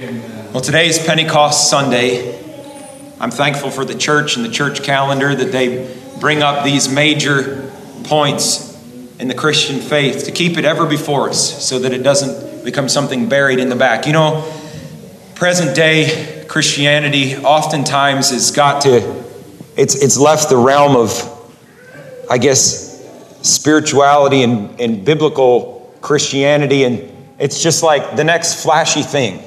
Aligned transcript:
Well, 0.00 0.60
today 0.60 0.86
is 0.86 0.96
Pentecost 0.96 1.68
Sunday. 1.68 2.38
I'm 3.18 3.32
thankful 3.32 3.72
for 3.72 3.84
the 3.84 3.96
church 3.96 4.36
and 4.36 4.44
the 4.44 4.48
church 4.48 4.84
calendar 4.84 5.34
that 5.34 5.50
they 5.50 5.92
bring 6.20 6.40
up 6.40 6.64
these 6.64 6.88
major 6.88 7.68
points 8.04 8.80
in 9.18 9.26
the 9.26 9.34
Christian 9.34 9.80
faith 9.80 10.26
to 10.26 10.30
keep 10.30 10.56
it 10.56 10.64
ever 10.64 10.86
before 10.86 11.30
us 11.30 11.66
so 11.66 11.80
that 11.80 11.92
it 11.92 12.04
doesn't 12.04 12.64
become 12.64 12.88
something 12.88 13.28
buried 13.28 13.58
in 13.58 13.70
the 13.70 13.74
back. 13.74 14.06
You 14.06 14.12
know, 14.12 14.48
present 15.34 15.74
day 15.74 16.44
Christianity 16.46 17.36
oftentimes 17.36 18.30
has 18.30 18.52
got 18.52 18.82
to, 18.82 18.98
it's, 19.76 20.00
it's 20.00 20.16
left 20.16 20.48
the 20.48 20.58
realm 20.58 20.94
of, 20.94 21.50
I 22.30 22.38
guess, 22.38 23.04
spirituality 23.42 24.44
and, 24.44 24.80
and 24.80 25.04
biblical 25.04 25.92
Christianity, 26.02 26.84
and 26.84 27.12
it's 27.40 27.60
just 27.60 27.82
like 27.82 28.14
the 28.14 28.22
next 28.22 28.62
flashy 28.62 29.02
thing 29.02 29.42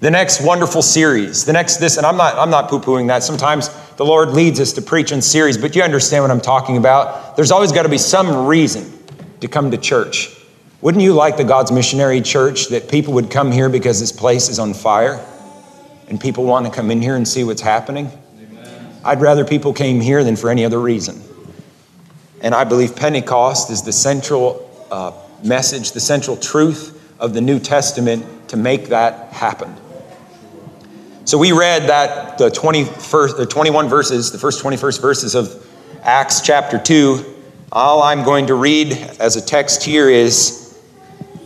the 0.00 0.10
next 0.10 0.40
wonderful 0.40 0.82
series, 0.82 1.44
the 1.44 1.52
next 1.52 1.78
this, 1.78 1.96
and 1.96 2.06
I'm 2.06 2.16
not, 2.16 2.36
I'm 2.36 2.50
not 2.50 2.68
poo 2.68 2.78
pooing 2.78 3.08
that. 3.08 3.22
Sometimes 3.22 3.68
the 3.96 4.04
Lord 4.04 4.30
leads 4.30 4.60
us 4.60 4.72
to 4.74 4.82
preach 4.82 5.10
in 5.10 5.20
series, 5.20 5.58
but 5.58 5.74
you 5.74 5.82
understand 5.82 6.22
what 6.22 6.30
I'm 6.30 6.40
talking 6.40 6.76
about. 6.76 7.34
There's 7.36 7.50
always 7.50 7.72
got 7.72 7.82
to 7.82 7.88
be 7.88 7.98
some 7.98 8.46
reason 8.46 8.92
to 9.40 9.48
come 9.48 9.70
to 9.72 9.76
church. 9.76 10.34
Wouldn't 10.80 11.02
you 11.02 11.12
like 11.12 11.36
the 11.36 11.44
God's 11.44 11.72
missionary 11.72 12.20
church 12.20 12.68
that 12.68 12.88
people 12.88 13.14
would 13.14 13.30
come 13.30 13.50
here 13.50 13.68
because 13.68 13.98
this 13.98 14.12
place 14.12 14.48
is 14.48 14.60
on 14.60 14.72
fire 14.72 15.24
and 16.08 16.20
people 16.20 16.44
want 16.44 16.66
to 16.66 16.72
come 16.72 16.92
in 16.92 17.02
here 17.02 17.16
and 17.16 17.26
see 17.26 17.42
what's 17.42 17.60
happening? 17.60 18.08
Amen. 18.40 18.96
I'd 19.04 19.20
rather 19.20 19.44
people 19.44 19.72
came 19.72 20.00
here 20.00 20.22
than 20.22 20.36
for 20.36 20.50
any 20.50 20.64
other 20.64 20.78
reason. 20.78 21.20
And 22.40 22.54
I 22.54 22.62
believe 22.62 22.94
Pentecost 22.94 23.70
is 23.70 23.82
the 23.82 23.92
central 23.92 24.70
uh, 24.92 25.12
message, 25.42 25.90
the 25.90 26.00
central 26.00 26.36
truth 26.36 26.94
of 27.18 27.34
the 27.34 27.40
New 27.40 27.58
Testament 27.58 28.48
to 28.50 28.56
make 28.56 28.86
that 28.86 29.32
happen. 29.32 29.74
So 31.28 31.36
we 31.36 31.52
read 31.52 31.90
that 31.90 32.38
the 32.38 32.48
21st, 32.48 33.36
the 33.36 33.44
21 33.44 33.90
verses, 33.90 34.32
the 34.32 34.38
first 34.38 34.64
21st 34.64 35.02
verses 35.02 35.34
of 35.34 35.62
Acts 36.00 36.40
chapter 36.40 36.78
2. 36.78 37.22
All 37.70 38.02
I'm 38.02 38.24
going 38.24 38.46
to 38.46 38.54
read 38.54 38.94
as 39.20 39.36
a 39.36 39.42
text 39.42 39.82
here 39.82 40.08
is 40.08 40.80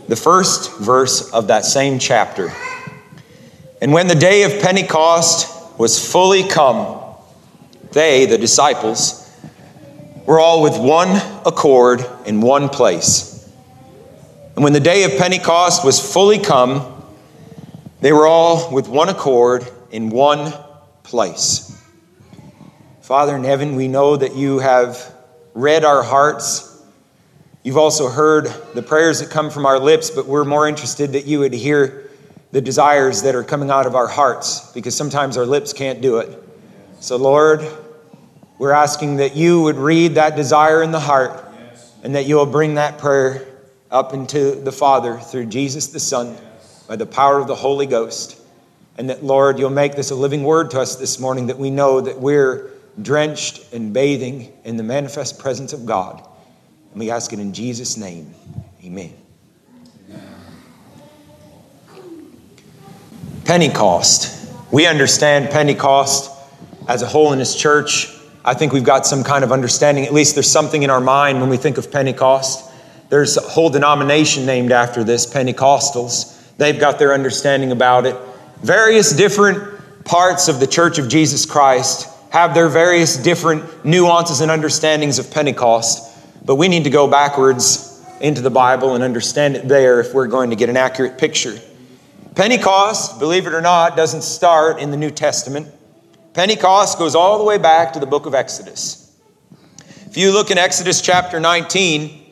the 0.07 0.15
first 0.15 0.79
verse 0.79 1.29
of 1.33 1.47
that 1.47 1.65
same 1.65 1.99
chapter. 1.99 2.53
And 3.81 3.91
when 3.91 4.07
the 4.07 4.15
day 4.15 4.43
of 4.43 4.61
Pentecost 4.61 5.77
was 5.77 5.99
fully 5.99 6.47
come, 6.47 7.03
they, 7.91 8.25
the 8.25 8.37
disciples, 8.37 9.29
were 10.25 10.39
all 10.39 10.63
with 10.63 10.79
one 10.79 11.17
accord 11.45 12.05
in 12.25 12.39
one 12.39 12.69
place. 12.69 13.51
And 14.55 14.63
when 14.63 14.71
the 14.71 14.79
day 14.79 15.03
of 15.03 15.17
Pentecost 15.17 15.83
was 15.83 15.99
fully 15.99 16.39
come, 16.39 16.92
they 18.03 18.11
were 18.11 18.27
all 18.27 18.69
with 18.69 18.89
one 18.89 19.07
accord 19.07 19.65
in 19.89 20.09
one 20.09 20.51
place. 21.03 21.81
Father 22.99 23.33
in 23.33 23.45
heaven, 23.45 23.77
we 23.77 23.87
know 23.87 24.17
that 24.17 24.35
you 24.35 24.59
have 24.59 25.15
read 25.53 25.85
our 25.85 26.03
hearts. 26.03 26.83
You've 27.63 27.77
also 27.77 28.09
heard 28.09 28.47
the 28.73 28.81
prayers 28.81 29.21
that 29.21 29.29
come 29.29 29.49
from 29.49 29.65
our 29.65 29.79
lips, 29.79 30.09
but 30.09 30.25
we're 30.25 30.43
more 30.43 30.67
interested 30.67 31.13
that 31.13 31.27
you 31.27 31.39
would 31.39 31.53
hear 31.53 32.09
the 32.51 32.59
desires 32.59 33.21
that 33.21 33.35
are 33.35 33.43
coming 33.43 33.71
out 33.71 33.85
of 33.85 33.95
our 33.95 34.09
hearts 34.09 34.69
because 34.73 34.93
sometimes 34.93 35.37
our 35.37 35.45
lips 35.45 35.71
can't 35.71 36.01
do 36.01 36.17
it. 36.17 36.37
So, 36.99 37.15
Lord, 37.15 37.65
we're 38.57 38.73
asking 38.73 39.15
that 39.17 39.37
you 39.37 39.61
would 39.61 39.77
read 39.77 40.15
that 40.15 40.35
desire 40.35 40.83
in 40.83 40.91
the 40.91 40.99
heart 40.99 41.41
and 42.03 42.15
that 42.15 42.25
you 42.25 42.35
will 42.35 42.47
bring 42.47 42.73
that 42.73 42.97
prayer 42.97 43.47
up 43.89 44.13
into 44.13 44.55
the 44.55 44.73
Father 44.73 45.19
through 45.19 45.45
Jesus 45.45 45.87
the 45.87 46.01
Son 46.01 46.35
by 46.87 46.95
the 46.95 47.05
power 47.05 47.39
of 47.39 47.47
the 47.47 47.55
Holy 47.55 47.85
Ghost. 47.85 48.39
And 48.97 49.09
that, 49.09 49.23
Lord, 49.23 49.57
you'll 49.57 49.69
make 49.69 49.95
this 49.95 50.11
a 50.11 50.15
living 50.15 50.43
word 50.43 50.71
to 50.71 50.79
us 50.79 50.95
this 50.95 51.19
morning 51.19 51.47
that 51.47 51.57
we 51.57 51.69
know 51.69 52.01
that 52.01 52.19
we're 52.19 52.71
drenched 53.01 53.73
and 53.73 53.93
bathing 53.93 54.53
in 54.63 54.77
the 54.77 54.83
manifest 54.83 55.39
presence 55.39 55.73
of 55.73 55.85
God. 55.85 56.27
And 56.91 56.99
we 56.99 57.09
ask 57.09 57.33
it 57.33 57.39
in 57.39 57.53
Jesus' 57.53 57.97
name. 57.97 58.33
Amen. 58.83 59.13
Pentecost. 63.45 64.51
We 64.71 64.85
understand 64.85 65.49
Pentecost 65.49 66.31
as 66.87 67.01
a 67.01 67.07
whole 67.07 67.23
in 67.23 67.27
holiness 67.29 67.55
church. 67.55 68.09
I 68.45 68.53
think 68.53 68.73
we've 68.73 68.83
got 68.83 69.05
some 69.05 69.23
kind 69.23 69.43
of 69.43 69.51
understanding. 69.51 70.05
At 70.05 70.13
least 70.13 70.35
there's 70.35 70.49
something 70.49 70.83
in 70.83 70.89
our 70.89 71.01
mind 71.01 71.41
when 71.41 71.49
we 71.49 71.57
think 71.57 71.77
of 71.77 71.91
Pentecost. 71.91 72.71
There's 73.09 73.37
a 73.37 73.41
whole 73.41 73.69
denomination 73.69 74.45
named 74.45 74.71
after 74.71 75.03
this, 75.03 75.25
Pentecostals. 75.31 76.32
They've 76.57 76.79
got 76.79 76.99
their 76.99 77.13
understanding 77.13 77.71
about 77.71 78.05
it. 78.05 78.15
Various 78.61 79.11
different 79.11 80.05
parts 80.05 80.47
of 80.47 80.59
the 80.59 80.67
Church 80.67 80.99
of 80.99 81.09
Jesus 81.09 81.45
Christ 81.45 82.09
have 82.31 82.53
their 82.53 82.67
various 82.67 83.17
different 83.17 83.85
nuances 83.85 84.41
and 84.41 84.49
understandings 84.49 85.19
of 85.19 85.31
Pentecost, 85.31 86.45
but 86.45 86.55
we 86.55 86.67
need 86.67 86.83
to 86.85 86.89
go 86.89 87.07
backwards 87.07 88.01
into 88.21 88.41
the 88.41 88.49
Bible 88.49 88.95
and 88.95 89.03
understand 89.03 89.55
it 89.55 89.67
there 89.67 89.99
if 89.99 90.13
we're 90.13 90.27
going 90.27 90.49
to 90.49 90.55
get 90.55 90.69
an 90.69 90.77
accurate 90.77 91.17
picture. 91.17 91.59
Pentecost, 92.35 93.19
believe 93.19 93.45
it 93.45 93.53
or 93.53 93.61
not, 93.61 93.95
doesn't 93.95 94.23
start 94.23 94.79
in 94.79 94.89
the 94.89 94.97
New 94.97 95.11
Testament. 95.11 95.67
Pentecost 96.33 96.97
goes 96.97 97.13
all 97.13 97.37
the 97.37 97.43
way 97.43 97.59
back 97.59 97.93
to 97.93 97.99
the 97.99 98.07
book 98.07 98.25
of 98.25 98.33
Exodus. 98.33 99.15
If 100.07 100.17
you 100.17 100.31
look 100.31 100.49
in 100.49 100.57
Exodus 100.57 101.01
chapter 101.01 101.39
19, 101.39 102.22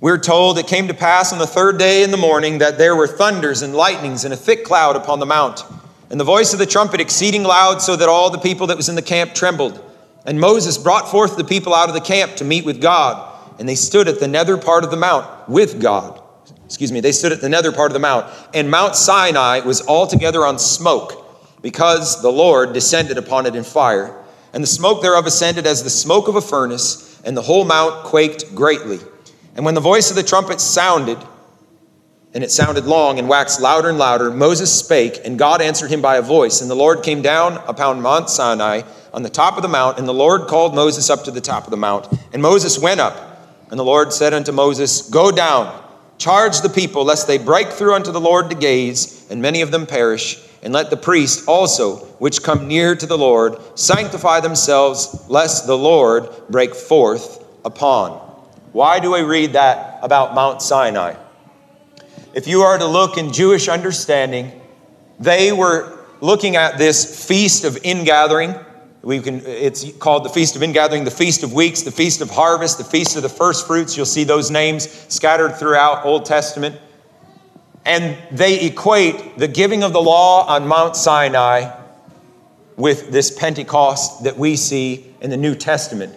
we're 0.00 0.18
told 0.18 0.58
it 0.58 0.68
came 0.68 0.86
to 0.88 0.94
pass 0.94 1.32
on 1.32 1.40
the 1.40 1.46
third 1.46 1.78
day 1.78 2.04
in 2.04 2.12
the 2.12 2.16
morning 2.16 2.58
that 2.58 2.78
there 2.78 2.94
were 2.94 3.08
thunders 3.08 3.62
and 3.62 3.74
lightnings 3.74 4.24
and 4.24 4.32
a 4.32 4.36
thick 4.36 4.64
cloud 4.64 4.94
upon 4.94 5.18
the 5.18 5.26
mount, 5.26 5.64
and 6.08 6.20
the 6.20 6.24
voice 6.24 6.52
of 6.52 6.60
the 6.60 6.66
trumpet 6.66 7.00
exceeding 7.00 7.42
loud, 7.42 7.82
so 7.82 7.96
that 7.96 8.08
all 8.08 8.30
the 8.30 8.38
people 8.38 8.68
that 8.68 8.76
was 8.76 8.88
in 8.88 8.94
the 8.94 9.02
camp 9.02 9.34
trembled. 9.34 9.84
And 10.24 10.38
Moses 10.38 10.78
brought 10.78 11.10
forth 11.10 11.36
the 11.36 11.44
people 11.44 11.74
out 11.74 11.88
of 11.88 11.94
the 11.94 12.00
camp 12.00 12.36
to 12.36 12.44
meet 12.44 12.64
with 12.64 12.80
God, 12.80 13.36
and 13.58 13.68
they 13.68 13.74
stood 13.74 14.06
at 14.06 14.20
the 14.20 14.28
nether 14.28 14.56
part 14.56 14.84
of 14.84 14.90
the 14.90 14.96
mount 14.96 15.48
with 15.48 15.80
God. 15.82 16.22
Excuse 16.64 16.92
me, 16.92 17.00
they 17.00 17.12
stood 17.12 17.32
at 17.32 17.40
the 17.40 17.48
nether 17.48 17.72
part 17.72 17.90
of 17.90 17.94
the 17.94 17.98
mount, 17.98 18.26
and 18.54 18.70
Mount 18.70 18.94
Sinai 18.94 19.60
was 19.60 19.86
altogether 19.86 20.46
on 20.46 20.58
smoke, 20.58 21.24
because 21.60 22.22
the 22.22 22.30
Lord 22.30 22.72
descended 22.72 23.18
upon 23.18 23.46
it 23.46 23.56
in 23.56 23.64
fire. 23.64 24.14
And 24.52 24.62
the 24.62 24.68
smoke 24.68 25.02
thereof 25.02 25.26
ascended 25.26 25.66
as 25.66 25.82
the 25.82 25.90
smoke 25.90 26.28
of 26.28 26.36
a 26.36 26.40
furnace, 26.40 27.20
and 27.24 27.36
the 27.36 27.42
whole 27.42 27.64
mount 27.64 28.04
quaked 28.04 28.54
greatly. 28.54 29.00
And 29.58 29.64
when 29.64 29.74
the 29.74 29.80
voice 29.80 30.08
of 30.08 30.14
the 30.14 30.22
trumpet 30.22 30.60
sounded, 30.60 31.18
and 32.32 32.44
it 32.44 32.52
sounded 32.52 32.84
long 32.84 33.18
and 33.18 33.28
waxed 33.28 33.60
louder 33.60 33.88
and 33.88 33.98
louder, 33.98 34.30
Moses 34.30 34.72
spake, 34.72 35.22
and 35.24 35.36
God 35.36 35.60
answered 35.60 35.90
him 35.90 36.00
by 36.00 36.16
a 36.16 36.22
voice. 36.22 36.60
And 36.60 36.70
the 36.70 36.76
Lord 36.76 37.02
came 37.02 37.22
down 37.22 37.54
upon 37.66 38.00
Mount 38.00 38.30
Sinai 38.30 38.82
on 39.12 39.24
the 39.24 39.28
top 39.28 39.56
of 39.56 39.62
the 39.62 39.68
mount, 39.68 39.98
and 39.98 40.06
the 40.06 40.14
Lord 40.14 40.46
called 40.46 40.76
Moses 40.76 41.10
up 41.10 41.24
to 41.24 41.32
the 41.32 41.40
top 41.40 41.64
of 41.64 41.72
the 41.72 41.76
mount. 41.76 42.06
And 42.32 42.40
Moses 42.40 42.78
went 42.78 43.00
up, 43.00 43.66
and 43.68 43.80
the 43.80 43.84
Lord 43.84 44.12
said 44.12 44.32
unto 44.32 44.52
Moses, 44.52 45.10
Go 45.10 45.32
down, 45.32 45.82
charge 46.18 46.60
the 46.60 46.68
people, 46.68 47.04
lest 47.04 47.26
they 47.26 47.38
break 47.38 47.70
through 47.70 47.94
unto 47.94 48.12
the 48.12 48.20
Lord 48.20 48.50
to 48.50 48.56
gaze, 48.56 49.28
and 49.28 49.42
many 49.42 49.60
of 49.62 49.72
them 49.72 49.86
perish. 49.86 50.40
And 50.62 50.72
let 50.72 50.88
the 50.88 50.96
priests 50.96 51.48
also, 51.48 51.96
which 52.20 52.44
come 52.44 52.68
near 52.68 52.94
to 52.94 53.06
the 53.06 53.18
Lord, 53.18 53.56
sanctify 53.76 54.38
themselves, 54.38 55.28
lest 55.28 55.66
the 55.66 55.76
Lord 55.76 56.28
break 56.48 56.76
forth 56.76 57.44
upon 57.64 58.27
why 58.78 59.00
do 59.00 59.10
we 59.10 59.22
read 59.22 59.54
that 59.54 59.98
about 60.02 60.36
Mount 60.36 60.62
Sinai? 60.62 61.16
If 62.32 62.46
you 62.46 62.60
are 62.60 62.78
to 62.78 62.86
look 62.86 63.18
in 63.18 63.32
Jewish 63.32 63.66
understanding, 63.66 64.52
they 65.18 65.50
were 65.50 65.98
looking 66.20 66.54
at 66.54 66.78
this 66.78 67.26
feast 67.26 67.64
of 67.64 67.76
ingathering. 67.82 68.54
We 69.02 69.18
can, 69.18 69.44
it's 69.44 69.92
called 69.94 70.24
the 70.24 70.28
Feast 70.28 70.54
of 70.54 70.62
Ingathering, 70.62 71.02
the 71.02 71.10
Feast 71.10 71.42
of 71.42 71.52
Weeks, 71.52 71.82
the 71.82 71.90
Feast 71.90 72.20
of 72.20 72.30
Harvest, 72.30 72.78
the 72.78 72.84
Feast 72.84 73.16
of 73.16 73.22
the 73.22 73.28
First 73.28 73.66
Fruits. 73.66 73.96
You'll 73.96 74.06
see 74.06 74.22
those 74.22 74.48
names 74.48 74.88
scattered 75.12 75.56
throughout 75.56 76.04
Old 76.04 76.24
Testament. 76.24 76.78
And 77.84 78.16
they 78.30 78.64
equate 78.64 79.38
the 79.38 79.48
giving 79.48 79.82
of 79.82 79.92
the 79.92 80.00
law 80.00 80.46
on 80.46 80.68
Mount 80.68 80.94
Sinai 80.94 81.76
with 82.76 83.10
this 83.10 83.36
Pentecost 83.36 84.22
that 84.22 84.38
we 84.38 84.54
see 84.54 85.12
in 85.20 85.30
the 85.30 85.36
New 85.36 85.56
Testament. 85.56 86.14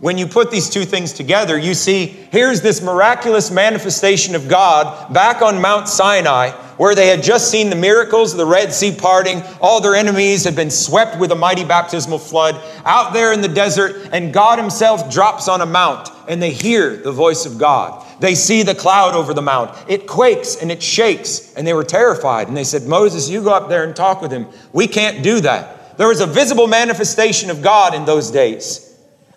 When 0.00 0.16
you 0.16 0.26
put 0.26 0.50
these 0.50 0.70
two 0.70 0.84
things 0.84 1.12
together, 1.12 1.58
you 1.58 1.74
see 1.74 2.06
here's 2.06 2.62
this 2.62 2.80
miraculous 2.80 3.50
manifestation 3.50 4.34
of 4.34 4.48
God 4.48 5.12
back 5.12 5.42
on 5.42 5.60
Mount 5.60 5.88
Sinai, 5.88 6.52
where 6.78 6.94
they 6.94 7.08
had 7.08 7.22
just 7.22 7.50
seen 7.50 7.68
the 7.68 7.76
miracles, 7.76 8.32
of 8.32 8.38
the 8.38 8.46
Red 8.46 8.72
Sea 8.72 8.96
parting, 8.96 9.42
all 9.60 9.82
their 9.82 9.94
enemies 9.94 10.44
had 10.44 10.56
been 10.56 10.70
swept 10.70 11.18
with 11.20 11.32
a 11.32 11.36
mighty 11.36 11.64
baptismal 11.64 12.18
flood 12.18 12.58
out 12.86 13.12
there 13.12 13.34
in 13.34 13.42
the 13.42 13.48
desert, 13.48 14.08
and 14.10 14.32
God 14.32 14.58
Himself 14.58 15.12
drops 15.12 15.48
on 15.48 15.60
a 15.60 15.66
mount, 15.66 16.08
and 16.26 16.40
they 16.40 16.50
hear 16.50 16.96
the 16.96 17.12
voice 17.12 17.44
of 17.44 17.58
God. 17.58 18.02
They 18.20 18.34
see 18.34 18.62
the 18.62 18.74
cloud 18.74 19.14
over 19.14 19.34
the 19.34 19.42
mount. 19.42 19.76
It 19.86 20.06
quakes 20.06 20.56
and 20.56 20.72
it 20.72 20.82
shakes, 20.82 21.52
and 21.54 21.66
they 21.66 21.74
were 21.74 21.84
terrified. 21.84 22.48
And 22.48 22.56
they 22.56 22.64
said, 22.64 22.84
Moses, 22.84 23.28
you 23.28 23.42
go 23.42 23.52
up 23.52 23.68
there 23.68 23.84
and 23.84 23.94
talk 23.94 24.22
with 24.22 24.30
him. 24.30 24.46
We 24.72 24.86
can't 24.86 25.22
do 25.22 25.40
that. 25.40 25.98
There 25.98 26.08
was 26.08 26.20
a 26.22 26.26
visible 26.26 26.66
manifestation 26.66 27.50
of 27.50 27.60
God 27.60 27.94
in 27.94 28.06
those 28.06 28.30
days. 28.30 28.89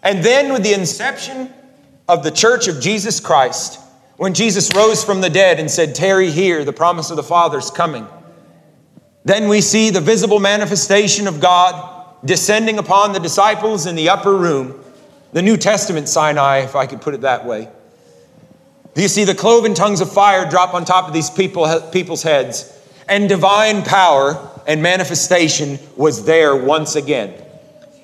And 0.04 0.24
then, 0.24 0.52
with 0.52 0.64
the 0.64 0.74
inception 0.74 1.52
of 2.08 2.24
the 2.24 2.32
church 2.32 2.68
of 2.68 2.82
Jesus 2.82 3.20
Christ, 3.20 3.80
when 4.18 4.34
Jesus 4.34 4.70
rose 4.76 5.04
from 5.04 5.22
the 5.22 5.30
dead 5.30 5.60
and 5.60 5.72
said, 5.72 5.96
Tarry 5.96 6.30
here, 6.30 6.64
the 6.64 6.74
promise 6.74 7.10
of 7.10 7.16
the 7.16 7.24
Father's 7.24 7.72
coming. 7.72 8.06
Then 9.26 9.48
we 9.48 9.62
see 9.62 9.90
the 9.90 10.02
visible 10.02 10.40
manifestation 10.40 11.28
of 11.28 11.40
God 11.40 11.90
descending 12.26 12.78
upon 12.78 13.14
the 13.14 13.20
disciples 13.20 13.86
in 13.86 13.96
the 13.96 14.10
upper 14.10 14.36
room, 14.36 14.84
the 15.32 15.42
New 15.42 15.58
Testament 15.58 16.08
Sinai, 16.10 16.60
if 16.60 16.76
I 16.76 16.86
could 16.86 17.02
put 17.02 17.14
it 17.14 17.22
that 17.22 17.46
way. 17.46 17.70
Do 18.94 19.02
you 19.02 19.08
see 19.08 19.24
the 19.24 19.34
cloven 19.34 19.74
tongues 19.74 20.02
of 20.02 20.12
fire 20.12 20.48
drop 20.48 20.74
on 20.74 20.86
top 20.86 21.08
of 21.08 21.14
these 21.14 21.30
people, 21.30 21.68
people's 21.92 22.22
heads? 22.22 22.70
And 23.08 23.28
divine 23.28 23.82
power 23.84 24.50
and 24.68 24.82
manifestation 24.82 25.80
was 25.98 26.26
there 26.26 26.56
once 26.56 26.96
again. 26.96 27.34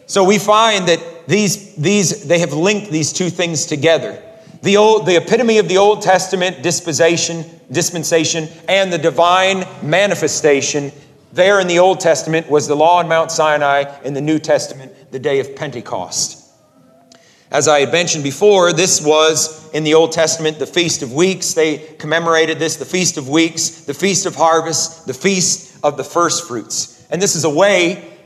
So 0.07 0.24
we 0.24 0.40
find 0.40 0.88
that 0.88 1.00
these, 1.30 1.76
these, 1.76 2.26
they 2.26 2.40
have 2.40 2.54
linked 2.54 2.90
these 2.90 3.14
two 3.14 3.30
things 3.30 3.68
together. 3.68 4.20
The, 4.64 4.78
old, 4.78 5.06
the 5.06 5.16
epitome 5.16 5.60
of 5.60 5.68
the 5.68 5.78
Old 5.78 6.02
Testament 6.02 6.64
dispensation, 6.64 7.46
dispensation 7.72 8.50
and 8.68 8.92
the 8.92 8.98
divine 8.98 9.64
manifestation 9.84 10.92
there 11.31 11.60
in 11.60 11.68
the 11.68 11.78
Old 11.78 12.00
Testament 12.00 12.50
was 12.50 12.68
the 12.68 12.76
law 12.76 12.98
on 12.98 13.08
Mount 13.08 13.30
Sinai, 13.30 13.84
in 14.04 14.16
the 14.16 14.22
New 14.22 14.40
Testament, 14.40 15.12
the 15.12 15.20
day 15.20 15.40
of 15.40 15.56
Pentecost. 15.56 16.52
As 17.52 17.68
I 17.68 17.81
had 17.81 17.92
mentioned 17.92 18.24
before, 18.24 18.74
this 18.74 19.00
was 19.00 19.72
in 19.72 19.84
the 19.84 19.94
Old 19.94 20.12
Testament 20.12 20.58
the 20.58 20.66
Feast 20.66 21.04
of 21.04 21.14
Weeks. 21.14 21.54
They 21.54 21.78
commemorated 22.00 22.58
this, 22.58 22.78
the 22.78 22.86
Feast 22.86 23.18
of 23.18 23.30
Weeks, 23.30 23.81
the 23.81 23.94
Feast 23.94 24.26
of 24.26 24.36
Harvest, 24.36 25.06
the 25.06 25.14
Feast 25.14 25.78
of 25.84 25.96
the 25.96 26.04
First 26.04 26.48
Fruits. 26.48 27.06
And 27.12 27.22
this 27.22 27.36
is 27.36 27.44
a 27.44 27.50
way 27.52 28.19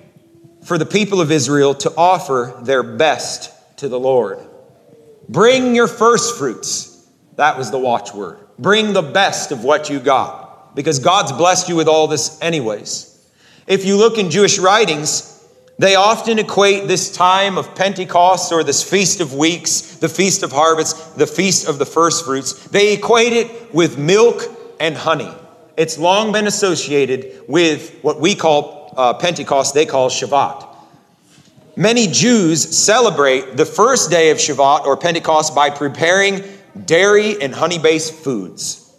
for 0.63 0.77
the 0.77 0.85
people 0.85 1.21
of 1.21 1.31
Israel 1.31 1.75
to 1.75 1.93
offer 1.95 2.59
their 2.63 2.83
best 2.83 3.51
to 3.77 3.89
the 3.89 3.99
Lord. 3.99 4.39
Bring 5.27 5.75
your 5.75 5.87
first 5.87 6.37
fruits. 6.37 7.05
That 7.35 7.57
was 7.57 7.71
the 7.71 7.79
watchword. 7.79 8.39
Bring 8.59 8.93
the 8.93 9.01
best 9.01 9.51
of 9.51 9.63
what 9.63 9.89
you 9.89 9.99
got 9.99 10.75
because 10.75 10.99
God's 10.99 11.31
blessed 11.31 11.69
you 11.69 11.75
with 11.75 11.87
all 11.87 12.07
this, 12.07 12.39
anyways. 12.41 13.09
If 13.67 13.85
you 13.85 13.97
look 13.97 14.17
in 14.17 14.29
Jewish 14.29 14.59
writings, 14.59 15.29
they 15.79 15.95
often 15.95 16.39
equate 16.39 16.87
this 16.87 17.11
time 17.15 17.57
of 17.57 17.73
Pentecost 17.75 18.51
or 18.51 18.63
this 18.63 18.83
Feast 18.83 19.21
of 19.21 19.33
Weeks, 19.33 19.95
the 19.95 20.09
Feast 20.09 20.43
of 20.43 20.51
Harvests, 20.51 21.11
the 21.13 21.27
Feast 21.27 21.67
of 21.67 21.79
the 21.79 21.85
First 21.85 22.25
Fruits, 22.25 22.53
they 22.67 22.93
equate 22.93 23.33
it 23.33 23.73
with 23.73 23.97
milk 23.97 24.43
and 24.79 24.95
honey. 24.95 25.33
It's 25.75 25.97
long 25.97 26.31
been 26.31 26.45
associated 26.45 27.43
with 27.47 27.97
what 28.01 28.19
we 28.19 28.35
call 28.35 28.82
uh, 28.97 29.13
Pentecost, 29.15 29.73
they 29.73 29.85
call 29.85 30.09
Shavuot. 30.09 30.69
Many 31.75 32.07
Jews 32.07 32.77
celebrate 32.77 33.57
the 33.57 33.65
first 33.65 34.11
day 34.11 34.29
of 34.29 34.37
Shavuot 34.37 34.85
or 34.85 34.95
Pentecost 34.95 35.55
by 35.55 35.69
preparing 35.71 36.43
dairy 36.85 37.41
and 37.41 37.53
honey 37.53 37.79
based 37.79 38.13
foods, 38.13 38.93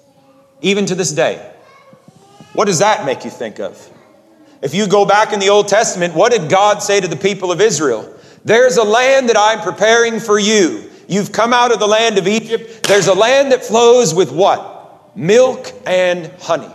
even 0.60 0.86
to 0.86 0.94
this 0.94 1.12
day. 1.12 1.52
What 2.52 2.66
does 2.66 2.80
that 2.80 3.04
make 3.06 3.24
you 3.24 3.30
think 3.30 3.60
of? 3.60 3.90
If 4.62 4.74
you 4.74 4.86
go 4.86 5.04
back 5.04 5.32
in 5.32 5.40
the 5.40 5.50
Old 5.50 5.68
Testament, 5.68 6.14
what 6.14 6.32
did 6.32 6.48
God 6.48 6.82
say 6.82 7.00
to 7.00 7.06
the 7.06 7.16
people 7.16 7.52
of 7.52 7.60
Israel? 7.60 8.12
There's 8.44 8.76
a 8.76 8.84
land 8.84 9.28
that 9.28 9.36
I'm 9.38 9.60
preparing 9.60 10.20
for 10.20 10.38
you. 10.38 10.90
You've 11.06 11.32
come 11.32 11.52
out 11.52 11.72
of 11.72 11.78
the 11.78 11.86
land 11.86 12.18
of 12.18 12.26
Egypt. 12.26 12.84
There's 12.84 13.06
a 13.06 13.14
land 13.14 13.52
that 13.52 13.64
flows 13.64 14.14
with 14.14 14.32
what? 14.32 15.16
Milk 15.16 15.70
and 15.86 16.32
honey. 16.40 16.72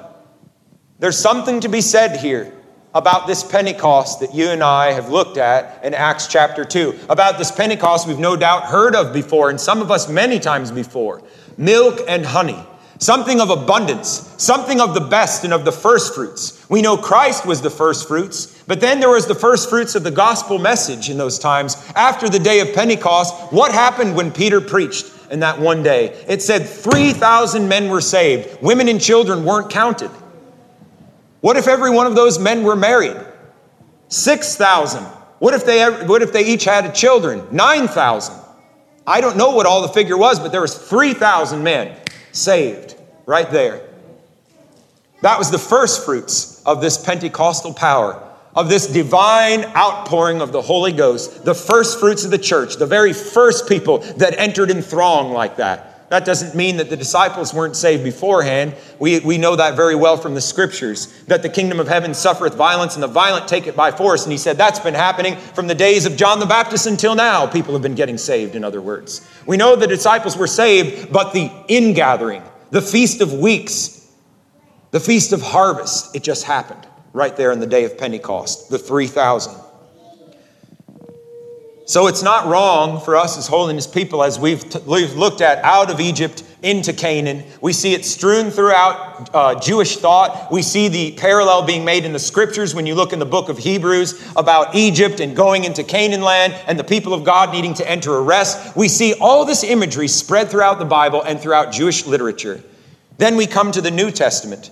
There's 0.99 1.17
something 1.17 1.61
to 1.61 1.69
be 1.69 1.81
said 1.81 2.17
here 2.17 2.53
about 2.93 3.27
this 3.27 3.43
Pentecost 3.43 4.19
that 4.19 4.33
you 4.33 4.49
and 4.49 4.63
I 4.63 4.93
have 4.93 5.09
looked 5.09 5.37
at 5.37 5.83
in 5.83 5.93
Acts 5.93 6.27
chapter 6.27 6.65
2. 6.65 7.01
About 7.09 7.37
this 7.37 7.51
Pentecost 7.51 8.07
we've 8.07 8.19
no 8.19 8.35
doubt 8.35 8.65
heard 8.65 8.95
of 8.95 9.13
before, 9.13 9.49
and 9.49 9.61
some 9.61 9.81
of 9.81 9.91
us 9.91 10.09
many 10.09 10.39
times 10.39 10.71
before. 10.71 11.21
Milk 11.57 11.99
and 12.07 12.25
honey 12.25 12.65
something 12.99 13.39
of 13.39 13.49
abundance, 13.49 14.33
something 14.37 14.79
of 14.79 14.93
the 14.93 15.01
best 15.01 15.43
and 15.43 15.53
of 15.53 15.65
the 15.65 15.71
first 15.71 16.13
fruits. 16.13 16.69
We 16.69 16.81
know 16.81 16.97
Christ 16.97 17.45
was 17.45 17.61
the 17.61 17.69
first 17.69 18.07
fruits, 18.07 18.61
but 18.67 18.81
then 18.81 18.99
there 18.99 19.09
was 19.09 19.25
the 19.25 19.35
first 19.35 19.69
fruits 19.69 19.95
of 19.95 20.03
the 20.03 20.11
gospel 20.11 20.59
message 20.59 21.09
in 21.09 21.17
those 21.17 21.39
times. 21.39 21.75
After 21.95 22.29
the 22.29 22.39
day 22.39 22.59
of 22.59 22.75
Pentecost, 22.75 23.33
what 23.51 23.71
happened 23.71 24.15
when 24.15 24.31
Peter 24.31 24.61
preached 24.61 25.11
in 25.31 25.39
that 25.39 25.59
one 25.59 25.81
day? 25.81 26.07
It 26.27 26.41
said 26.41 26.67
3,000 26.67 27.67
men 27.67 27.89
were 27.89 28.01
saved. 28.01 28.61
Women 28.61 28.89
and 28.89 29.01
children 29.01 29.45
weren't 29.45 29.69
counted. 29.69 30.11
What 31.41 31.57
if 31.57 31.67
every 31.67 31.89
one 31.89 32.05
of 32.05 32.15
those 32.15 32.39
men 32.39 32.63
were 32.63 32.75
married? 32.75 33.17
6,000. 34.09 35.03
What 35.39 35.53
if 35.53 35.65
they 35.65 35.83
what 36.05 36.21
if 36.21 36.33
they 36.33 36.45
each 36.45 36.65
had 36.65 36.93
children? 36.93 37.47
9,000. 37.51 38.35
I 39.07 39.21
don't 39.21 39.37
know 39.37 39.51
what 39.51 39.65
all 39.65 39.81
the 39.81 39.87
figure 39.87 40.17
was, 40.17 40.39
but 40.39 40.51
there 40.51 40.61
was 40.61 40.77
3,000 40.77 41.63
men 41.63 41.97
saved 42.31 42.95
right 43.25 43.49
there. 43.49 43.81
That 45.21 45.37
was 45.37 45.51
the 45.51 45.59
first 45.59 46.05
fruits 46.05 46.61
of 46.65 46.81
this 46.81 46.97
Pentecostal 46.97 47.73
power, 47.73 48.21
of 48.55 48.69
this 48.69 48.87
divine 48.87 49.65
outpouring 49.75 50.41
of 50.41 50.51
the 50.51 50.61
Holy 50.61 50.91
Ghost, 50.91 51.43
the 51.43 51.55
first 51.55 51.99
fruits 51.99 52.23
of 52.23 52.31
the 52.31 52.37
church, 52.37 52.75
the 52.75 52.85
very 52.85 53.13
first 53.13 53.67
people 53.67 53.99
that 54.17 54.37
entered 54.37 54.69
in 54.69 54.81
throng 54.81 55.31
like 55.31 55.57
that. 55.57 55.88
That 56.09 56.25
doesn't 56.25 56.55
mean 56.55 56.77
that 56.77 56.89
the 56.89 56.97
disciples 56.97 57.53
weren't 57.53 57.75
saved 57.75 58.03
beforehand. 58.03 58.75
We, 58.97 59.19
we 59.19 59.37
know 59.37 59.55
that 59.55 59.75
very 59.75 59.93
well 59.93 60.17
from 60.17 60.33
the 60.33 60.41
scriptures 60.41 61.05
that 61.27 61.43
the 61.43 61.49
kingdom 61.49 61.79
of 61.79 61.87
heaven 61.87 62.15
suffereth 62.15 62.55
violence 62.55 62.95
and 62.95 63.03
the 63.03 63.07
violent 63.07 63.47
take 63.47 63.67
it 63.67 63.75
by 63.75 63.91
force. 63.91 64.23
And 64.23 64.31
he 64.31 64.37
said 64.39 64.57
that's 64.57 64.79
been 64.79 64.95
happening 64.95 65.35
from 65.35 65.67
the 65.67 65.75
days 65.75 66.07
of 66.07 66.17
John 66.17 66.39
the 66.39 66.47
Baptist 66.47 66.87
until 66.87 67.13
now. 67.13 67.45
People 67.45 67.73
have 67.73 67.83
been 67.83 67.95
getting 67.95 68.17
saved, 68.17 68.55
in 68.55 68.63
other 68.63 68.81
words. 68.81 69.27
We 69.45 69.55
know 69.55 69.75
the 69.75 69.85
disciples 69.85 70.35
were 70.35 70.47
saved, 70.47 71.13
but 71.13 71.31
the 71.33 71.51
ingathering, 71.67 72.41
the 72.71 72.81
feast 72.81 73.21
of 73.21 73.33
weeks, 73.33 74.11
the 74.89 74.99
feast 74.99 75.31
of 75.31 75.43
harvest, 75.43 76.15
it 76.15 76.23
just 76.23 76.43
happened 76.43 76.87
right 77.13 77.35
there 77.35 77.51
in 77.51 77.59
the 77.59 77.67
day 77.67 77.85
of 77.85 77.97
Pentecost, 77.99 78.69
the 78.69 78.79
3,000. 78.79 79.68
So 81.89 82.05
it's 82.05 82.21
not 82.21 82.45
wrong 82.45 83.01
for 83.01 83.15
us 83.15 83.35
as 83.35 83.47
holiness 83.47 83.87
people, 83.87 84.23
as 84.23 84.37
we've, 84.37 84.69
t- 84.69 84.77
we've 84.85 85.15
looked 85.15 85.41
at 85.41 85.57
out 85.63 85.89
of 85.89 85.99
Egypt 85.99 86.43
into 86.61 86.93
Canaan. 86.93 87.43
We 87.61 87.73
see 87.73 87.95
it 87.95 88.05
strewn 88.05 88.51
throughout 88.51 89.33
uh, 89.33 89.59
Jewish 89.59 89.97
thought. 89.97 90.51
We 90.51 90.61
see 90.61 90.87
the 90.87 91.13
parallel 91.13 91.65
being 91.65 91.83
made 91.83 92.05
in 92.05 92.13
the 92.13 92.19
scriptures 92.19 92.75
when 92.75 92.85
you 92.85 92.93
look 92.93 93.11
in 93.11 93.17
the 93.17 93.25
book 93.25 93.49
of 93.49 93.57
Hebrews 93.57 94.33
about 94.35 94.75
Egypt 94.75 95.19
and 95.19 95.35
going 95.35 95.63
into 95.63 95.83
Canaan 95.83 96.21
land 96.21 96.53
and 96.67 96.77
the 96.77 96.83
people 96.83 97.11
of 97.11 97.23
God 97.23 97.51
needing 97.51 97.73
to 97.73 97.89
enter 97.89 98.15
a 98.17 98.21
rest. 98.21 98.77
We 98.77 98.87
see 98.87 99.15
all 99.19 99.43
this 99.43 99.63
imagery 99.63 100.09
spread 100.09 100.51
throughout 100.51 100.77
the 100.77 100.85
Bible 100.85 101.23
and 101.23 101.39
throughout 101.39 101.73
Jewish 101.73 102.05
literature. 102.05 102.61
Then 103.17 103.35
we 103.35 103.47
come 103.47 103.71
to 103.71 103.81
the 103.81 103.89
New 103.89 104.11
Testament, 104.11 104.69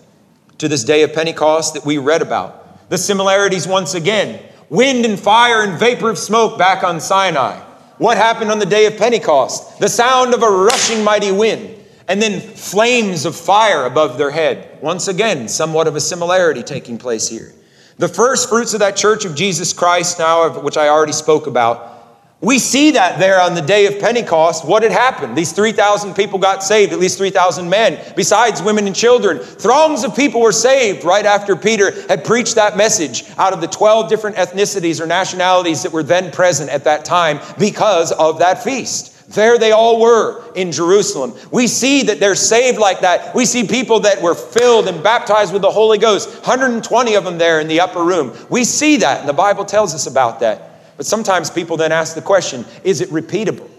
to 0.59 0.67
this 0.67 0.83
day 0.83 1.01
of 1.01 1.13
Pentecost 1.13 1.73
that 1.73 1.83
we 1.83 1.97
read 1.97 2.21
about. 2.21 2.89
The 2.91 2.97
similarities 2.99 3.67
once 3.67 3.95
again 3.95 4.39
wind 4.69 5.05
and 5.05 5.19
fire 5.19 5.63
and 5.63 5.79
vapor 5.79 6.09
of 6.09 6.17
smoke 6.17 6.57
back 6.57 6.83
on 6.83 6.99
Sinai. 6.99 7.59
What 7.97 8.17
happened 8.17 8.51
on 8.51 8.59
the 8.59 8.65
day 8.65 8.85
of 8.85 8.97
Pentecost? 8.97 9.79
The 9.79 9.89
sound 9.89 10.33
of 10.33 10.43
a 10.43 10.49
rushing 10.49 11.03
mighty 11.03 11.31
wind, 11.31 11.75
and 12.07 12.21
then 12.21 12.39
flames 12.39 13.25
of 13.25 13.35
fire 13.35 13.85
above 13.85 14.17
their 14.17 14.31
head. 14.31 14.79
Once 14.81 15.07
again, 15.07 15.47
somewhat 15.47 15.87
of 15.87 15.95
a 15.95 15.99
similarity 15.99 16.61
taking 16.61 16.97
place 16.97 17.27
here. 17.27 17.53
The 17.97 18.07
first 18.07 18.49
fruits 18.49 18.75
of 18.75 18.81
that 18.81 18.95
church 18.95 19.25
of 19.25 19.33
Jesus 19.33 19.73
Christ, 19.73 20.19
now, 20.19 20.47
which 20.59 20.77
I 20.77 20.89
already 20.89 21.13
spoke 21.13 21.47
about, 21.47 21.96
we 22.39 22.59
see 22.59 22.91
that 22.91 23.17
there 23.17 23.41
on 23.41 23.55
the 23.55 23.61
day 23.63 23.87
of 23.87 23.99
Pentecost, 23.99 24.63
what 24.63 24.83
had 24.83 24.91
happened. 24.91 25.35
These 25.35 25.53
3,000 25.53 26.13
people 26.13 26.37
got 26.37 26.63
saved, 26.63 26.93
at 26.93 26.99
least 26.99 27.17
3,000 27.17 27.67
men, 27.67 27.99
besides 28.15 28.61
women 28.61 28.85
and 28.85 28.95
children. 28.95 29.39
Throngs 29.39 30.03
of 30.03 30.15
people 30.15 30.41
were 30.41 30.51
saved 30.51 31.03
right 31.03 31.25
after 31.25 31.55
Peter 31.55 31.91
had 32.07 32.23
preached 32.23 32.53
that 32.55 32.77
message 32.77 33.23
out 33.39 33.53
of 33.53 33.61
the 33.61 33.67
12 33.67 34.07
different 34.07 34.35
ethnicities 34.35 35.01
or 35.01 35.07
nationalities 35.07 35.81
that 35.81 35.91
were 35.91 36.03
then 36.03 36.31
present 36.31 36.69
at 36.69 36.83
that 36.83 37.05
time 37.05 37.39
because 37.57 38.11
of 38.11 38.37
that 38.37 38.63
feast. 38.63 39.15
There 39.33 39.57
they 39.57 39.71
all 39.71 39.99
were 39.99 40.53
in 40.53 40.71
Jerusalem. 40.71 41.33
We 41.51 41.65
see 41.65 42.03
that 42.03 42.19
they're 42.19 42.35
saved 42.35 42.77
like 42.77 43.01
that. 43.01 43.33
We 43.33 43.45
see 43.45 43.67
people 43.67 44.01
that 44.01 44.21
were 44.21 44.35
filled 44.35 44.87
and 44.87 45.03
baptized 45.03 45.51
with 45.51 45.63
the 45.63 45.71
Holy 45.71 45.97
Ghost, 45.97 46.29
120 46.29 47.15
of 47.15 47.23
them 47.25 47.39
there 47.39 47.59
in 47.59 47.67
the 47.67 47.81
upper 47.81 48.03
room. 48.03 48.37
We 48.49 48.63
see 48.63 48.97
that, 48.97 49.21
and 49.21 49.27
the 49.27 49.33
Bible 49.33 49.65
tells 49.65 49.95
us 49.95 50.05
about 50.05 50.39
that. 50.41 50.76
But 50.97 51.05
sometimes 51.05 51.49
people 51.49 51.77
then 51.77 51.91
ask 51.91 52.15
the 52.15 52.21
question 52.21 52.65
is 52.83 53.01
it 53.01 53.09
repeatable? 53.09 53.69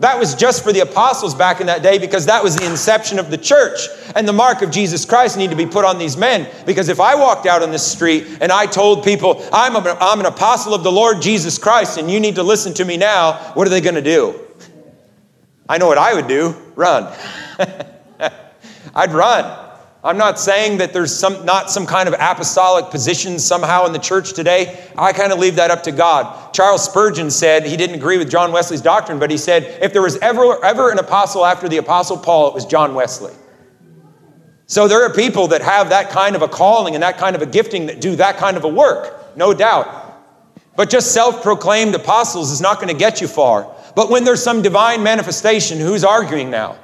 That 0.00 0.18
was 0.18 0.34
just 0.34 0.62
for 0.62 0.74
the 0.74 0.80
apostles 0.80 1.34
back 1.34 1.62
in 1.62 1.68
that 1.68 1.82
day 1.82 1.96
because 1.96 2.26
that 2.26 2.44
was 2.44 2.54
the 2.54 2.66
inception 2.66 3.18
of 3.18 3.30
the 3.30 3.38
church. 3.38 3.88
And 4.14 4.28
the 4.28 4.32
mark 4.32 4.60
of 4.60 4.70
Jesus 4.70 5.06
Christ 5.06 5.38
need 5.38 5.48
to 5.50 5.56
be 5.56 5.64
put 5.64 5.86
on 5.86 5.98
these 5.98 6.18
men. 6.18 6.50
Because 6.66 6.90
if 6.90 7.00
I 7.00 7.14
walked 7.14 7.46
out 7.46 7.62
on 7.62 7.70
the 7.70 7.78
street 7.78 8.26
and 8.42 8.52
I 8.52 8.66
told 8.66 9.04
people, 9.04 9.42
I'm, 9.54 9.74
a, 9.74 9.96
I'm 9.98 10.20
an 10.20 10.26
apostle 10.26 10.74
of 10.74 10.82
the 10.82 10.92
Lord 10.92 11.22
Jesus 11.22 11.56
Christ 11.56 11.96
and 11.96 12.10
you 12.10 12.20
need 12.20 12.34
to 12.34 12.42
listen 12.42 12.74
to 12.74 12.84
me 12.84 12.98
now, 12.98 13.52
what 13.54 13.66
are 13.66 13.70
they 13.70 13.80
going 13.80 13.94
to 13.94 14.02
do? 14.02 14.38
I 15.66 15.78
know 15.78 15.86
what 15.86 15.98
I 15.98 16.12
would 16.12 16.28
do 16.28 16.54
run. 16.74 17.10
I'd 18.94 19.12
run. 19.12 19.65
I'm 20.06 20.16
not 20.16 20.38
saying 20.38 20.78
that 20.78 20.92
there's 20.92 21.12
some, 21.12 21.44
not 21.44 21.68
some 21.68 21.84
kind 21.84 22.08
of 22.08 22.14
apostolic 22.14 22.92
position 22.92 23.40
somehow 23.40 23.86
in 23.86 23.92
the 23.92 23.98
church 23.98 24.34
today. 24.34 24.78
I 24.96 25.12
kind 25.12 25.32
of 25.32 25.40
leave 25.40 25.56
that 25.56 25.72
up 25.72 25.82
to 25.82 25.92
God. 25.92 26.54
Charles 26.54 26.84
Spurgeon 26.84 27.28
said 27.28 27.66
he 27.66 27.76
didn't 27.76 27.96
agree 27.96 28.16
with 28.16 28.30
John 28.30 28.52
Wesley's 28.52 28.80
doctrine, 28.80 29.18
but 29.18 29.32
he 29.32 29.36
said 29.36 29.64
if 29.82 29.92
there 29.92 30.02
was 30.02 30.16
ever, 30.18 30.64
ever 30.64 30.92
an 30.92 31.00
apostle 31.00 31.44
after 31.44 31.68
the 31.68 31.78
apostle 31.78 32.16
Paul, 32.16 32.46
it 32.46 32.54
was 32.54 32.64
John 32.64 32.94
Wesley. 32.94 33.34
So 34.66 34.86
there 34.86 35.04
are 35.04 35.12
people 35.12 35.48
that 35.48 35.62
have 35.62 35.88
that 35.88 36.10
kind 36.10 36.36
of 36.36 36.42
a 36.42 36.48
calling 36.48 36.94
and 36.94 37.02
that 37.02 37.18
kind 37.18 37.34
of 37.34 37.42
a 37.42 37.46
gifting 37.46 37.86
that 37.86 38.00
do 38.00 38.14
that 38.14 38.36
kind 38.36 38.56
of 38.56 38.62
a 38.62 38.68
work, 38.68 39.36
no 39.36 39.52
doubt. 39.54 40.22
But 40.76 40.88
just 40.88 41.14
self 41.14 41.42
proclaimed 41.42 41.96
apostles 41.96 42.52
is 42.52 42.60
not 42.60 42.76
going 42.76 42.88
to 42.88 42.98
get 42.98 43.20
you 43.20 43.26
far. 43.26 43.74
But 43.96 44.08
when 44.08 44.22
there's 44.22 44.42
some 44.42 44.62
divine 44.62 45.02
manifestation, 45.02 45.80
who's 45.80 46.04
arguing 46.04 46.48
now? 46.48 46.76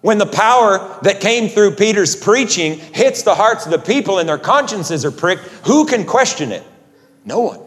When 0.00 0.18
the 0.18 0.26
power 0.26 0.98
that 1.02 1.20
came 1.20 1.48
through 1.48 1.72
Peter's 1.72 2.14
preaching 2.14 2.78
hits 2.78 3.22
the 3.22 3.34
hearts 3.34 3.66
of 3.66 3.72
the 3.72 3.78
people 3.78 4.18
and 4.18 4.28
their 4.28 4.38
consciences 4.38 5.04
are 5.04 5.10
pricked, 5.10 5.42
who 5.66 5.86
can 5.86 6.06
question 6.06 6.52
it? 6.52 6.62
No 7.24 7.40
one. 7.40 7.60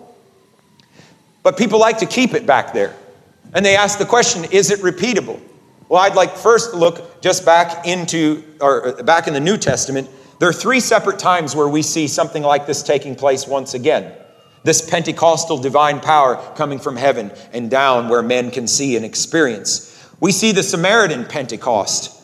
But 1.44 1.58
people 1.58 1.80
like 1.80 1.98
to 1.98 2.06
keep 2.06 2.34
it 2.34 2.46
back 2.46 2.74
there. 2.74 2.96
And 3.54 3.66
they 3.66 3.76
ask 3.76 4.00
the 4.00 4.06
question 4.06 4.46
is 4.52 4.72
it 4.72 4.80
repeatable? 4.80 5.42
Well, 5.90 6.02
I'd 6.02 6.16
like 6.16 6.38
first 6.38 6.72
to 6.72 6.78
look 6.78 7.22
just 7.22 7.46
back 7.46 7.86
into, 7.86 8.44
or 8.62 9.04
back 9.04 9.28
in 9.28 9.34
the 9.34 9.42
New 9.42 9.58
Testament. 9.58 10.10
There 10.40 10.48
are 10.48 10.54
three 10.54 10.80
separate 10.80 11.20
times 11.20 11.54
where 11.54 11.68
we 11.68 11.82
see 11.82 12.08
something 12.08 12.44
like 12.44 12.66
this 12.66 12.82
taking 12.82 13.14
place 13.14 13.46
once 13.46 13.74
again. 13.74 14.14
This 14.64 14.88
Pentecostal 14.88 15.58
divine 15.58 16.00
power 16.00 16.38
coming 16.56 16.80
from 16.80 16.96
heaven 16.96 17.32
and 17.52 17.70
down 17.70 18.08
where 18.08 18.22
men 18.22 18.52
can 18.52 18.68
see 18.68 18.96
and 18.96 19.04
experience. 19.04 19.88
We 20.22 20.32
see 20.32 20.52
the 20.54 20.64
Samaritan 20.64 21.26
Pentecost. 21.26 22.21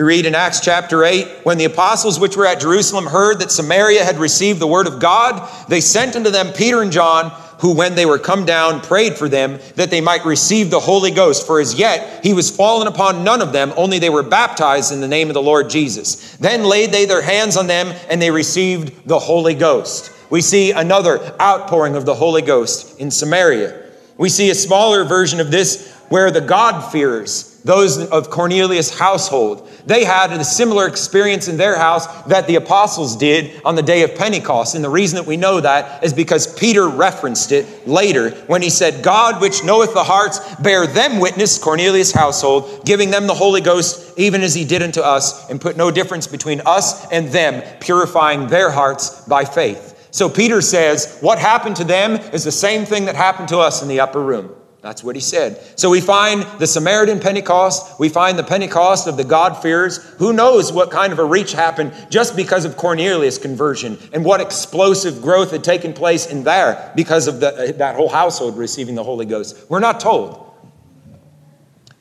We 0.00 0.06
read 0.06 0.24
in 0.24 0.34
Acts 0.34 0.60
chapter 0.60 1.04
8 1.04 1.40
when 1.42 1.58
the 1.58 1.66
apostles 1.66 2.18
which 2.18 2.34
were 2.34 2.46
at 2.46 2.58
Jerusalem 2.58 3.04
heard 3.04 3.40
that 3.40 3.50
Samaria 3.50 4.02
had 4.02 4.16
received 4.16 4.58
the 4.58 4.66
word 4.66 4.86
of 4.86 4.98
God, 4.98 5.46
they 5.68 5.82
sent 5.82 6.16
unto 6.16 6.30
them 6.30 6.54
Peter 6.54 6.80
and 6.80 6.90
John 6.90 7.30
who, 7.58 7.74
when 7.74 7.96
they 7.96 8.06
were 8.06 8.18
come 8.18 8.46
down, 8.46 8.80
prayed 8.80 9.18
for 9.18 9.28
them 9.28 9.58
that 9.74 9.90
they 9.90 10.00
might 10.00 10.24
receive 10.24 10.70
the 10.70 10.80
Holy 10.80 11.10
Ghost. 11.10 11.46
For 11.46 11.60
as 11.60 11.74
yet 11.74 12.24
he 12.24 12.32
was 12.32 12.50
fallen 12.50 12.86
upon 12.86 13.24
none 13.24 13.42
of 13.42 13.52
them, 13.52 13.74
only 13.76 13.98
they 13.98 14.08
were 14.08 14.22
baptized 14.22 14.90
in 14.90 15.02
the 15.02 15.06
name 15.06 15.28
of 15.28 15.34
the 15.34 15.42
Lord 15.42 15.68
Jesus. 15.68 16.34
Then 16.38 16.64
laid 16.64 16.92
they 16.92 17.04
their 17.04 17.20
hands 17.20 17.58
on 17.58 17.66
them, 17.66 17.94
and 18.08 18.22
they 18.22 18.30
received 18.30 19.06
the 19.06 19.18
Holy 19.18 19.52
Ghost. 19.52 20.10
We 20.30 20.40
see 20.40 20.72
another 20.72 21.20
outpouring 21.38 21.94
of 21.94 22.06
the 22.06 22.14
Holy 22.14 22.40
Ghost 22.40 22.98
in 22.98 23.10
Samaria. 23.10 23.78
We 24.16 24.30
see 24.30 24.48
a 24.48 24.54
smaller 24.54 25.04
version 25.04 25.40
of 25.40 25.50
this 25.50 25.94
where 26.08 26.30
the 26.30 26.40
God-fearers, 26.40 27.49
those 27.64 27.98
of 27.98 28.30
Cornelius' 28.30 28.96
household. 28.98 29.68
They 29.86 30.04
had 30.04 30.32
a 30.32 30.44
similar 30.44 30.86
experience 30.86 31.48
in 31.48 31.56
their 31.56 31.76
house 31.76 32.06
that 32.24 32.46
the 32.46 32.56
apostles 32.56 33.16
did 33.16 33.60
on 33.64 33.74
the 33.74 33.82
day 33.82 34.02
of 34.02 34.14
Pentecost. 34.14 34.74
And 34.74 34.84
the 34.84 34.90
reason 34.90 35.16
that 35.16 35.26
we 35.26 35.36
know 35.36 35.60
that 35.60 36.02
is 36.04 36.12
because 36.12 36.58
Peter 36.58 36.88
referenced 36.88 37.52
it 37.52 37.86
later 37.86 38.30
when 38.46 38.62
he 38.62 38.70
said, 38.70 39.02
God, 39.02 39.40
which 39.40 39.64
knoweth 39.64 39.94
the 39.94 40.04
hearts, 40.04 40.38
bear 40.56 40.86
them 40.86 41.20
witness, 41.20 41.58
Cornelius' 41.58 42.12
household, 42.12 42.84
giving 42.84 43.10
them 43.10 43.26
the 43.26 43.34
Holy 43.34 43.60
Ghost, 43.60 44.18
even 44.18 44.42
as 44.42 44.54
he 44.54 44.64
did 44.64 44.82
unto 44.82 45.00
us, 45.00 45.48
and 45.50 45.60
put 45.60 45.76
no 45.76 45.90
difference 45.90 46.26
between 46.26 46.60
us 46.66 47.10
and 47.10 47.28
them, 47.28 47.62
purifying 47.80 48.46
their 48.46 48.70
hearts 48.70 49.22
by 49.22 49.44
faith. 49.44 50.08
So 50.10 50.28
Peter 50.28 50.60
says, 50.60 51.18
What 51.20 51.38
happened 51.38 51.76
to 51.76 51.84
them 51.84 52.14
is 52.32 52.44
the 52.44 52.52
same 52.52 52.84
thing 52.84 53.04
that 53.04 53.14
happened 53.14 53.48
to 53.48 53.58
us 53.58 53.82
in 53.82 53.88
the 53.88 54.00
upper 54.00 54.20
room. 54.20 54.54
That's 54.82 55.04
what 55.04 55.14
he 55.14 55.20
said. 55.20 55.60
So 55.78 55.90
we 55.90 56.00
find 56.00 56.42
the 56.58 56.66
Samaritan 56.66 57.20
Pentecost. 57.20 58.00
We 58.00 58.08
find 58.08 58.38
the 58.38 58.42
Pentecost 58.42 59.06
of 59.06 59.18
the 59.18 59.24
God-fearers. 59.24 59.98
Who 60.18 60.32
knows 60.32 60.72
what 60.72 60.90
kind 60.90 61.12
of 61.12 61.18
a 61.18 61.24
reach 61.24 61.52
happened 61.52 61.92
just 62.08 62.34
because 62.34 62.64
of 62.64 62.78
Cornelius' 62.78 63.36
conversion 63.36 63.98
and 64.12 64.24
what 64.24 64.40
explosive 64.40 65.20
growth 65.20 65.50
had 65.50 65.62
taken 65.62 65.92
place 65.92 66.26
in 66.26 66.44
there 66.44 66.92
because 66.96 67.28
of 67.28 67.40
the, 67.40 67.54
uh, 67.54 67.72
that 67.72 67.96
whole 67.96 68.08
household 68.08 68.56
receiving 68.56 68.94
the 68.94 69.04
Holy 69.04 69.26
Ghost. 69.26 69.68
We're 69.68 69.80
not 69.80 70.00
told. 70.00 70.46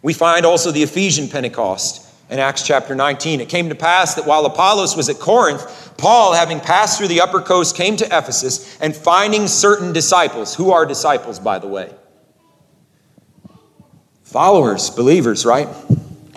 We 0.02 0.14
find 0.14 0.46
also 0.46 0.72
the 0.72 0.84
Ephesian 0.84 1.28
Pentecost 1.28 2.06
in 2.30 2.40
Acts 2.40 2.66
chapter 2.66 2.96
19. 2.96 3.42
It 3.42 3.50
came 3.50 3.68
to 3.68 3.76
pass 3.76 4.16
that 4.16 4.26
while 4.26 4.46
Apollos 4.46 4.96
was 4.96 5.10
at 5.10 5.20
Corinth, 5.20 5.94
Paul, 5.98 6.32
having 6.32 6.62
passed 6.62 6.98
through 6.98 7.10
the 7.10 7.20
upper 7.20 7.42
coast, 7.42 7.76
came 7.76 7.98
to 7.98 8.06
Ephesus 8.06 8.80
and 8.80 8.96
finding 8.96 9.50
certain 9.50 9.92
disciples. 9.92 10.56
Who 10.56 10.72
are 10.72 10.86
disciples, 10.86 11.40
by 11.40 11.60
the 11.60 11.68
way? 11.68 11.94
Followers, 14.30 14.92
believers, 14.92 15.44
right? 15.44 15.68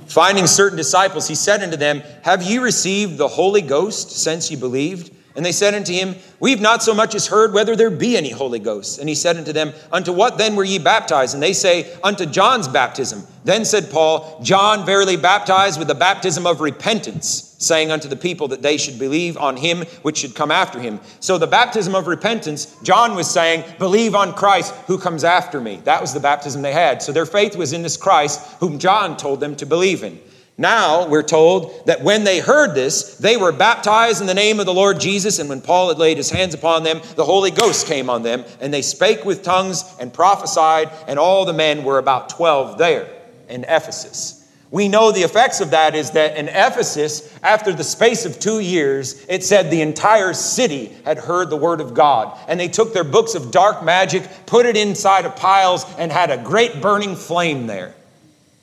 Finding 0.07 0.47
certain 0.47 0.79
disciples, 0.79 1.29
he 1.29 1.35
said 1.35 1.63
unto 1.63 1.77
them, 1.77 2.03
Have 2.23 2.43
ye 2.43 2.57
received 2.57 3.19
the 3.19 3.29
Holy 3.29 3.61
Ghost 3.61 4.13
since 4.13 4.51
ye 4.51 4.57
believed? 4.57 5.15
And 5.37 5.45
they 5.45 5.53
said 5.53 5.75
unto 5.75 5.93
him, 5.93 6.15
We've 6.41 6.61
not 6.61 6.83
so 6.83 6.95
much 6.95 7.15
as 7.15 7.27
heard 7.27 7.53
whether 7.53 7.77
there 7.77 7.91
be 7.91 8.17
any 8.17 8.31
Holy 8.31 8.59
Ghost. 8.59 8.99
And 8.99 9.11
he 9.11 9.15
said 9.15 9.37
unto 9.37 9.53
them, 9.53 9.75
Unto 9.93 10.11
what 10.11 10.39
then 10.39 10.57
were 10.57 10.65
ye 10.65 10.79
baptized? 10.79 11.35
And 11.35 11.43
they 11.43 11.53
say, 11.53 11.95
Unto 12.03 12.25
John's 12.25 12.67
baptism. 12.67 13.27
Then 13.45 13.67
said 13.67 13.91
Paul, 13.91 14.41
John 14.43 14.87
verily 14.87 15.19
baptized 15.19 15.79
with 15.79 15.89
the 15.89 15.95
baptism 15.95 16.47
of 16.47 16.63
repentance, 16.63 17.52
saying 17.63 17.91
unto 17.91 18.09
the 18.09 18.17
people 18.17 18.49
that 18.49 18.63
they 18.63 18.77
should 18.77 18.99
believe 18.99 19.37
on 19.37 19.57
him 19.57 19.83
which 20.03 20.19
should 20.19 20.35
come 20.35 20.51
after 20.51 20.81
him. 20.81 21.01
So 21.21 21.39
the 21.39 21.47
baptism 21.47 21.95
of 21.95 22.07
repentance, 22.07 22.77
John 22.83 23.15
was 23.15 23.31
saying, 23.31 23.65
Believe 23.79 24.15
on 24.15 24.35
Christ 24.35 24.75
who 24.87 24.99
comes 24.99 25.25
after 25.25 25.61
me. 25.61 25.81
That 25.85 26.01
was 26.01 26.13
the 26.13 26.21
baptism 26.21 26.63
they 26.63 26.73
had. 26.73 27.03
So 27.03 27.13
their 27.13 27.27
faith 27.27 27.57
was 27.57 27.73
in 27.73 27.83
this 27.83 27.97
Christ 27.97 28.41
whom 28.61 28.79
John 28.79 29.17
told 29.17 29.41
them 29.41 29.57
to 29.57 29.67
believe 29.67 30.03
in. 30.03 30.21
Now 30.59 31.09
we're 31.09 31.23
told 31.23 31.87
that 31.87 32.03
when 32.03 32.25
they 32.25 32.39
heard 32.39 32.75
this, 32.75 33.17
they 33.17 33.37
were 33.37 33.53
baptized 33.53 34.21
in 34.21 34.27
the 34.27 34.35
name 34.35 34.61
of 34.61 34.67
the 34.67 34.75
Lord 34.75 35.01
Jesus. 35.01 35.39
And 35.39 35.49
when 35.49 35.63
Paul 35.63 35.89
had 35.89 35.99
laid 35.99 36.19
his 36.19 36.31
hands 36.31 36.55
upon 36.55 36.83
them, 36.83 37.01
the 37.17 37.25
Holy 37.25 37.51
Ghost 37.51 37.87
came 37.87 38.11
on 38.11 38.23
them, 38.23 38.45
and 38.61 38.73
they 38.73 38.83
spake 38.83 39.25
with 39.25 39.43
tongues 39.43 39.85
and 39.99 40.13
prophesied, 40.13 40.91
and 41.09 41.19
all 41.19 41.45
the 41.45 41.55
men 41.55 41.85
were 41.85 41.99
about 41.99 42.29
12 42.29 42.77
there 42.77 43.09
in 43.49 43.65
Ephesus. 43.65 44.42
We 44.73 44.89
know 44.89 45.13
the 45.13 45.23
effects 45.23 45.61
of 45.61 45.71
that 45.71 45.95
is 45.95 46.11
that 46.13 46.37
in 46.37 46.49
Ephesus, 46.49 47.33
after 47.45 47.73
the 47.73 47.85
space 47.85 48.25
of 48.25 48.41
two 48.41 48.59
years, 48.59 49.25
it 49.29 49.45
said 49.45 49.71
the 49.71 49.83
entire 49.83 50.33
city 50.33 50.97
had 51.05 51.19
heard 51.19 51.51
the 51.51 51.57
word 51.57 51.81
of 51.81 51.95
God. 51.95 52.37
And 52.49 52.59
they 52.59 52.69
took 52.69 52.93
their 52.93 53.05
books 53.05 53.37
of 53.37 53.53
dark 53.53 53.85
magic, 53.85 54.29
put 54.47 54.67
it 54.67 54.77
inside 54.77 55.27
of 55.27 55.37
piles, 55.37 55.85
and 55.99 56.11
had 56.11 56.31
a 56.31 56.43
great 56.43 56.81
burning 56.83 57.15
flame 57.15 57.69
there 57.69 57.95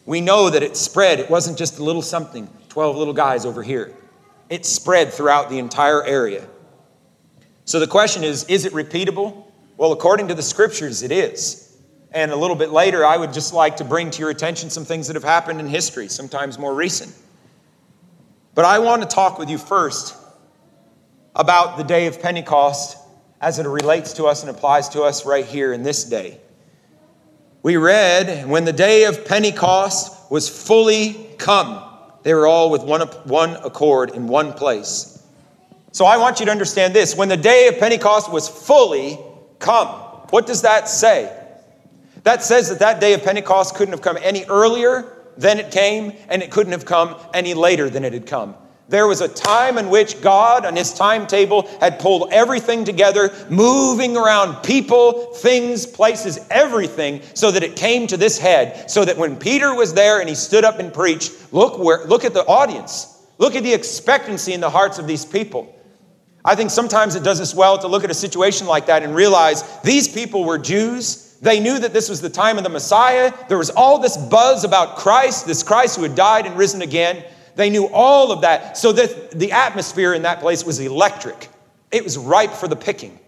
we 0.10 0.22
know 0.22 0.50
that 0.50 0.64
it 0.64 0.76
spread. 0.76 1.20
It 1.20 1.30
wasn't 1.30 1.56
just 1.56 1.78
a 1.78 1.84
little 1.84 2.02
something, 2.02 2.50
12 2.70 2.98
little 2.98 3.14
guys 3.14 3.46
over 3.46 3.62
here. 3.62 3.94
It 4.50 4.66
spread 4.66 5.14
throughout 5.14 5.52
the 5.52 5.60
entire 5.60 6.04
area. 6.04 6.48
So 7.66 7.80
the 7.80 7.86
question 7.86 8.24
is 8.24 8.44
is 8.46 8.66
it 8.66 8.74
repeatable? 8.74 9.46
Well, 9.78 9.92
according 9.92 10.30
to 10.30 10.34
the 10.34 10.42
scriptures, 10.42 11.04
it 11.04 11.12
is. 11.12 11.69
And 12.12 12.32
a 12.32 12.36
little 12.36 12.56
bit 12.56 12.72
later, 12.72 13.06
I 13.06 13.18
would 13.18 13.34
just 13.34 13.54
like 13.54 13.78
to 13.78 13.84
bring 13.84 14.10
to 14.12 14.20
your 14.20 14.30
attention 14.30 14.70
some 14.70 14.86
things 14.86 15.08
that 15.08 15.16
have 15.16 15.24
happened 15.24 15.60
in 15.60 15.68
history, 15.68 16.08
sometimes 16.08 16.58
more 16.58 16.74
recent. 16.74 17.16
But 18.56 18.66
I 18.66 18.80
want 18.80 19.04
to 19.04 19.08
talk 19.08 19.38
with 19.38 19.50
you 19.50 19.58
first 19.58 20.16
about 21.36 21.78
the 21.78 21.84
day 21.84 22.08
of 22.08 22.22
Pentecost 22.22 22.98
as 23.40 23.60
it 23.60 23.68
relates 23.68 24.14
to 24.14 24.26
us 24.26 24.42
and 24.42 24.50
applies 24.50 24.90
to 24.90 25.04
us 25.04 25.26
right 25.26 25.46
here 25.46 25.72
in 25.72 25.84
this 25.84 26.04
day 26.04 26.40
we 27.62 27.76
read, 27.76 28.48
when 28.48 28.64
the 28.64 28.74
day 28.74 29.04
of 29.04 29.26
Pentecost 29.26 30.32
was 30.32 30.48
fully 30.48 31.28
come, 31.38 31.84
they 32.24 32.34
were 32.34 32.48
all 32.48 32.70
with 32.70 32.84
one, 32.84 33.02
one 33.02 33.56
accord 33.58 34.12
in 34.12 34.28
one 34.28 34.54
place. 34.54 35.22
So 35.92 36.06
I 36.06 36.18
want 36.18 36.40
you 36.40 36.46
to 36.46 36.52
understand 36.52 36.94
this. 36.94 37.16
When 37.16 37.28
the 37.28 37.38
day 37.38 37.68
of 37.68 37.78
Pentecost 37.80 38.32
was 38.32 38.48
fully 38.48 39.20
come, 39.58 39.88
what 40.30 40.46
does 40.46 40.62
that 40.62 40.88
say? 40.88 41.36
That 42.24 42.44
says 42.44 42.70
that 42.70 42.80
that 42.80 43.00
day 43.00 43.14
of 43.14 43.24
Pentecost 43.24 43.76
couldn't 43.76 43.94
have 43.94 44.02
come 44.02 44.18
any 44.22 44.46
earlier 44.46 45.16
than 45.38 45.60
it 45.60 45.72
came, 45.72 46.14
and 46.28 46.44
it 46.44 46.52
couldn't 46.52 46.74
have 46.74 46.86
come 46.86 47.16
any 47.34 47.54
later 47.54 47.90
than 47.90 48.04
it 48.04 48.14
had 48.14 48.26
come. 48.28 48.56
There 48.90 49.06
was 49.06 49.22
a 49.22 49.28
time 49.28 49.78
in 49.78 49.90
which 49.90 50.20
God, 50.20 50.66
on 50.66 50.76
His 50.76 50.94
timetable, 50.94 51.70
had 51.80 52.00
pulled 52.00 52.34
everything 52.34 52.86
together, 52.86 53.32
moving 53.48 54.18
around 54.18 54.64
people, 54.64 55.34
things, 55.36 55.86
places, 55.86 56.40
everything, 56.50 57.22
so 57.36 57.52
that 57.52 57.62
it 57.62 57.76
came 57.76 58.08
to 58.08 58.18
this 58.18 58.40
head. 58.40 58.90
So 58.90 59.06
that 59.06 59.18
when 59.18 59.38
Peter 59.38 59.76
was 59.76 59.94
there 59.94 60.20
and 60.20 60.28
he 60.28 60.34
stood 60.34 60.66
up 60.66 60.80
and 60.80 60.92
preached, 60.92 61.54
look 61.54 61.78
where, 61.78 62.04
look 62.06 62.26
at 62.26 62.34
the 62.34 62.44
audience. 62.46 63.16
Look 63.38 63.56
at 63.56 63.62
the 63.62 63.74
expectancy 63.74 64.54
in 64.54 64.60
the 64.60 64.72
hearts 64.72 64.98
of 64.98 65.06
these 65.06 65.24
people. 65.24 65.74
I 66.44 66.56
think 66.56 66.72
sometimes 66.72 67.14
it 67.14 67.24
does 67.24 67.40
us 67.40 67.54
well 67.54 67.78
to 67.78 67.88
look 67.88 68.04
at 68.04 68.10
a 68.10 68.16
situation 68.16 68.66
like 68.66 68.88
that 68.88 69.04
and 69.04 69.14
realize 69.14 69.64
these 69.82 70.08
people 70.08 70.46
were 70.46 70.58
Jews. 70.58 71.29
They 71.42 71.60
knew 71.60 71.80
that 71.80 71.94
this 71.94 72.10
was 72.10 72.22
the 72.22 72.30
time 72.30 72.58
of 72.58 72.64
the 72.64 72.70
Messiah. 72.70 73.34
There 73.48 73.58
was 73.58 73.70
all 73.70 74.00
this 74.00 74.18
buzz 74.18 74.64
about 74.64 74.98
Christ, 74.98 75.46
this 75.46 75.64
Christ 75.64 75.96
who 75.96 76.04
had 76.04 76.16
died 76.16 76.46
and 76.46 76.58
risen 76.58 76.82
again. 76.82 77.24
They 77.56 77.70
knew 77.70 77.88
all 77.88 78.32
of 78.32 78.42
that. 78.42 78.78
So 78.78 78.92
that 78.92 79.32
the 79.32 79.52
atmosphere 79.54 80.14
in 80.14 80.24
that 80.24 80.42
place 80.42 80.66
was 80.66 80.80
electric. 80.80 81.48
It 81.92 82.04
was 82.04 82.18
ripe 82.18 82.52
for 82.52 82.68
the 82.68 82.76
picking. 82.76 83.20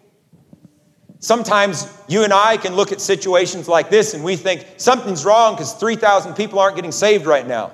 Sometimes 1.19 1.87
you 2.07 2.23
and 2.23 2.33
I 2.33 2.57
can 2.57 2.75
look 2.75 2.91
at 2.91 2.99
situations 2.99 3.67
like 3.67 3.89
this 3.89 4.13
and 4.13 4.23
we 4.23 4.35
think 4.35 4.65
something's 4.77 5.23
wrong 5.23 5.53
because 5.53 5.73
3,000 5.73 6.33
people 6.33 6.59
aren't 6.59 6.75
getting 6.75 6.91
saved 6.91 7.25
right 7.25 7.47
now. 7.47 7.71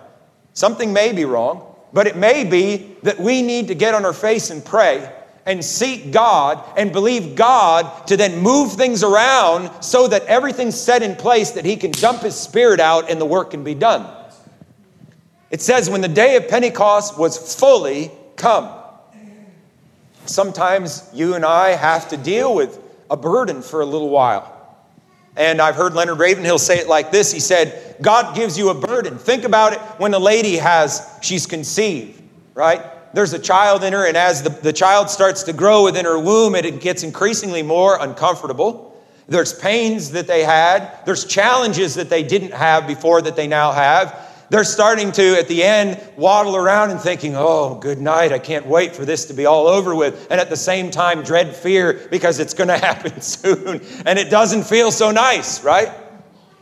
Something 0.53 0.91
may 0.91 1.13
be 1.13 1.24
wrong, 1.24 1.75
but 1.94 2.08
it 2.08 2.17
may 2.17 2.44
be 2.44 2.96
that 3.03 3.20
we 3.20 3.41
need 3.41 3.70
to 3.70 3.75
get 3.75 3.94
on 3.94 4.03
our 4.06 4.13
face 4.13 4.50
and 4.50 4.63
pray 4.63 5.12
and 5.48 5.63
seek 5.63 6.12
God 6.12 6.63
and 6.77 6.92
believe 6.92 7.36
God 7.36 8.06
to 8.08 8.18
then 8.18 8.39
move 8.42 8.74
things 8.74 9.01
around 9.01 9.72
so 9.82 10.08
that 10.10 10.24
everything's 10.25 10.80
set 10.80 11.01
in 11.01 11.16
place 11.16 11.51
that 11.51 11.66
He 11.66 11.77
can 11.77 11.92
dump 11.92 12.22
His 12.22 12.36
Spirit 12.36 12.80
out 12.80 13.10
and 13.10 13.20
the 13.20 13.25
work 13.25 13.51
can 13.51 13.63
be 13.63 13.74
done. 13.74 14.06
It 15.50 15.62
says, 15.62 15.89
when 15.89 16.01
the 16.01 16.10
day 16.10 16.36
of 16.36 16.50
Pentecost 16.50 17.18
was 17.18 17.56
fully 17.56 18.12
come. 18.36 18.70
Sometimes 20.25 21.10
you 21.13 21.36
and 21.36 21.46
I 21.46 21.70
have 21.70 22.10
to 22.10 22.18
deal 22.18 22.54
with 22.54 22.77
a 23.10 23.16
burden 23.16 23.62
for 23.62 23.80
a 23.80 23.86
little 23.86 24.10
while. 24.10 24.54
And 25.38 25.62
I've 25.62 25.75
heard 25.75 25.94
Leonard 25.94 26.20
Ravenhill 26.20 26.60
say 26.60 26.80
it 26.80 26.88
like 26.88 27.12
this 27.12 27.32
He 27.32 27.39
said, 27.39 27.96
God 28.01 28.36
gives 28.36 28.58
you 28.58 28.70
a 28.70 28.74
burden. 28.74 29.18
Think 29.18 29.46
about 29.46 29.72
it 29.72 29.80
when 29.98 30.13
a 30.13 30.20
lady 30.20 30.58
has, 30.58 31.10
she's 31.22 31.46
conceived, 31.46 32.22
right? 32.54 32.84
There's 33.18 33.34
a 33.34 33.40
child 33.40 33.84
in 33.84 33.94
her, 33.94 34.06
and 34.06 34.16
as 34.16 34.44
the, 34.44 34.52
the 34.52 34.72
child 34.72 35.10
starts 35.10 35.42
to 35.42 35.52
grow 35.52 35.86
within 35.86 36.06
her 36.06 36.20
womb, 36.20 36.54
it 36.54 36.80
gets 36.80 37.02
increasingly 37.02 37.64
more 37.64 37.98
uncomfortable. 38.00 38.96
There's 39.28 39.58
pains 39.58 40.12
that 40.12 40.28
they 40.28 40.44
had, 40.44 41.04
there's 41.04 41.26
challenges 41.26 41.96
that 41.96 42.12
they 42.12 42.22
didn't 42.22 42.54
have 42.54 42.86
before 42.86 43.24
that 43.24 43.36
they 43.36 43.48
now 43.48 43.72
have. 43.72 44.16
They're 44.52 44.64
starting 44.64 45.12
to, 45.14 45.36
at 45.36 45.48
the 45.48 45.64
end, 45.64 46.00
waddle 46.16 46.56
around 46.56 46.92
and 46.92 47.02
thinking, 47.02 47.34
oh, 47.36 47.80
good 47.82 48.00
night, 48.00 48.32
I 48.32 48.38
can't 48.38 48.68
wait 48.68 48.96
for 48.96 49.04
this 49.04 49.26
to 49.26 49.34
be 49.34 49.48
all 49.48 49.66
over 49.66 49.96
with. 49.96 50.28
And 50.30 50.40
at 50.40 50.52
the 50.52 50.56
same 50.56 50.92
time, 50.92 51.24
dread 51.24 51.56
fear 51.56 52.08
because 52.12 52.38
it's 52.38 52.54
going 52.54 52.68
to 52.68 52.78
happen 52.78 53.20
soon. 53.20 53.82
And 54.06 54.20
it 54.20 54.30
doesn't 54.30 54.66
feel 54.66 54.92
so 54.92 55.10
nice, 55.10 55.64
right? 55.64 55.90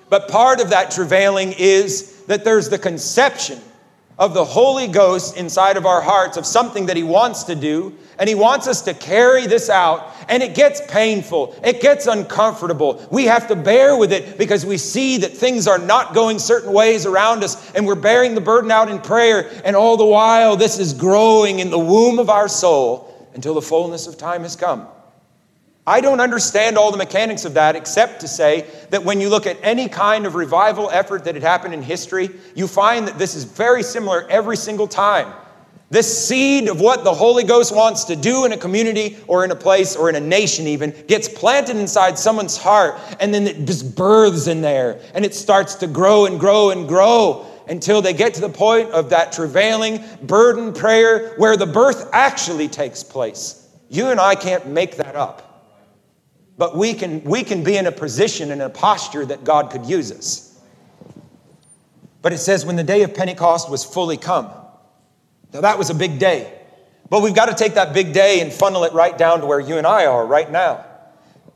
But 0.07 0.29
part 0.29 0.61
of 0.61 0.69
that 0.69 0.91
travailing 0.91 1.53
is 1.57 2.23
that 2.27 2.45
there's 2.45 2.69
the 2.69 2.79
conception 2.79 3.59
of 4.17 4.33
the 4.33 4.45
Holy 4.45 4.87
Ghost 4.87 5.35
inside 5.35 5.75
of 5.75 5.85
our 5.85 6.01
hearts 6.01 6.37
of 6.37 6.45
something 6.45 6.85
that 6.85 6.95
He 6.95 7.03
wants 7.03 7.43
to 7.43 7.55
do, 7.55 7.93
and 8.17 8.29
He 8.29 8.35
wants 8.35 8.67
us 8.67 8.81
to 8.83 8.93
carry 8.93 9.45
this 9.45 9.69
out, 9.69 10.13
and 10.29 10.41
it 10.41 10.55
gets 10.55 10.81
painful, 10.87 11.55
it 11.63 11.81
gets 11.81 12.07
uncomfortable. 12.07 13.05
We 13.11 13.25
have 13.25 13.47
to 13.49 13.55
bear 13.55 13.97
with 13.97 14.13
it 14.13 14.37
because 14.37 14.65
we 14.65 14.77
see 14.77 15.17
that 15.17 15.33
things 15.33 15.67
are 15.67 15.77
not 15.77 16.13
going 16.13 16.39
certain 16.39 16.71
ways 16.71 17.05
around 17.05 17.43
us, 17.43 17.73
and 17.73 17.85
we're 17.85 17.95
bearing 17.95 18.35
the 18.35 18.41
burden 18.41 18.71
out 18.71 18.89
in 18.89 18.99
prayer, 18.99 19.49
and 19.65 19.75
all 19.75 19.97
the 19.97 20.05
while 20.05 20.55
this 20.55 20.79
is 20.79 20.93
growing 20.93 21.59
in 21.59 21.69
the 21.69 21.79
womb 21.79 22.19
of 22.19 22.29
our 22.29 22.47
soul 22.47 23.11
until 23.33 23.53
the 23.53 23.61
fullness 23.61 24.07
of 24.07 24.17
time 24.17 24.43
has 24.43 24.55
come. 24.55 24.87
I 25.87 26.01
don't 26.01 26.19
understand 26.19 26.77
all 26.77 26.91
the 26.91 26.97
mechanics 26.97 27.45
of 27.45 27.53
that 27.53 27.75
except 27.75 28.21
to 28.21 28.27
say 28.27 28.65
that 28.89 29.03
when 29.03 29.21
you 29.21 29.29
look 29.29 29.45
at 29.45 29.57
any 29.61 29.87
kind 29.87 30.25
of 30.25 30.33
revival 30.33 30.89
effort 30.89 31.25
that 31.25 31.35
had 31.35 31.43
happened 31.43 31.75
in 31.75 31.83
history, 31.83 32.31
you 32.55 32.67
find 32.67 33.07
that 33.07 33.19
this 33.19 33.35
is 33.35 33.43
very 33.43 33.83
similar 33.83 34.27
every 34.29 34.57
single 34.57 34.87
time. 34.87 35.31
This 35.91 36.27
seed 36.27 36.67
of 36.67 36.81
what 36.81 37.03
the 37.03 37.13
Holy 37.13 37.43
Ghost 37.43 37.73
wants 37.73 38.05
to 38.05 38.15
do 38.15 38.45
in 38.45 38.51
a 38.51 38.57
community 38.57 39.17
or 39.27 39.45
in 39.45 39.51
a 39.51 39.55
place 39.55 39.95
or 39.95 40.09
in 40.09 40.15
a 40.15 40.19
nation, 40.19 40.65
even, 40.65 40.89
gets 41.07 41.29
planted 41.29 41.75
inside 41.75 42.17
someone's 42.17 42.57
heart, 42.57 42.99
and 43.19 43.31
then 43.31 43.45
it 43.45 43.65
just 43.65 43.95
births 43.95 44.47
in 44.47 44.61
there, 44.61 44.99
and 45.13 45.23
it 45.23 45.35
starts 45.35 45.75
to 45.75 45.87
grow 45.87 46.25
and 46.25 46.39
grow 46.39 46.71
and 46.71 46.87
grow 46.87 47.45
until 47.67 48.01
they 48.01 48.13
get 48.13 48.33
to 48.33 48.41
the 48.41 48.49
point 48.49 48.89
of 48.89 49.11
that 49.11 49.31
travailing, 49.31 50.03
burden 50.23 50.73
prayer 50.73 51.35
where 51.37 51.55
the 51.55 51.67
birth 51.67 52.09
actually 52.13 52.67
takes 52.67 53.03
place. 53.03 53.69
You 53.89 54.07
and 54.07 54.19
I 54.19 54.33
can't 54.33 54.65
make 54.65 54.97
that 54.97 55.15
up. 55.15 55.44
But 56.57 56.77
we 56.77 56.93
can, 56.93 57.23
we 57.23 57.43
can 57.43 57.63
be 57.63 57.77
in 57.77 57.85
a 57.85 57.91
position 57.91 58.51
and 58.51 58.61
a 58.61 58.69
posture 58.69 59.25
that 59.25 59.43
God 59.43 59.71
could 59.71 59.85
use 59.85 60.11
us. 60.11 60.59
But 62.21 62.33
it 62.33 62.37
says, 62.37 62.65
when 62.65 62.75
the 62.75 62.83
day 62.83 63.03
of 63.03 63.13
Pentecost 63.13 63.69
was 63.69 63.83
fully 63.83 64.17
come. 64.17 64.49
Now, 65.53 65.61
that 65.61 65.77
was 65.77 65.89
a 65.89 65.93
big 65.93 66.17
day. 66.17 66.51
But 67.09 67.21
we've 67.21 67.35
got 67.35 67.47
to 67.47 67.55
take 67.55 67.75
that 67.75 67.93
big 67.93 68.13
day 68.13 68.41
and 68.41 68.51
funnel 68.51 68.83
it 68.83 68.93
right 68.93 69.15
down 69.17 69.41
to 69.41 69.45
where 69.45 69.59
you 69.59 69.77
and 69.77 69.85
I 69.85 70.05
are 70.05 70.25
right 70.25 70.49
now. 70.49 70.85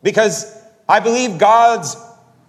Because 0.03 0.56
I 0.88 1.00
believe 1.00 1.38
God's 1.38 1.96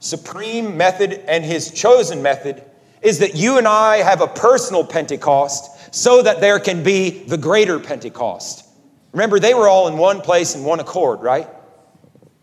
supreme 0.00 0.76
method 0.76 1.12
and 1.26 1.44
his 1.44 1.70
chosen 1.70 2.22
method 2.22 2.62
is 3.02 3.20
that 3.20 3.34
you 3.34 3.58
and 3.58 3.66
I 3.66 3.98
have 3.98 4.20
a 4.20 4.26
personal 4.26 4.84
Pentecost 4.84 5.94
so 5.94 6.22
that 6.22 6.40
there 6.40 6.60
can 6.60 6.82
be 6.82 7.24
the 7.24 7.38
greater 7.38 7.78
Pentecost. 7.78 8.66
Remember, 9.12 9.38
they 9.38 9.54
were 9.54 9.68
all 9.68 9.88
in 9.88 9.96
one 9.96 10.20
place 10.20 10.54
in 10.54 10.64
one 10.64 10.80
accord, 10.80 11.20
right? 11.20 11.48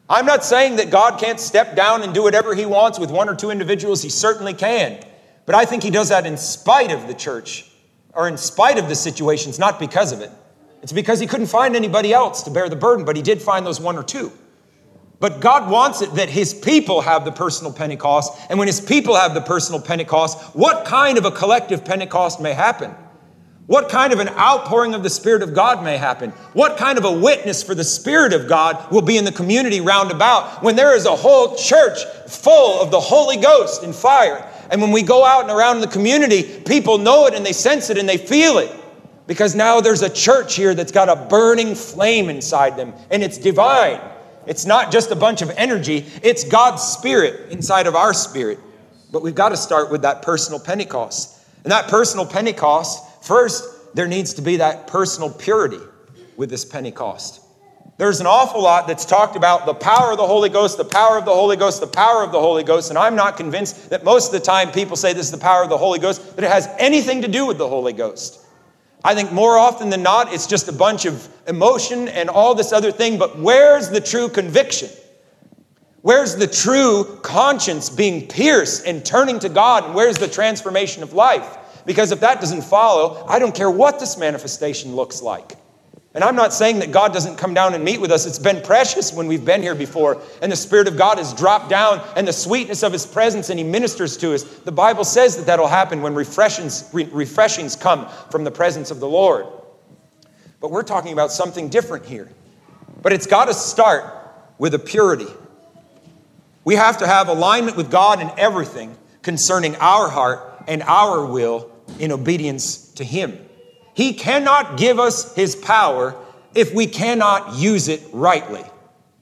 I'm 0.09 0.25
not 0.25 0.45
saying 0.45 0.77
that 0.77 0.89
God 0.89 1.19
can't 1.19 1.39
step 1.39 1.75
down 1.75 2.01
and 2.01 2.13
do 2.13 2.23
whatever 2.23 2.55
he 2.55 2.65
wants 2.65 2.97
with 2.97 3.11
one 3.11 3.27
or 3.27 3.35
two 3.35 3.49
individuals. 3.49 4.01
He 4.01 4.09
certainly 4.09 4.53
can. 4.53 5.03
But 5.45 5.55
I 5.55 5.65
think 5.65 5.83
he 5.83 5.89
does 5.89 6.09
that 6.09 6.25
in 6.25 6.37
spite 6.37 6.91
of 6.91 7.07
the 7.07 7.13
church 7.13 7.69
or 8.13 8.27
in 8.27 8.37
spite 8.37 8.77
of 8.77 8.87
the 8.87 8.95
situations, 8.95 9.59
not 9.59 9.79
because 9.79 10.11
of 10.11 10.21
it. 10.21 10.31
It's 10.81 10.93
because 10.93 11.19
he 11.19 11.27
couldn't 11.27 11.47
find 11.47 11.75
anybody 11.75 12.13
else 12.13 12.43
to 12.43 12.51
bear 12.51 12.69
the 12.69 12.75
burden, 12.75 13.05
but 13.05 13.15
he 13.15 13.21
did 13.21 13.41
find 13.41 13.65
those 13.65 13.79
one 13.79 13.97
or 13.97 14.03
two. 14.03 14.31
But 15.19 15.39
God 15.39 15.69
wants 15.69 16.01
it 16.01 16.13
that 16.15 16.29
his 16.29 16.53
people 16.53 17.01
have 17.01 17.25
the 17.25 17.31
personal 17.31 17.73
Pentecost. 17.73 18.33
And 18.49 18.59
when 18.59 18.67
his 18.67 18.79
people 18.79 19.15
have 19.15 19.33
the 19.33 19.41
personal 19.41 19.81
Pentecost, 19.81 20.55
what 20.55 20.85
kind 20.85 21.17
of 21.17 21.25
a 21.25 21.31
collective 21.31 21.83
Pentecost 21.83 22.39
may 22.39 22.53
happen? 22.53 22.93
What 23.67 23.89
kind 23.89 24.13
of 24.13 24.19
an 24.19 24.29
outpouring 24.29 24.93
of 24.95 25.03
the 25.03 25.09
Spirit 25.09 25.43
of 25.43 25.53
God 25.53 25.83
may 25.83 25.97
happen? 25.97 26.31
What 26.53 26.77
kind 26.77 26.97
of 26.97 27.03
a 27.03 27.11
witness 27.11 27.61
for 27.61 27.75
the 27.75 27.83
Spirit 27.83 28.31
of 28.31 28.47
God 28.47 28.91
will 28.91 29.01
be 29.01 29.17
in 29.17 29.25
the 29.25 29.31
community 29.31 29.81
round 29.81 30.09
about 30.09 30.63
when 30.63 30.77
there 30.77 30.95
is 30.95 31.05
a 31.05 31.15
whole 31.15 31.53
church 31.57 31.99
full 32.27 32.81
of 32.81 32.91
the 32.91 32.99
Holy 32.99 33.35
Ghost 33.35 33.83
and 33.83 33.93
fire? 33.93 34.49
And 34.71 34.81
when 34.81 34.91
we 34.91 35.03
go 35.03 35.25
out 35.25 35.41
and 35.41 35.51
around 35.51 35.75
in 35.75 35.81
the 35.81 35.87
community, 35.87 36.43
people 36.65 36.97
know 36.97 37.25
it 37.25 37.33
and 37.33 37.45
they 37.45 37.51
sense 37.51 37.89
it 37.89 37.97
and 37.97 38.07
they 38.07 38.17
feel 38.17 38.57
it. 38.57 38.71
Because 39.27 39.53
now 39.53 39.81
there's 39.81 40.01
a 40.01 40.09
church 40.09 40.55
here 40.55 40.73
that's 40.73 40.93
got 40.93 41.09
a 41.09 41.27
burning 41.27 41.75
flame 41.75 42.29
inside 42.29 42.77
them 42.77 42.93
and 43.11 43.21
it's 43.21 43.37
divine. 43.37 43.99
It's 44.45 44.65
not 44.65 44.93
just 44.93 45.11
a 45.11 45.15
bunch 45.15 45.41
of 45.41 45.49
energy, 45.57 46.05
it's 46.23 46.45
God's 46.45 46.83
Spirit 46.83 47.51
inside 47.51 47.85
of 47.85 47.97
our 47.97 48.13
spirit. 48.13 48.59
But 49.11 49.23
we've 49.23 49.35
got 49.35 49.49
to 49.49 49.57
start 49.57 49.91
with 49.91 50.03
that 50.03 50.21
personal 50.21 50.61
Pentecost. 50.61 51.33
And 51.65 51.71
that 51.73 51.89
personal 51.89 52.25
Pentecost 52.25 53.03
First, 53.27 53.93
there 53.93 54.07
needs 54.07 54.35
to 54.35 54.41
be 54.41 54.55
that 54.57 54.87
personal 54.87 55.29
purity 55.29 55.81
with 56.37 56.49
this 56.49 56.63
Pentecost. 56.63 57.41
There's 57.97 58.21
an 58.21 58.25
awful 58.25 58.61
lot 58.61 58.87
that's 58.87 59.03
talked 59.03 59.35
about 59.35 59.65
the 59.65 59.73
power 59.73 60.11
of 60.11 60.17
the 60.17 60.25
Holy 60.25 60.47
Ghost, 60.47 60.77
the 60.77 60.85
power 60.85 61.17
of 61.17 61.25
the 61.25 61.33
Holy 61.33 61.57
Ghost, 61.57 61.81
the 61.81 61.87
power 61.87 62.23
of 62.23 62.31
the 62.31 62.39
Holy 62.39 62.63
Ghost, 62.63 62.89
and 62.89 62.97
I'm 62.97 63.15
not 63.15 63.35
convinced 63.35 63.89
that 63.89 64.05
most 64.05 64.27
of 64.27 64.39
the 64.39 64.45
time 64.45 64.71
people 64.71 64.95
say 64.95 65.11
this 65.11 65.25
is 65.25 65.31
the 65.31 65.37
power 65.37 65.61
of 65.61 65.69
the 65.69 65.77
Holy 65.77 65.99
Ghost, 65.99 66.37
that 66.37 66.45
it 66.45 66.49
has 66.49 66.69
anything 66.79 67.23
to 67.23 67.27
do 67.27 67.45
with 67.45 67.57
the 67.57 67.67
Holy 67.67 67.91
Ghost. 67.91 68.39
I 69.03 69.13
think 69.13 69.33
more 69.33 69.57
often 69.57 69.89
than 69.89 70.03
not, 70.03 70.31
it's 70.31 70.47
just 70.47 70.69
a 70.69 70.73
bunch 70.73 71.05
of 71.05 71.27
emotion 71.47 72.07
and 72.07 72.29
all 72.29 72.55
this 72.55 72.71
other 72.71 72.93
thing, 72.93 73.17
but 73.17 73.37
where's 73.37 73.89
the 73.89 73.99
true 73.99 74.29
conviction? 74.29 74.89
Where's 76.01 76.37
the 76.37 76.47
true 76.47 77.19
conscience 77.23 77.89
being 77.89 78.29
pierced 78.29 78.85
and 78.85 79.05
turning 79.05 79.39
to 79.39 79.49
God? 79.49 79.83
And 79.83 79.95
where's 79.95 80.17
the 80.17 80.29
transformation 80.29 81.03
of 81.03 81.11
life? 81.11 81.57
Because 81.87 82.11
if 82.11 82.19
that 82.19 82.41
doesn't 82.41 82.63
follow, 82.63 83.25
I 83.27 83.39
don't 83.39 83.55
care 83.55 83.71
what 83.71 83.97
this 83.97 84.17
manifestation 84.17 84.93
looks 84.93 85.21
like. 85.21 85.53
And 86.13 86.21
I'm 86.21 86.35
not 86.35 86.53
saying 86.53 86.79
that 86.79 86.91
God 86.91 87.13
doesn't 87.13 87.37
come 87.37 87.53
down 87.53 87.73
and 87.75 87.83
meet 87.83 88.01
with 88.01 88.11
us. 88.11 88.25
It's 88.25 88.39
been 88.39 88.61
precious 88.61 89.13
when 89.13 89.27
we've 89.27 89.45
been 89.45 89.61
here 89.61 89.73
before 89.73 90.21
and 90.41 90.51
the 90.51 90.57
Spirit 90.57 90.89
of 90.89 90.97
God 90.97 91.17
has 91.17 91.33
dropped 91.33 91.69
down 91.69 92.05
and 92.17 92.27
the 92.27 92.33
sweetness 92.33 92.83
of 92.83 92.91
His 92.91 93.05
presence 93.05 93.49
and 93.49 93.57
He 93.57 93.63
ministers 93.63 94.17
to 94.17 94.33
us. 94.33 94.43
The 94.43 94.71
Bible 94.71 95.05
says 95.05 95.37
that 95.37 95.45
that'll 95.45 95.67
happen 95.67 96.01
when 96.01 96.13
refreshings, 96.13 96.89
re- 96.91 97.05
refreshings 97.05 97.77
come 97.77 98.09
from 98.31 98.43
the 98.43 98.51
presence 98.51 98.91
of 98.91 98.99
the 98.99 99.07
Lord. 99.07 99.45
But 100.59 100.71
we're 100.71 100.83
talking 100.83 101.13
about 101.13 101.31
something 101.31 101.69
different 101.69 102.05
here. 102.05 102.29
But 103.01 103.13
it's 103.13 103.27
got 103.27 103.45
to 103.45 103.53
start 103.53 104.13
with 104.57 104.73
a 104.73 104.79
purity. 104.79 105.31
We 106.65 106.75
have 106.75 106.97
to 106.97 107.07
have 107.07 107.29
alignment 107.29 107.77
with 107.77 107.89
God 107.89 108.19
in 108.19 108.29
everything 108.37 108.97
concerning 109.21 109.77
our 109.77 110.09
heart 110.09 110.65
and 110.67 110.83
our 110.83 111.25
will 111.25 111.71
in 111.99 112.11
obedience 112.11 112.89
to 112.93 113.03
Him. 113.03 113.37
He 113.93 114.13
cannot 114.13 114.77
give 114.77 114.99
us 114.99 115.35
His 115.35 115.55
power 115.55 116.15
if 116.53 116.73
we 116.73 116.87
cannot 116.87 117.55
use 117.55 117.87
it 117.87 118.01
rightly. 118.13 118.63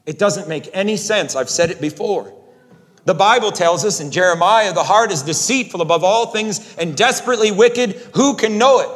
It 0.05 0.19
doesn't 0.19 0.47
make 0.47 0.69
any 0.73 0.97
sense. 0.97 1.35
I've 1.35 1.49
said 1.49 1.71
it 1.71 1.81
before. 1.81 2.33
The 3.05 3.13
Bible 3.13 3.51
tells 3.51 3.85
us 3.85 3.99
in 3.99 4.11
Jeremiah, 4.11 4.73
the 4.73 4.83
heart 4.83 5.11
is 5.11 5.21
deceitful 5.21 5.81
above 5.81 6.03
all 6.03 6.27
things 6.27 6.75
and 6.77 6.97
desperately 6.97 7.51
wicked. 7.51 7.93
Who 8.15 8.35
can 8.35 8.57
know 8.57 8.79
it? 8.79 8.89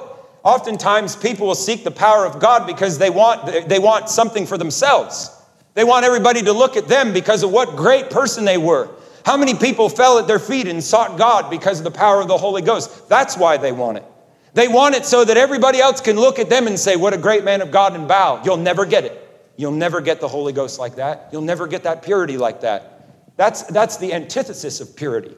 Oftentimes, 0.43 1.15
people 1.15 1.47
will 1.47 1.55
seek 1.55 1.83
the 1.83 1.91
power 1.91 2.25
of 2.25 2.39
God 2.39 2.65
because 2.65 2.97
they 2.97 3.09
want, 3.09 3.67
they 3.67 3.77
want 3.77 4.09
something 4.09 4.45
for 4.45 4.57
themselves. 4.57 5.29
They 5.75 5.83
want 5.83 6.05
everybody 6.05 6.41
to 6.43 6.53
look 6.53 6.75
at 6.75 6.87
them 6.87 7.13
because 7.13 7.43
of 7.43 7.51
what 7.51 7.75
great 7.75 8.09
person 8.09 8.45
they 8.45 8.57
were. 8.57 8.89
How 9.25 9.37
many 9.37 9.53
people 9.53 9.89
fell 9.89 10.19
at 10.19 10.27
their 10.27 10.39
feet 10.39 10.67
and 10.67 10.83
sought 10.83 11.17
God 11.17 11.49
because 11.49 11.79
of 11.79 11.83
the 11.83 11.91
power 11.91 12.21
of 12.21 12.27
the 12.27 12.37
Holy 12.37 12.61
Ghost? 12.61 13.09
That's 13.09 13.37
why 13.37 13.57
they 13.57 13.71
want 13.71 13.97
it. 13.97 14.05
They 14.53 14.67
want 14.67 14.95
it 14.95 15.05
so 15.05 15.23
that 15.25 15.37
everybody 15.37 15.79
else 15.79 16.01
can 16.01 16.15
look 16.15 16.39
at 16.39 16.49
them 16.49 16.67
and 16.67 16.79
say, 16.79 16.95
What 16.95 17.13
a 17.13 17.17
great 17.17 17.43
man 17.43 17.61
of 17.61 17.71
God 17.71 17.95
and 17.95 18.07
bow. 18.07 18.41
You'll 18.43 18.57
never 18.57 18.85
get 18.85 19.05
it. 19.05 19.25
You'll 19.57 19.71
never 19.71 20.01
get 20.01 20.21
the 20.21 20.27
Holy 20.27 20.53
Ghost 20.53 20.79
like 20.79 20.95
that. 20.95 21.29
You'll 21.31 21.41
never 21.41 21.67
get 21.67 21.83
that 21.83 22.01
purity 22.01 22.37
like 22.37 22.61
that. 22.61 22.99
That's, 23.35 23.63
that's 23.63 23.97
the 23.97 24.13
antithesis 24.13 24.81
of 24.81 24.95
purity. 24.95 25.35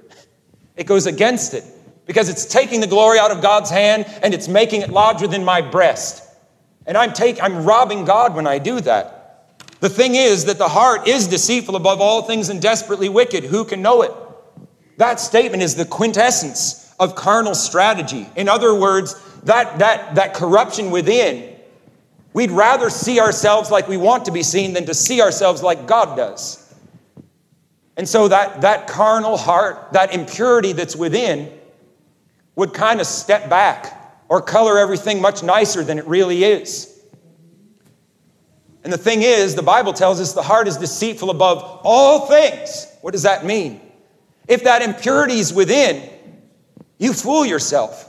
It 0.75 0.85
goes 0.85 1.05
against 1.05 1.53
it 1.53 1.63
because 2.05 2.29
it's 2.29 2.45
taking 2.45 2.79
the 2.79 2.87
glory 2.87 3.19
out 3.19 3.31
of 3.31 3.41
God's 3.41 3.69
hand 3.69 4.05
and 4.23 4.33
it's 4.33 4.47
making 4.47 4.81
it 4.81 4.89
lodge 4.89 5.21
within 5.21 5.43
my 5.43 5.61
breast. 5.61 6.27
And 6.85 6.97
I'm, 6.97 7.13
take, 7.13 7.41
I'm 7.41 7.63
robbing 7.63 8.05
God 8.05 8.35
when 8.35 8.47
I 8.47 8.57
do 8.57 8.81
that. 8.81 9.20
The 9.81 9.89
thing 9.89 10.15
is 10.15 10.45
that 10.45 10.57
the 10.57 10.69
heart 10.69 11.07
is 11.07 11.27
deceitful 11.27 11.75
above 11.75 11.99
all 11.99 12.21
things 12.21 12.49
and 12.49 12.61
desperately 12.61 13.09
wicked. 13.09 13.43
Who 13.43 13.65
can 13.65 13.81
know 13.81 14.03
it? 14.03 14.13
That 14.97 15.19
statement 15.19 15.61
is 15.61 15.75
the 15.75 15.85
quintessence 15.85 16.93
of 16.99 17.15
carnal 17.15 17.55
strategy. 17.55 18.27
In 18.35 18.47
other 18.47 18.73
words, 18.73 19.15
that, 19.43 19.79
that, 19.79 20.15
that 20.15 20.33
corruption 20.33 20.91
within 20.91 21.51
We'd 22.33 22.51
rather 22.51 22.89
see 22.89 23.19
ourselves 23.19 23.71
like 23.71 23.87
we 23.87 23.97
want 23.97 24.25
to 24.25 24.31
be 24.31 24.43
seen 24.43 24.73
than 24.73 24.85
to 24.85 24.93
see 24.93 25.21
ourselves 25.21 25.61
like 25.61 25.85
God 25.85 26.15
does. 26.15 26.57
And 27.97 28.07
so 28.07 28.29
that, 28.29 28.61
that 28.61 28.87
carnal 28.87 29.35
heart, 29.35 29.91
that 29.93 30.13
impurity 30.13 30.71
that's 30.71 30.95
within, 30.95 31.51
would 32.55 32.73
kind 32.73 33.01
of 33.01 33.07
step 33.07 33.49
back 33.49 34.23
or 34.29 34.41
color 34.41 34.77
everything 34.77 35.21
much 35.21 35.43
nicer 35.43 35.83
than 35.83 35.99
it 35.99 36.07
really 36.07 36.43
is. 36.43 36.90
And 38.83 38.91
the 38.91 38.97
thing 38.97 39.21
is, 39.21 39.53
the 39.55 39.61
Bible 39.61 39.93
tells 39.93 40.19
us 40.19 40.33
the 40.33 40.41
heart 40.41 40.67
is 40.67 40.77
deceitful 40.77 41.29
above 41.29 41.81
all 41.83 42.25
things. 42.27 42.87
What 43.01 43.11
does 43.11 43.23
that 43.23 43.45
mean? 43.45 43.79
If 44.47 44.63
that 44.63 44.81
impurity 44.81 45.35
is 45.35 45.53
within, 45.53 46.09
you 46.97 47.13
fool 47.13 47.45
yourself. 47.45 48.07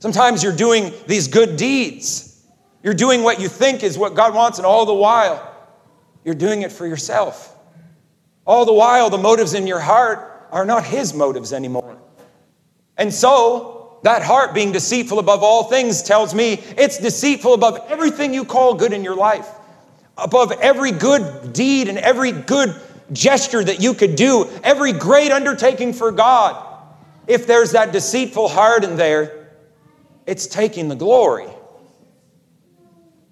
Sometimes 0.00 0.42
you're 0.42 0.56
doing 0.56 0.92
these 1.06 1.28
good 1.28 1.56
deeds. 1.56 2.44
You're 2.82 2.94
doing 2.94 3.22
what 3.22 3.40
you 3.40 3.48
think 3.48 3.82
is 3.82 3.98
what 3.98 4.14
God 4.14 4.34
wants, 4.34 4.58
and 4.58 4.66
all 4.66 4.86
the 4.86 4.94
while, 4.94 5.46
you're 6.24 6.34
doing 6.34 6.62
it 6.62 6.72
for 6.72 6.86
yourself. 6.86 7.54
All 8.46 8.64
the 8.64 8.72
while, 8.72 9.10
the 9.10 9.18
motives 9.18 9.54
in 9.54 9.66
your 9.66 9.80
heart 9.80 10.48
are 10.50 10.64
not 10.64 10.84
His 10.84 11.14
motives 11.14 11.52
anymore. 11.52 11.98
And 12.96 13.12
so, 13.12 13.98
that 14.02 14.22
heart 14.22 14.54
being 14.54 14.72
deceitful 14.72 15.18
above 15.18 15.42
all 15.42 15.64
things 15.64 16.02
tells 16.02 16.34
me 16.34 16.54
it's 16.76 16.98
deceitful 16.98 17.52
above 17.54 17.78
everything 17.90 18.32
you 18.32 18.44
call 18.46 18.74
good 18.74 18.94
in 18.94 19.04
your 19.04 19.14
life 19.14 19.46
above 20.22 20.52
every 20.52 20.92
good 20.92 21.52
deed 21.52 21.88
and 21.88 21.98
every 21.98 22.32
good 22.32 22.74
gesture 23.12 23.62
that 23.62 23.80
you 23.80 23.94
could 23.94 24.16
do, 24.16 24.48
every 24.62 24.92
great 24.92 25.32
undertaking 25.32 25.92
for 25.92 26.12
God. 26.12 26.66
If 27.26 27.46
there's 27.46 27.72
that 27.72 27.92
deceitful 27.92 28.48
heart 28.48 28.84
in 28.84 28.96
there, 28.96 29.48
it's 30.26 30.46
taking 30.46 30.88
the 30.88 30.96
glory. 30.96 31.48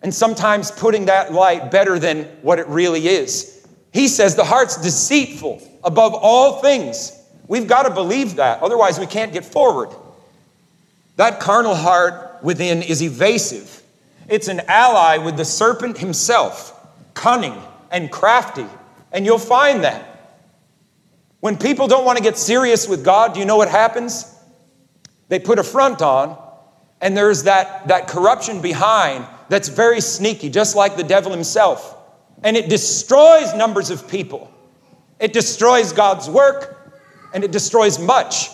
And 0.02 0.14
sometimes 0.14 0.70
putting 0.70 1.06
that 1.06 1.32
light 1.32 1.70
better 1.70 1.98
than 1.98 2.24
what 2.42 2.58
it 2.58 2.68
really 2.68 3.08
is. 3.08 3.66
He 3.92 4.08
says 4.08 4.36
the 4.36 4.44
heart's 4.44 4.76
deceitful 4.80 5.60
above 5.82 6.14
all 6.14 6.60
things. 6.60 7.12
We've 7.48 7.66
got 7.66 7.84
to 7.84 7.90
believe 7.90 8.36
that, 8.36 8.62
otherwise, 8.62 8.98
we 8.98 9.06
can't 9.06 9.32
get 9.32 9.44
forward. 9.44 9.90
That 11.16 11.40
carnal 11.40 11.74
heart 11.74 12.38
within 12.42 12.82
is 12.82 13.02
evasive, 13.02 13.82
it's 14.28 14.46
an 14.46 14.60
ally 14.68 15.16
with 15.16 15.36
the 15.36 15.44
serpent 15.44 15.98
himself 15.98 16.77
cunning 17.18 17.60
and 17.90 18.12
crafty. 18.12 18.66
And 19.10 19.26
you'll 19.26 19.40
find 19.40 19.82
that. 19.82 20.04
When 21.40 21.56
people 21.58 21.88
don't 21.88 22.04
want 22.04 22.16
to 22.16 22.22
get 22.22 22.38
serious 22.38 22.88
with 22.88 23.04
God, 23.04 23.34
do 23.34 23.40
you 23.40 23.46
know 23.46 23.56
what 23.56 23.68
happens? 23.68 24.34
They 25.28 25.40
put 25.40 25.58
a 25.58 25.64
front 25.64 26.00
on, 26.00 26.38
and 27.00 27.16
there's 27.16 27.42
that, 27.42 27.88
that 27.88 28.06
corruption 28.06 28.62
behind 28.62 29.26
that's 29.48 29.68
very 29.68 30.00
sneaky, 30.00 30.48
just 30.48 30.76
like 30.76 30.96
the 30.96 31.02
devil 31.02 31.32
himself. 31.32 31.96
And 32.44 32.56
it 32.56 32.68
destroys 32.68 33.52
numbers 33.54 33.90
of 33.90 34.08
people. 34.08 34.52
It 35.18 35.32
destroys 35.32 35.92
God's 35.92 36.30
work, 36.30 36.92
and 37.34 37.42
it 37.42 37.50
destroys 37.50 37.98
much. 37.98 38.48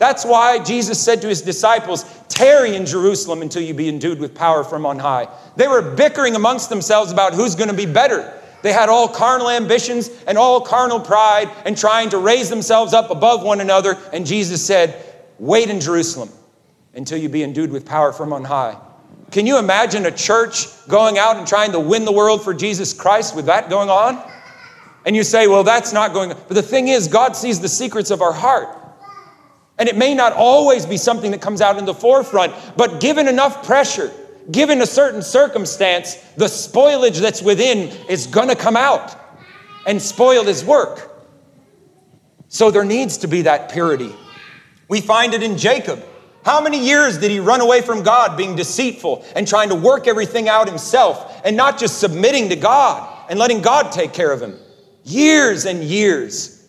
That's 0.00 0.24
why 0.24 0.58
Jesus 0.58 0.98
said 0.98 1.20
to 1.20 1.28
his 1.28 1.42
disciples, 1.42 2.06
Tarry 2.30 2.74
in 2.74 2.86
Jerusalem 2.86 3.42
until 3.42 3.60
you 3.60 3.74
be 3.74 3.86
endued 3.86 4.18
with 4.18 4.34
power 4.34 4.64
from 4.64 4.86
on 4.86 4.98
high. 4.98 5.28
They 5.56 5.68
were 5.68 5.82
bickering 5.94 6.34
amongst 6.34 6.70
themselves 6.70 7.12
about 7.12 7.34
who's 7.34 7.54
going 7.54 7.68
to 7.68 7.76
be 7.76 7.84
better. 7.84 8.32
They 8.62 8.72
had 8.72 8.88
all 8.88 9.08
carnal 9.08 9.50
ambitions 9.50 10.08
and 10.26 10.38
all 10.38 10.62
carnal 10.62 11.00
pride 11.00 11.50
and 11.66 11.76
trying 11.76 12.08
to 12.10 12.18
raise 12.18 12.48
themselves 12.48 12.94
up 12.94 13.10
above 13.10 13.42
one 13.42 13.60
another. 13.60 13.98
And 14.10 14.26
Jesus 14.26 14.64
said, 14.64 15.04
Wait 15.38 15.68
in 15.68 15.80
Jerusalem 15.80 16.30
until 16.94 17.18
you 17.18 17.28
be 17.28 17.42
endued 17.42 17.70
with 17.70 17.84
power 17.84 18.10
from 18.10 18.32
on 18.32 18.42
high. 18.44 18.78
Can 19.30 19.46
you 19.46 19.58
imagine 19.58 20.06
a 20.06 20.10
church 20.10 20.64
going 20.88 21.18
out 21.18 21.36
and 21.36 21.46
trying 21.46 21.72
to 21.72 21.80
win 21.80 22.06
the 22.06 22.12
world 22.12 22.42
for 22.42 22.54
Jesus 22.54 22.94
Christ 22.94 23.36
with 23.36 23.46
that 23.46 23.68
going 23.68 23.90
on? 23.90 24.18
And 25.04 25.14
you 25.14 25.24
say, 25.24 25.46
well, 25.46 25.62
that's 25.62 25.92
not 25.92 26.14
going 26.14 26.32
on. 26.32 26.38
But 26.48 26.54
the 26.54 26.62
thing 26.62 26.88
is, 26.88 27.06
God 27.06 27.36
sees 27.36 27.60
the 27.60 27.68
secrets 27.68 28.10
of 28.10 28.22
our 28.22 28.32
heart. 28.32 28.79
And 29.80 29.88
it 29.88 29.96
may 29.96 30.14
not 30.14 30.34
always 30.34 30.84
be 30.84 30.98
something 30.98 31.30
that 31.30 31.40
comes 31.40 31.62
out 31.62 31.78
in 31.78 31.86
the 31.86 31.94
forefront, 31.94 32.52
but 32.76 33.00
given 33.00 33.26
enough 33.26 33.64
pressure, 33.64 34.12
given 34.52 34.82
a 34.82 34.86
certain 34.86 35.22
circumstance, 35.22 36.16
the 36.36 36.44
spoilage 36.44 37.18
that's 37.18 37.40
within 37.40 37.88
is 38.06 38.26
going 38.26 38.48
to 38.48 38.54
come 38.54 38.76
out 38.76 39.16
and 39.86 40.00
spoil 40.00 40.44
his 40.44 40.62
work. 40.62 41.10
So 42.48 42.70
there 42.70 42.84
needs 42.84 43.16
to 43.18 43.26
be 43.26 43.42
that 43.42 43.72
purity. 43.72 44.14
We 44.88 45.00
find 45.00 45.32
it 45.32 45.42
in 45.42 45.56
Jacob. 45.56 46.04
How 46.44 46.60
many 46.60 46.78
years 46.78 47.16
did 47.16 47.30
he 47.30 47.40
run 47.40 47.62
away 47.62 47.80
from 47.80 48.02
God, 48.02 48.36
being 48.36 48.56
deceitful 48.56 49.24
and 49.34 49.48
trying 49.48 49.70
to 49.70 49.74
work 49.74 50.06
everything 50.06 50.46
out 50.46 50.68
himself 50.68 51.40
and 51.42 51.56
not 51.56 51.78
just 51.78 52.00
submitting 52.00 52.50
to 52.50 52.56
God 52.56 53.30
and 53.30 53.38
letting 53.38 53.62
God 53.62 53.92
take 53.92 54.12
care 54.12 54.30
of 54.30 54.42
him? 54.42 54.58
Years 55.04 55.64
and 55.64 55.82
years. 55.82 56.68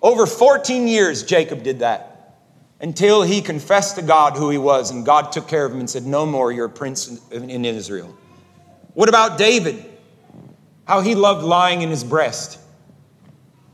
Over 0.00 0.24
14 0.24 0.86
years, 0.86 1.24
Jacob 1.24 1.64
did 1.64 1.80
that 1.80 2.13
until 2.84 3.22
he 3.22 3.40
confessed 3.40 3.96
to 3.96 4.02
God 4.02 4.36
who 4.36 4.50
he 4.50 4.58
was, 4.58 4.90
and 4.90 5.06
God 5.06 5.32
took 5.32 5.48
care 5.48 5.64
of 5.64 5.72
him 5.72 5.80
and 5.80 5.88
said, 5.88 6.04
No 6.04 6.26
more, 6.26 6.52
you're 6.52 6.66
a 6.66 6.70
prince 6.70 7.18
in 7.30 7.64
Israel. 7.64 8.14
What 8.92 9.08
about 9.08 9.38
David? 9.38 9.82
How 10.84 11.00
he 11.00 11.14
loved 11.14 11.42
lying 11.42 11.80
in 11.80 11.88
his 11.88 12.04
breast. 12.04 12.58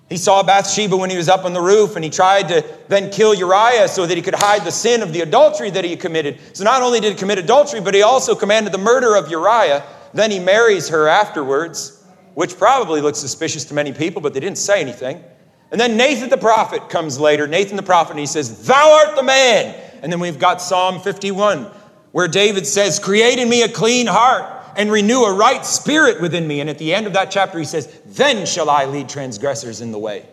He 0.08 0.16
saw 0.16 0.44
Bathsheba 0.44 0.96
when 0.96 1.10
he 1.10 1.16
was 1.16 1.28
up 1.28 1.44
on 1.44 1.54
the 1.54 1.60
roof, 1.60 1.96
and 1.96 2.04
he 2.04 2.10
tried 2.10 2.46
to 2.50 2.64
then 2.86 3.10
kill 3.10 3.34
Uriah 3.34 3.88
so 3.88 4.06
that 4.06 4.16
he 4.16 4.22
could 4.22 4.36
hide 4.36 4.64
the 4.64 4.70
sin 4.70 5.02
of 5.02 5.12
the 5.12 5.22
adultery 5.22 5.70
that 5.70 5.84
he 5.84 5.96
committed. 5.96 6.38
So 6.52 6.62
not 6.62 6.80
only 6.80 7.00
did 7.00 7.10
he 7.10 7.18
commit 7.18 7.38
adultery, 7.38 7.80
but 7.80 7.94
he 7.94 8.02
also 8.02 8.36
commanded 8.36 8.72
the 8.72 8.78
murder 8.78 9.16
of 9.16 9.28
Uriah. 9.28 9.82
Then 10.14 10.30
he 10.30 10.38
marries 10.38 10.88
her 10.88 11.08
afterwards, 11.08 12.00
which 12.34 12.56
probably 12.56 13.00
looks 13.00 13.18
suspicious 13.18 13.64
to 13.66 13.74
many 13.74 13.92
people, 13.92 14.22
but 14.22 14.34
they 14.34 14.40
didn't 14.40 14.58
say 14.58 14.80
anything. 14.80 15.24
And 15.70 15.80
then 15.80 15.96
Nathan 15.96 16.28
the 16.28 16.36
prophet 16.36 16.88
comes 16.88 17.18
later, 17.20 17.46
Nathan 17.46 17.76
the 17.76 17.82
prophet, 17.82 18.12
and 18.12 18.20
he 18.20 18.26
says, 18.26 18.66
Thou 18.66 19.04
art 19.06 19.16
the 19.16 19.22
man. 19.22 19.74
And 20.02 20.10
then 20.10 20.18
we've 20.18 20.38
got 20.38 20.60
Psalm 20.60 21.00
51, 21.00 21.70
where 22.12 22.28
David 22.28 22.66
says, 22.66 22.98
Create 22.98 23.38
in 23.38 23.48
me 23.48 23.62
a 23.62 23.68
clean 23.68 24.06
heart 24.06 24.60
and 24.76 24.90
renew 24.90 25.22
a 25.22 25.34
right 25.34 25.64
spirit 25.64 26.20
within 26.20 26.46
me. 26.46 26.60
And 26.60 26.68
at 26.68 26.78
the 26.78 26.92
end 26.94 27.06
of 27.06 27.12
that 27.12 27.30
chapter, 27.30 27.58
he 27.58 27.64
says, 27.64 28.00
Then 28.06 28.46
shall 28.46 28.68
I 28.68 28.86
lead 28.86 29.08
transgressors 29.08 29.80
in 29.80 29.92
the 29.92 29.98
way. 29.98 30.26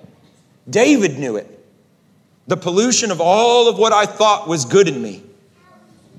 David 0.69 1.19
knew 1.19 1.35
it. 1.35 1.53
The 2.47 2.57
pollution 2.57 3.11
of 3.11 3.21
all 3.21 3.67
of 3.67 3.77
what 3.77 3.93
I 3.93 4.05
thought 4.05 4.47
was 4.47 4.65
good 4.65 4.87
in 4.87 5.01
me. 5.01 5.23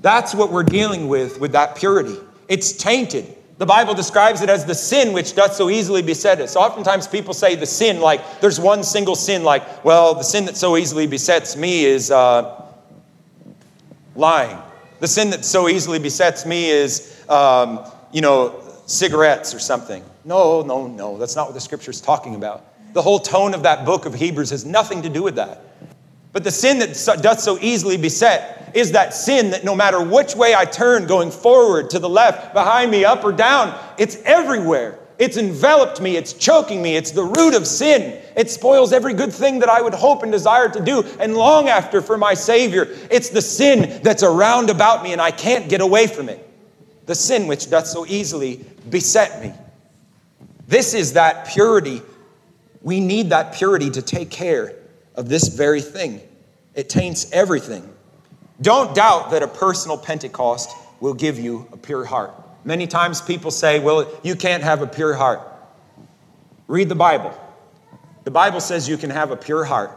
That's 0.01 0.33
what 0.33 0.51
we're 0.51 0.63
dealing 0.63 1.07
with 1.07 1.39
with 1.39 1.51
that 1.53 1.75
purity. 1.75 2.15
It's 2.47 2.71
tainted. 2.71 3.35
The 3.59 3.65
Bible 3.65 3.93
describes 3.93 4.41
it 4.41 4.49
as 4.49 4.63
the 4.63 4.73
sin 4.73 5.11
which 5.11 5.35
doth 5.35 5.53
so 5.53 5.69
easily 5.69 6.01
beset 6.01 6.39
us. 6.39 6.55
Oftentimes 6.55 7.09
people 7.09 7.33
say 7.33 7.55
the 7.55 7.65
sin, 7.65 7.99
like 7.99 8.39
there's 8.39 8.57
one 8.57 8.83
single 8.83 9.17
sin, 9.17 9.43
like, 9.43 9.83
well, 9.83 10.15
the 10.15 10.23
sin 10.23 10.45
that 10.45 10.55
so 10.55 10.77
easily 10.77 11.07
besets 11.07 11.57
me 11.57 11.83
is 11.83 12.09
uh, 12.09 12.65
lying. 14.15 14.57
The 15.01 15.09
sin 15.09 15.29
that 15.31 15.43
so 15.43 15.67
easily 15.67 15.99
besets 15.99 16.45
me 16.45 16.69
is, 16.69 17.21
um, 17.27 17.81
you 18.13 18.21
know, 18.21 18.63
cigarettes 18.85 19.53
or 19.53 19.59
something. 19.59 20.05
No, 20.23 20.61
no, 20.61 20.87
no. 20.87 21.17
That's 21.17 21.35
not 21.35 21.47
what 21.47 21.53
the 21.53 21.59
scripture 21.59 21.91
is 21.91 21.99
talking 21.99 22.35
about. 22.35 22.63
The 22.93 23.01
whole 23.01 23.19
tone 23.19 23.53
of 23.53 23.63
that 23.63 23.85
book 23.85 24.05
of 24.05 24.13
Hebrews 24.13 24.51
has 24.51 24.65
nothing 24.65 25.01
to 25.01 25.09
do 25.09 25.21
with 25.21 25.35
that. 25.35 25.61
But 26.31 26.45
the 26.45 26.51
sin 26.51 26.79
that 26.79 27.19
doth 27.21 27.41
so 27.41 27.57
easily 27.59 27.97
beset 27.97 28.58
is 28.73 28.91
that 28.93 29.13
sin 29.13 29.51
that 29.51 29.63
no 29.63 29.75
matter 29.75 30.01
which 30.03 30.35
way 30.35 30.55
I 30.55 30.65
turn, 30.65 31.07
going 31.07 31.31
forward, 31.31 31.89
to 31.91 31.99
the 31.99 32.09
left, 32.09 32.53
behind 32.53 32.91
me, 32.91 33.05
up 33.05 33.23
or 33.23 33.31
down, 33.31 33.77
it's 33.97 34.17
everywhere. 34.23 34.99
It's 35.19 35.35
enveloped 35.35 35.99
me, 35.99 36.15
it's 36.15 36.31
choking 36.31 36.81
me, 36.81 36.95
it's 36.95 37.11
the 37.11 37.25
root 37.25 37.53
of 37.53 37.67
sin. 37.67 38.21
It 38.37 38.49
spoils 38.49 38.93
every 38.93 39.13
good 39.13 39.33
thing 39.33 39.59
that 39.59 39.67
I 39.67 39.81
would 39.81 39.93
hope 39.93 40.23
and 40.23 40.31
desire 40.31 40.69
to 40.69 40.79
do 40.79 41.03
and 41.19 41.35
long 41.35 41.67
after 41.67 42.01
for 42.01 42.17
my 42.17 42.33
Savior. 42.33 42.87
It's 43.11 43.27
the 43.27 43.41
sin 43.41 44.01
that's 44.01 44.23
around 44.23 44.69
about 44.69 45.03
me 45.03 45.11
and 45.11 45.21
I 45.21 45.31
can't 45.31 45.67
get 45.67 45.81
away 45.81 46.07
from 46.07 46.29
it. 46.29 46.49
The 47.05 47.15
sin 47.15 47.47
which 47.47 47.69
doth 47.69 47.85
so 47.85 48.05
easily 48.05 48.65
beset 48.89 49.41
me. 49.41 49.53
This 50.67 50.93
is 50.93 51.13
that 51.13 51.49
purity. 51.49 52.01
We 52.81 53.01
need 53.01 53.31
that 53.31 53.53
purity 53.53 53.89
to 53.89 54.01
take 54.01 54.29
care 54.29 54.75
of 55.15 55.27
this 55.27 55.49
very 55.49 55.81
thing. 55.81 56.21
It 56.75 56.87
taints 56.87 57.29
everything. 57.33 57.93
Don't 58.61 58.93
doubt 58.93 59.31
that 59.31 59.43
a 59.43 59.47
personal 59.47 59.97
Pentecost 59.97 60.75
will 60.99 61.13
give 61.13 61.39
you 61.39 61.67
a 61.71 61.77
pure 61.77 62.03
heart. 62.03 62.33
Many 62.65 62.87
times 62.87 63.21
people 63.21 63.51
say, 63.51 63.79
well, 63.79 64.09
you 64.21 64.35
can't 64.35 64.63
have 64.63 64.81
a 64.81 64.87
pure 64.87 65.13
heart. 65.13 65.41
Read 66.67 66.89
the 66.89 66.95
Bible. 66.95 67.33
The 68.25 68.31
Bible 68.31 68.59
says 68.59 68.87
you 68.87 68.97
can 68.97 69.09
have 69.09 69.31
a 69.31 69.37
pure 69.37 69.63
heart. 69.63 69.91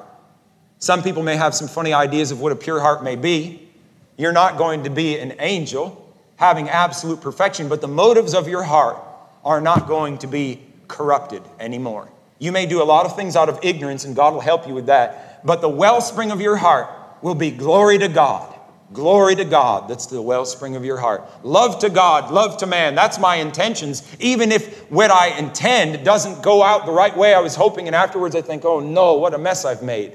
Some 0.79 1.03
people 1.03 1.23
may 1.23 1.37
have 1.37 1.55
some 1.55 1.69
funny 1.69 1.93
ideas 1.93 2.31
of 2.31 2.41
what 2.41 2.53
a 2.53 2.57
pure 2.57 2.81
heart 2.81 3.03
may 3.03 3.17
be. 3.17 3.69
You're 4.17 4.33
not 4.33 4.59
going 4.59 4.85
to 4.85 4.91
be 4.91 5.19
an 5.19 5.35
angel 5.39 5.99
having 6.37 6.69
absolute 6.69 7.21
perfection, 7.21 7.69
but 7.69 7.81
the 7.81 7.89
motives 7.89 8.35
of 8.35 8.49
your 8.49 8.63
heart 8.63 8.97
are 9.45 9.61
not 9.61 9.87
going 9.87 10.19
to 10.19 10.27
be 10.27 10.61
corrupted 10.89 11.43
anymore. 11.59 12.09
You 12.39 12.53
may 12.53 12.67
do 12.67 12.83
a 12.83 12.85
lot 12.85 13.07
of 13.07 13.17
things 13.17 13.37
out 13.37 13.49
of 13.49 13.59
ignorance, 13.63 14.05
and 14.05 14.17
God 14.17 14.35
will 14.35 14.41
help 14.41 14.67
you 14.67 14.75
with 14.75 14.87
that. 14.87 15.45
But 15.45 15.61
the 15.61 15.69
wellspring 15.69 16.31
of 16.31 16.41
your 16.41 16.57
heart 16.57 16.89
will 17.23 17.35
be 17.35 17.51
glory 17.51 17.99
to 17.99 18.09
God. 18.09 18.52
Glory 18.93 19.35
to 19.37 19.45
God. 19.45 19.89
That's 19.89 20.07
the 20.07 20.21
wellspring 20.21 20.77
of 20.77 20.85
your 20.85 20.99
heart. 20.99 21.23
Love 21.45 21.79
to 21.81 21.89
God, 21.89 22.31
love 22.31 22.59
to 22.59 22.67
man. 22.67 22.95
That's 22.95 23.19
my 23.19 23.37
intentions. 23.37 24.03
Even 24.21 24.53
if 24.53 24.91
what 24.91 25.11
I 25.11 25.29
intend 25.39 26.05
doesn't 26.05 26.43
go 26.43 26.63
out 26.63 26.85
the 26.85 26.93
right 26.93 27.17
way 27.17 27.35
I 27.35 27.41
was 27.41 27.55
hoping, 27.55 27.87
and 27.87 27.97
afterwards 27.97 28.35
I 28.35 28.43
think, 28.43 28.65
oh 28.65 28.81
no, 28.81 29.15
what 29.15 29.35
a 29.35 29.39
mess 29.39 29.65
I've 29.65 29.83
made. 29.83 30.15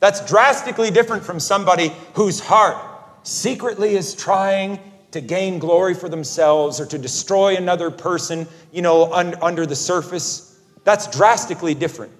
That's 0.00 0.24
drastically 0.26 0.90
different 0.90 1.24
from 1.24 1.40
somebody 1.40 1.92
whose 2.14 2.38
heart 2.38 2.76
secretly 3.22 3.94
is 3.94 4.14
trying 4.14 4.78
to 5.12 5.20
gain 5.20 5.58
glory 5.58 5.94
for 5.94 6.08
themselves 6.08 6.80
or 6.80 6.86
to 6.86 6.98
destroy 6.98 7.56
another 7.56 7.90
person, 7.90 8.46
you 8.72 8.82
know, 8.82 9.12
un- 9.12 9.34
under 9.40 9.64
the 9.64 9.76
surface. 9.76 10.58
That's 10.84 11.06
drastically 11.06 11.74
different. 11.74 12.12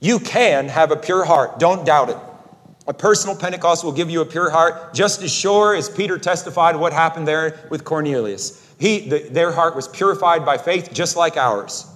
You 0.00 0.18
can 0.18 0.68
have 0.68 0.90
a 0.92 0.96
pure 0.96 1.24
heart, 1.24 1.58
don't 1.58 1.84
doubt 1.84 2.08
it. 2.08 2.16
A 2.90 2.92
personal 2.92 3.36
Pentecost 3.36 3.84
will 3.84 3.92
give 3.92 4.10
you 4.10 4.20
a 4.20 4.26
pure 4.26 4.50
heart, 4.50 4.94
just 4.94 5.22
as 5.22 5.32
sure 5.32 5.76
as 5.76 5.88
Peter 5.88 6.18
testified 6.18 6.74
what 6.74 6.92
happened 6.92 7.28
there 7.28 7.68
with 7.70 7.84
Cornelius. 7.84 8.68
He, 8.80 9.08
the, 9.08 9.28
their 9.30 9.52
heart 9.52 9.76
was 9.76 9.86
purified 9.86 10.44
by 10.44 10.58
faith, 10.58 10.92
just 10.92 11.14
like 11.14 11.36
ours. 11.36 11.86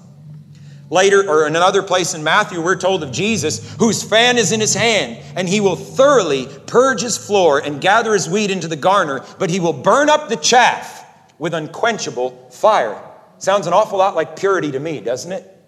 Later, 0.91 1.29
or 1.29 1.49
in 1.49 1.57
another 1.57 1.83
place 1.83 2.15
in 2.15 2.23
Matthew, 2.23 2.61
we're 2.61 2.77
told 2.77 3.03
of 3.03 3.11
Jesus, 3.11 3.75
whose 3.77 4.05
fan 4.05 4.39
is 4.39 4.53
in 4.53 4.61
his 4.61 4.73
hand, 4.73 5.21
and 5.35 5.49
he 5.49 5.61
will 5.61 5.75
thoroughly 5.75 6.47
purge 6.69 7.01
his 7.01 7.19
floor 7.19 7.59
and 7.59 7.81
gather 7.81 8.13
his 8.13 8.31
wheat 8.31 8.53
into 8.53 8.69
the 8.69 8.77
garner, 8.77 9.25
but 9.41 9.51
he 9.51 9.59
will 9.59 9.73
burn 9.73 10.09
up 10.09 10.29
the 10.29 10.37
chaff 10.37 11.05
with 11.41 11.55
unquenchable 11.55 12.51
fire. 12.51 13.03
Sounds 13.39 13.67
an 13.67 13.73
awful 13.73 13.99
lot 13.99 14.15
like 14.15 14.37
purity 14.37 14.71
to 14.71 14.79
me, 14.79 15.01
doesn't 15.01 15.33
it? 15.33 15.61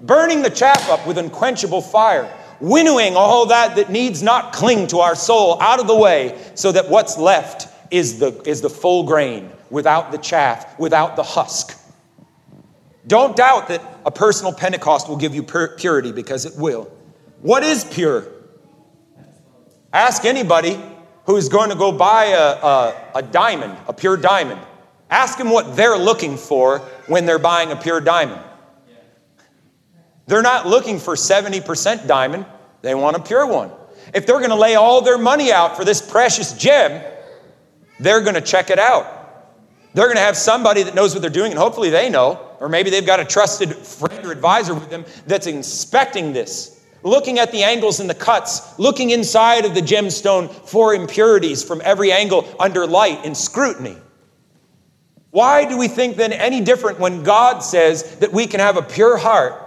Burning 0.00 0.40
the 0.40 0.48
chaff 0.48 0.88
up 0.88 1.06
with 1.06 1.18
unquenchable 1.18 1.82
fire 1.82 2.34
winnowing 2.60 3.16
all 3.16 3.46
that 3.46 3.76
that 3.76 3.90
needs 3.90 4.22
not 4.22 4.52
cling 4.52 4.86
to 4.88 4.98
our 4.98 5.14
soul 5.14 5.60
out 5.60 5.80
of 5.80 5.86
the 5.86 5.96
way 5.96 6.38
so 6.54 6.72
that 6.72 6.88
what's 6.88 7.18
left 7.18 7.68
is 7.90 8.18
the, 8.18 8.40
is 8.48 8.60
the 8.60 8.70
full 8.70 9.04
grain 9.04 9.50
without 9.70 10.12
the 10.12 10.18
chaff, 10.18 10.78
without 10.78 11.16
the 11.16 11.22
husk. 11.22 11.78
Don't 13.06 13.36
doubt 13.36 13.68
that 13.68 13.82
a 14.06 14.10
personal 14.10 14.52
Pentecost 14.52 15.08
will 15.08 15.16
give 15.16 15.34
you 15.34 15.42
pur- 15.42 15.76
purity 15.76 16.12
because 16.12 16.46
it 16.46 16.56
will. 16.56 16.90
What 17.42 17.62
is 17.62 17.84
pure? 17.84 18.26
Ask 19.92 20.24
anybody 20.24 20.80
who's 21.26 21.48
going 21.48 21.70
to 21.70 21.76
go 21.76 21.92
buy 21.92 22.26
a, 22.26 22.38
a, 22.38 22.94
a 23.16 23.22
diamond, 23.22 23.76
a 23.86 23.92
pure 23.92 24.16
diamond. 24.16 24.60
Ask 25.10 25.38
them 25.38 25.50
what 25.50 25.76
they're 25.76 25.98
looking 25.98 26.36
for 26.36 26.78
when 27.06 27.26
they're 27.26 27.38
buying 27.38 27.70
a 27.70 27.76
pure 27.76 28.00
diamond. 28.00 28.40
They're 30.26 30.42
not 30.42 30.66
looking 30.66 30.98
for 30.98 31.14
70% 31.14 32.06
diamond, 32.06 32.46
they 32.82 32.94
want 32.94 33.16
a 33.16 33.20
pure 33.20 33.46
one. 33.46 33.70
If 34.12 34.26
they're 34.26 34.38
going 34.38 34.50
to 34.50 34.56
lay 34.56 34.74
all 34.74 35.00
their 35.02 35.18
money 35.18 35.52
out 35.52 35.76
for 35.76 35.84
this 35.84 36.02
precious 36.02 36.52
gem, 36.52 37.02
they're 38.00 38.20
going 38.20 38.34
to 38.34 38.40
check 38.40 38.70
it 38.70 38.78
out. 38.78 39.06
They're 39.94 40.06
going 40.06 40.16
to 40.16 40.22
have 40.22 40.36
somebody 40.36 40.82
that 40.82 40.94
knows 40.94 41.14
what 41.14 41.20
they're 41.20 41.30
doing, 41.30 41.52
and 41.52 41.58
hopefully 41.58 41.90
they 41.90 42.10
know, 42.10 42.56
or 42.60 42.68
maybe 42.68 42.90
they've 42.90 43.06
got 43.06 43.20
a 43.20 43.24
trusted 43.24 43.74
friend 43.74 44.26
or 44.26 44.32
advisor 44.32 44.74
with 44.74 44.90
them 44.90 45.04
that's 45.26 45.46
inspecting 45.46 46.32
this, 46.32 46.82
looking 47.02 47.38
at 47.38 47.52
the 47.52 47.62
angles 47.62 48.00
and 48.00 48.10
the 48.10 48.14
cuts, 48.14 48.76
looking 48.78 49.10
inside 49.10 49.64
of 49.64 49.74
the 49.74 49.80
gemstone 49.80 50.50
for 50.50 50.94
impurities 50.94 51.62
from 51.62 51.80
every 51.84 52.10
angle 52.10 52.46
under 52.58 52.86
light 52.86 53.20
and 53.24 53.36
scrutiny. 53.36 53.96
Why 55.30 55.64
do 55.64 55.78
we 55.78 55.88
think 55.88 56.16
then 56.16 56.32
any 56.32 56.60
different 56.60 56.98
when 56.98 57.22
God 57.22 57.60
says 57.60 58.16
that 58.16 58.32
we 58.32 58.46
can 58.46 58.60
have 58.60 58.76
a 58.76 58.82
pure 58.82 59.16
heart 59.16 59.63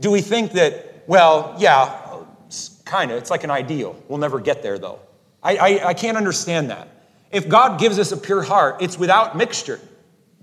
do 0.00 0.10
we 0.10 0.20
think 0.20 0.52
that, 0.52 1.04
well, 1.06 1.54
yeah, 1.58 2.00
kind 2.84 3.12
of, 3.12 3.18
it's 3.18 3.30
like 3.30 3.44
an 3.44 3.50
ideal. 3.50 3.96
We'll 4.08 4.18
never 4.18 4.40
get 4.40 4.62
there 4.62 4.78
though. 4.78 4.98
I, 5.42 5.56
I, 5.56 5.88
I 5.88 5.94
can't 5.94 6.16
understand 6.16 6.70
that. 6.70 6.88
If 7.30 7.48
God 7.48 7.78
gives 7.78 7.98
us 7.98 8.10
a 8.12 8.16
pure 8.16 8.42
heart, 8.42 8.82
it's 8.82 8.98
without 8.98 9.36
mixture. 9.36 9.80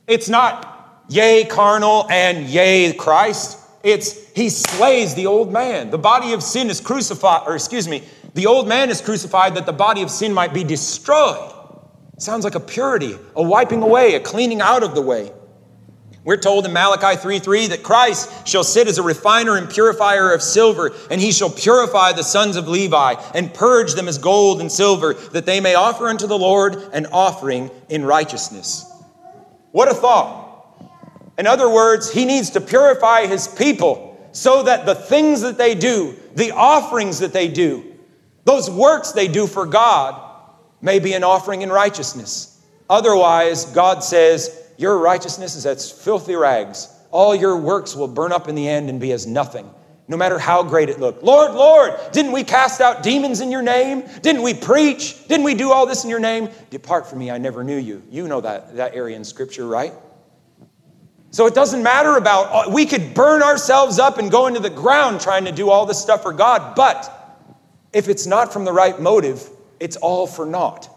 It's 0.07 0.29
not 0.29 1.03
yea 1.09 1.43
carnal 1.43 2.07
and 2.09 2.47
yea 2.47 2.93
Christ. 2.93 3.59
It's 3.83 4.31
he 4.31 4.49
slays 4.49 5.13
the 5.15 5.25
old 5.25 5.51
man. 5.51 5.89
The 5.89 5.97
body 5.97 6.33
of 6.33 6.41
sin 6.41 6.69
is 6.69 6.79
crucified, 6.79 7.43
or 7.45 7.55
excuse 7.55 7.87
me, 7.87 8.03
the 8.33 8.45
old 8.45 8.67
man 8.67 8.89
is 8.89 9.01
crucified 9.01 9.55
that 9.55 9.65
the 9.65 9.73
body 9.73 10.01
of 10.01 10.09
sin 10.09 10.33
might 10.33 10.53
be 10.53 10.63
destroyed. 10.63 11.53
Sounds 12.17 12.43
like 12.43 12.55
a 12.55 12.59
purity, 12.59 13.15
a 13.35 13.43
wiping 13.43 13.83
away, 13.83 14.15
a 14.15 14.19
cleaning 14.19 14.61
out 14.61 14.83
of 14.83 14.95
the 14.95 15.01
way. 15.01 15.31
We're 16.27 16.35
told 16.35 16.65
in 16.65 16.73
Malachi 16.73 17.15
3 17.15 17.39
3 17.39 17.67
that 17.67 17.83
Christ 17.83 18.45
shall 18.45 18.65
sit 18.65 18.89
as 18.89 18.97
a 18.97 19.01
refiner 19.01 19.55
and 19.55 19.69
purifier 19.69 20.33
of 20.33 20.41
silver, 20.41 20.91
and 21.09 21.21
he 21.21 21.31
shall 21.31 21.49
purify 21.49 22.11
the 22.11 22.21
sons 22.21 22.57
of 22.57 22.67
Levi 22.67 23.13
and 23.33 23.53
purge 23.53 23.93
them 23.93 24.09
as 24.09 24.17
gold 24.17 24.59
and 24.59 24.69
silver, 24.69 25.13
that 25.13 25.45
they 25.45 25.61
may 25.61 25.75
offer 25.75 26.09
unto 26.09 26.27
the 26.27 26.37
Lord 26.37 26.75
an 26.91 27.05
offering 27.13 27.71
in 27.87 28.03
righteousness. 28.03 28.91
What 29.71 29.89
a 29.89 29.93
thought. 29.93 30.91
In 31.37 31.47
other 31.47 31.69
words, 31.69 32.11
he 32.11 32.25
needs 32.25 32.49
to 32.49 32.59
purify 32.59 33.27
his 33.27 33.47
people 33.47 34.29
so 34.33 34.63
that 34.63 34.85
the 34.85 34.95
things 34.95 35.39
that 35.43 35.57
they 35.57 35.75
do, 35.75 36.13
the 36.35 36.51
offerings 36.51 37.19
that 37.19 37.31
they 37.31 37.47
do, 37.47 37.95
those 38.43 38.69
works 38.69 39.13
they 39.13 39.29
do 39.29 39.47
for 39.47 39.65
God 39.65 40.21
may 40.81 40.99
be 40.99 41.13
an 41.13 41.23
offering 41.23 41.61
in 41.61 41.71
righteousness. 41.71 42.61
Otherwise, 42.89 43.63
God 43.67 44.03
says, 44.03 44.66
your 44.77 44.97
righteousness 44.97 45.55
is 45.55 45.65
as 45.65 45.91
filthy 45.91 46.35
rags. 46.35 46.87
All 47.11 47.35
your 47.35 47.57
works 47.57 47.95
will 47.95 48.07
burn 48.07 48.31
up 48.31 48.47
in 48.47 48.55
the 48.55 48.67
end 48.67 48.89
and 48.89 48.99
be 48.99 49.11
as 49.11 49.25
nothing, 49.25 49.69
no 50.07 50.17
matter 50.17 50.37
how 50.37 50.61
great 50.63 50.89
it 50.89 50.99
looked. 50.99 51.23
Lord, 51.23 51.53
Lord, 51.53 51.93
didn't 52.11 52.31
we 52.31 52.43
cast 52.43 52.79
out 52.79 53.01
demons 53.01 53.41
in 53.41 53.49
your 53.49 53.61
name? 53.61 54.03
Didn't 54.21 54.43
we 54.43 54.53
preach? 54.53 55.27
Didn't 55.27 55.45
we 55.45 55.55
do 55.55 55.71
all 55.71 55.85
this 55.85 56.03
in 56.03 56.09
your 56.09 56.19
name? 56.19 56.49
Depart 56.69 57.09
from 57.09 57.19
me, 57.19 57.31
I 57.31 57.37
never 57.37 57.63
knew 57.63 57.77
you. 57.77 58.03
You 58.09 58.27
know 58.27 58.41
that, 58.41 58.75
that 58.75 58.95
area 58.95 59.15
in 59.15 59.23
Scripture, 59.23 59.67
right? 59.67 59.93
So 61.31 61.45
it 61.45 61.53
doesn't 61.53 61.83
matter 61.83 62.15
about, 62.15 62.67
uh, 62.67 62.69
we 62.71 62.85
could 62.85 63.13
burn 63.13 63.43
ourselves 63.43 63.99
up 63.99 64.17
and 64.17 64.31
go 64.31 64.47
into 64.47 64.59
the 64.59 64.69
ground 64.69 65.21
trying 65.21 65.45
to 65.45 65.51
do 65.51 65.69
all 65.69 65.85
this 65.85 66.01
stuff 66.01 66.23
for 66.23 66.33
God, 66.33 66.75
but 66.75 67.13
if 67.93 68.09
it's 68.09 68.25
not 68.25 68.53
from 68.53 68.65
the 68.65 68.73
right 68.73 68.99
motive, 68.99 69.49
it's 69.79 69.97
all 69.97 70.27
for 70.27 70.45
naught. 70.45 70.89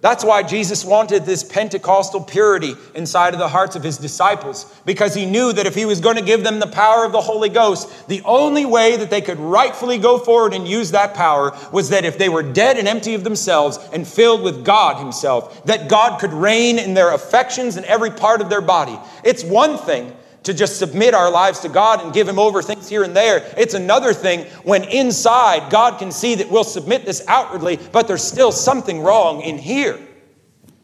That's 0.00 0.22
why 0.22 0.44
Jesus 0.44 0.84
wanted 0.84 1.24
this 1.24 1.42
Pentecostal 1.42 2.22
purity 2.22 2.74
inside 2.94 3.34
of 3.34 3.40
the 3.40 3.48
hearts 3.48 3.74
of 3.74 3.82
his 3.82 3.98
disciples, 3.98 4.72
because 4.86 5.12
he 5.12 5.26
knew 5.26 5.52
that 5.52 5.66
if 5.66 5.74
he 5.74 5.86
was 5.86 6.00
going 6.00 6.14
to 6.14 6.22
give 6.22 6.44
them 6.44 6.60
the 6.60 6.68
power 6.68 7.04
of 7.04 7.10
the 7.10 7.20
Holy 7.20 7.48
Ghost, 7.48 8.06
the 8.06 8.22
only 8.24 8.64
way 8.64 8.96
that 8.96 9.10
they 9.10 9.20
could 9.20 9.40
rightfully 9.40 9.98
go 9.98 10.16
forward 10.16 10.54
and 10.54 10.68
use 10.68 10.92
that 10.92 11.14
power 11.14 11.52
was 11.72 11.88
that 11.88 12.04
if 12.04 12.16
they 12.16 12.28
were 12.28 12.44
dead 12.44 12.78
and 12.78 12.86
empty 12.86 13.14
of 13.14 13.24
themselves 13.24 13.80
and 13.92 14.06
filled 14.06 14.42
with 14.42 14.64
God 14.64 14.98
himself, 14.98 15.64
that 15.64 15.88
God 15.88 16.20
could 16.20 16.32
reign 16.32 16.78
in 16.78 16.94
their 16.94 17.12
affections 17.12 17.76
and 17.76 17.84
every 17.86 18.12
part 18.12 18.40
of 18.40 18.48
their 18.48 18.60
body. 18.60 18.96
It's 19.24 19.42
one 19.42 19.78
thing 19.78 20.14
to 20.48 20.54
just 20.54 20.78
submit 20.78 21.12
our 21.12 21.30
lives 21.30 21.60
to 21.60 21.68
God 21.68 22.02
and 22.02 22.10
give 22.10 22.26
Him 22.26 22.38
over 22.38 22.62
things 22.62 22.88
here 22.88 23.02
and 23.02 23.14
there. 23.14 23.46
It's 23.58 23.74
another 23.74 24.14
thing 24.14 24.46
when 24.64 24.82
inside 24.84 25.70
God 25.70 25.98
can 25.98 26.10
see 26.10 26.36
that 26.36 26.50
we'll 26.50 26.64
submit 26.64 27.04
this 27.04 27.22
outwardly, 27.28 27.78
but 27.92 28.08
there's 28.08 28.24
still 28.24 28.50
something 28.50 29.02
wrong 29.02 29.42
in 29.42 29.58
here. 29.58 30.00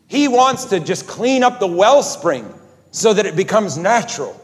He 0.06 0.28
wants 0.28 0.66
to 0.66 0.80
just 0.80 1.06
clean 1.06 1.42
up 1.42 1.60
the 1.60 1.66
wellspring 1.66 2.52
so 2.90 3.14
that 3.14 3.24
it 3.24 3.36
becomes 3.36 3.78
natural. 3.78 4.38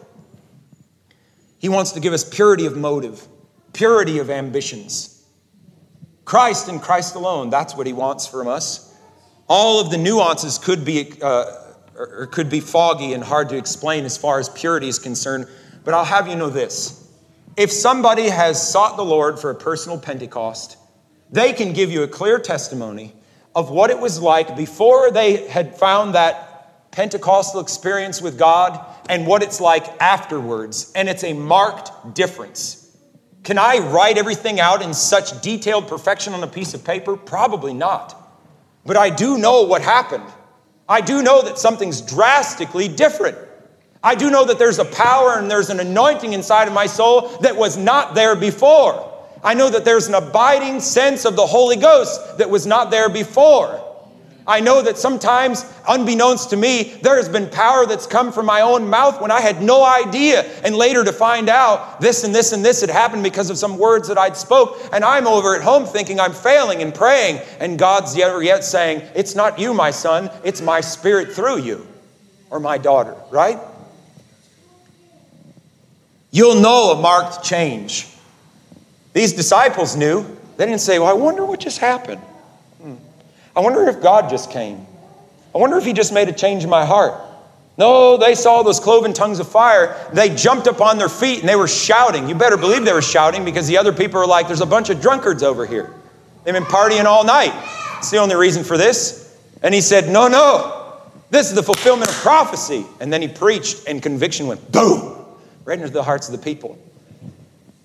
He 1.58 1.68
wants 1.68 1.92
to 1.92 2.00
give 2.00 2.14
us 2.14 2.24
purity 2.24 2.64
of 2.64 2.78
motive, 2.78 3.28
purity 3.74 4.20
of 4.20 4.30
ambitions. 4.30 5.22
Christ 6.24 6.68
and 6.68 6.80
Christ 6.80 7.14
alone, 7.14 7.50
that's 7.50 7.76
what 7.76 7.86
He 7.86 7.92
wants 7.92 8.26
from 8.26 8.48
us. 8.48 8.96
All 9.48 9.82
of 9.82 9.90
the 9.90 9.98
nuances 9.98 10.56
could 10.56 10.82
be. 10.82 11.12
Uh, 11.20 11.59
or, 12.00 12.26
could 12.26 12.48
be 12.48 12.60
foggy 12.60 13.12
and 13.12 13.22
hard 13.22 13.48
to 13.50 13.56
explain 13.56 14.04
as 14.04 14.16
far 14.16 14.38
as 14.38 14.48
purity 14.48 14.88
is 14.88 14.98
concerned. 14.98 15.46
But 15.84 15.94
I'll 15.94 16.04
have 16.04 16.28
you 16.28 16.36
know 16.36 16.50
this 16.50 17.08
if 17.56 17.70
somebody 17.70 18.28
has 18.28 18.70
sought 18.70 18.96
the 18.96 19.04
Lord 19.04 19.38
for 19.38 19.50
a 19.50 19.54
personal 19.54 19.98
Pentecost, 19.98 20.78
they 21.30 21.52
can 21.52 21.72
give 21.72 21.90
you 21.90 22.02
a 22.02 22.08
clear 22.08 22.38
testimony 22.38 23.14
of 23.54 23.70
what 23.70 23.90
it 23.90 23.98
was 23.98 24.20
like 24.20 24.56
before 24.56 25.10
they 25.10 25.48
had 25.48 25.76
found 25.76 26.14
that 26.14 26.90
Pentecostal 26.90 27.60
experience 27.60 28.22
with 28.22 28.38
God 28.38 28.84
and 29.08 29.26
what 29.26 29.42
it's 29.42 29.60
like 29.60 29.84
afterwards. 30.00 30.92
And 30.94 31.08
it's 31.08 31.24
a 31.24 31.32
marked 31.32 32.14
difference. 32.14 32.96
Can 33.42 33.58
I 33.58 33.78
write 33.78 34.18
everything 34.18 34.60
out 34.60 34.82
in 34.82 34.92
such 34.92 35.40
detailed 35.40 35.88
perfection 35.88 36.34
on 36.34 36.42
a 36.42 36.48
piece 36.48 36.74
of 36.74 36.84
paper? 36.84 37.16
Probably 37.16 37.74
not. 37.74 38.16
But 38.84 38.96
I 38.96 39.10
do 39.10 39.38
know 39.38 39.62
what 39.62 39.82
happened. 39.82 40.24
I 40.90 41.00
do 41.00 41.22
know 41.22 41.40
that 41.42 41.56
something's 41.56 42.02
drastically 42.02 42.88
different. 42.88 43.38
I 44.02 44.16
do 44.16 44.28
know 44.28 44.44
that 44.46 44.58
there's 44.58 44.80
a 44.80 44.84
power 44.84 45.38
and 45.38 45.48
there's 45.48 45.70
an 45.70 45.78
anointing 45.78 46.32
inside 46.32 46.66
of 46.66 46.74
my 46.74 46.86
soul 46.86 47.28
that 47.42 47.56
was 47.56 47.76
not 47.76 48.14
there 48.14 48.34
before. 48.34 49.06
I 49.44 49.54
know 49.54 49.70
that 49.70 49.84
there's 49.84 50.08
an 50.08 50.14
abiding 50.14 50.80
sense 50.80 51.24
of 51.24 51.36
the 51.36 51.46
Holy 51.46 51.76
Ghost 51.76 52.38
that 52.38 52.50
was 52.50 52.66
not 52.66 52.90
there 52.90 53.08
before. 53.08 53.89
I 54.50 54.58
know 54.58 54.82
that 54.82 54.98
sometimes, 54.98 55.64
unbeknownst 55.86 56.50
to 56.50 56.56
me, 56.56 56.98
there 57.02 57.14
has 57.14 57.28
been 57.28 57.48
power 57.48 57.86
that's 57.86 58.04
come 58.04 58.32
from 58.32 58.46
my 58.46 58.62
own 58.62 58.90
mouth 58.90 59.20
when 59.20 59.30
I 59.30 59.40
had 59.40 59.62
no 59.62 59.84
idea. 59.84 60.42
And 60.64 60.74
later 60.74 61.04
to 61.04 61.12
find 61.12 61.48
out 61.48 62.00
this 62.00 62.24
and 62.24 62.34
this 62.34 62.52
and 62.52 62.64
this 62.64 62.80
had 62.80 62.90
happened 62.90 63.22
because 63.22 63.48
of 63.48 63.58
some 63.58 63.78
words 63.78 64.08
that 64.08 64.18
I'd 64.18 64.36
spoke. 64.36 64.76
And 64.92 65.04
I'm 65.04 65.28
over 65.28 65.54
at 65.54 65.62
home 65.62 65.86
thinking 65.86 66.18
I'm 66.18 66.32
failing 66.32 66.82
and 66.82 66.92
praying. 66.92 67.40
And 67.60 67.78
God's 67.78 68.16
yet, 68.16 68.36
yet 68.42 68.64
saying, 68.64 69.08
It's 69.14 69.36
not 69.36 69.60
you, 69.60 69.72
my 69.72 69.92
son, 69.92 70.28
it's 70.42 70.60
my 70.60 70.80
spirit 70.80 71.30
through 71.30 71.58
you 71.58 71.86
or 72.50 72.58
my 72.58 72.76
daughter, 72.76 73.14
right? 73.30 73.60
You'll 76.32 76.60
know 76.60 76.90
a 76.90 77.00
marked 77.00 77.44
change. 77.44 78.08
These 79.12 79.32
disciples 79.34 79.94
knew. 79.94 80.26
They 80.56 80.66
didn't 80.66 80.80
say, 80.80 80.98
Well, 80.98 81.08
I 81.08 81.12
wonder 81.12 81.46
what 81.46 81.60
just 81.60 81.78
happened. 81.78 82.20
I 83.54 83.60
wonder 83.60 83.88
if 83.88 84.00
God 84.00 84.30
just 84.30 84.50
came. 84.50 84.86
I 85.54 85.58
wonder 85.58 85.76
if 85.76 85.84
He 85.84 85.92
just 85.92 86.12
made 86.12 86.28
a 86.28 86.32
change 86.32 86.64
in 86.64 86.70
my 86.70 86.84
heart. 86.84 87.14
No, 87.78 88.18
they 88.18 88.34
saw 88.34 88.62
those 88.62 88.78
cloven 88.78 89.12
tongues 89.12 89.40
of 89.40 89.48
fire. 89.48 89.96
They 90.12 90.34
jumped 90.34 90.66
up 90.66 90.80
on 90.80 90.98
their 90.98 91.08
feet 91.08 91.40
and 91.40 91.48
they 91.48 91.56
were 91.56 91.68
shouting. 91.68 92.28
You 92.28 92.34
better 92.34 92.58
believe 92.58 92.84
they 92.84 92.92
were 92.92 93.00
shouting 93.00 93.44
because 93.44 93.66
the 93.66 93.78
other 93.78 93.92
people 93.92 94.20
are 94.20 94.26
like, 94.26 94.48
there's 94.48 94.60
a 94.60 94.66
bunch 94.66 94.90
of 94.90 95.00
drunkards 95.00 95.42
over 95.42 95.64
here. 95.64 95.94
They've 96.44 96.52
been 96.52 96.64
partying 96.64 97.04
all 97.04 97.24
night. 97.24 97.54
It's 97.98 98.10
the 98.10 98.18
only 98.18 98.34
reason 98.34 98.64
for 98.64 98.76
this. 98.76 99.38
And 99.62 99.74
he 99.74 99.80
said, 99.80 100.08
No, 100.10 100.28
no, 100.28 101.00
this 101.30 101.48
is 101.48 101.54
the 101.54 101.62
fulfillment 101.62 102.10
of 102.10 102.16
prophecy. 102.16 102.84
And 103.00 103.12
then 103.12 103.22
he 103.22 103.28
preached 103.28 103.86
and 103.86 104.02
conviction 104.02 104.46
went 104.46 104.72
boom, 104.72 105.24
right 105.64 105.78
into 105.78 105.92
the 105.92 106.02
hearts 106.02 106.28
of 106.28 106.32
the 106.32 106.42
people. 106.42 106.78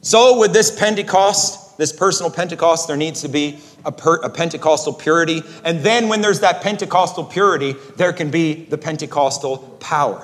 So, 0.06 0.38
with 0.38 0.54
this 0.54 0.70
Pentecost, 0.70 1.80
this 1.80 1.92
personal 1.92 2.32
Pentecost, 2.32 2.88
there 2.88 2.96
needs 2.96 3.22
to 3.22 3.28
be 3.28 3.58
a, 3.84 3.92
per, 3.92 4.18
a, 4.18 4.30
Pentecostal 4.30 4.94
purity. 4.94 5.42
And 5.64 5.80
then, 5.80 6.10
when 6.10 6.22
there's 6.22 6.42
that 6.42 6.62
Pentecostal 6.62 7.24
purity, 7.24 7.74
there 7.96 8.14
can 8.14 8.30
be 8.30 8.66
the 8.66 8.78
Pentecostal 8.78 9.58
power. 9.80 10.24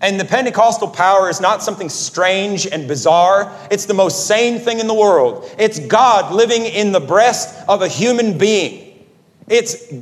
And 0.00 0.18
the 0.18 0.24
Pentecostal 0.24 0.88
power 0.88 1.28
is 1.28 1.42
not 1.42 1.62
something 1.62 1.90
strange 1.90 2.66
and 2.66 2.88
bizarre. 2.88 3.54
It's 3.70 3.84
the 3.84 3.92
most 3.92 4.26
sane 4.26 4.60
thing 4.60 4.80
in 4.80 4.86
the 4.86 4.94
world. 4.94 5.46
It's 5.58 5.78
God 5.78 6.32
living 6.32 6.64
in 6.64 6.92
the 6.92 7.00
breast 7.00 7.54
of 7.68 7.82
a 7.82 7.88
human 7.88 8.38
being. 8.38 9.06
It's 9.46 9.92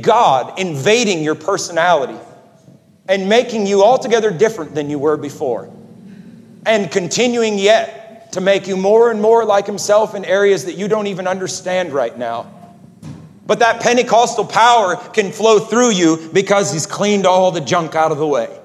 God 0.00 0.60
invading 0.60 1.24
your 1.24 1.34
personality 1.34 2.20
and 3.08 3.28
making 3.28 3.66
you 3.66 3.82
altogether 3.82 4.30
different 4.30 4.76
than 4.76 4.90
you 4.90 5.00
were 5.00 5.16
before. 5.16 5.72
And 6.64 6.88
continuing 6.88 7.58
yet 7.58 8.03
to 8.34 8.40
make 8.40 8.66
you 8.66 8.76
more 8.76 9.10
and 9.10 9.22
more 9.22 9.44
like 9.44 9.66
Himself 9.66 10.14
in 10.14 10.24
areas 10.24 10.64
that 10.66 10.74
you 10.74 10.88
don't 10.88 11.06
even 11.06 11.26
understand 11.26 11.92
right 11.92 12.16
now. 12.16 12.52
But 13.46 13.60
that 13.60 13.80
Pentecostal 13.80 14.44
power 14.44 14.96
can 14.96 15.30
flow 15.30 15.60
through 15.60 15.90
you 15.90 16.30
because 16.32 16.72
He's 16.72 16.86
cleaned 16.86 17.26
all 17.26 17.50
the 17.52 17.60
junk 17.60 17.94
out 17.94 18.10
of 18.10 18.18
the 18.18 18.26
way. 18.26 18.60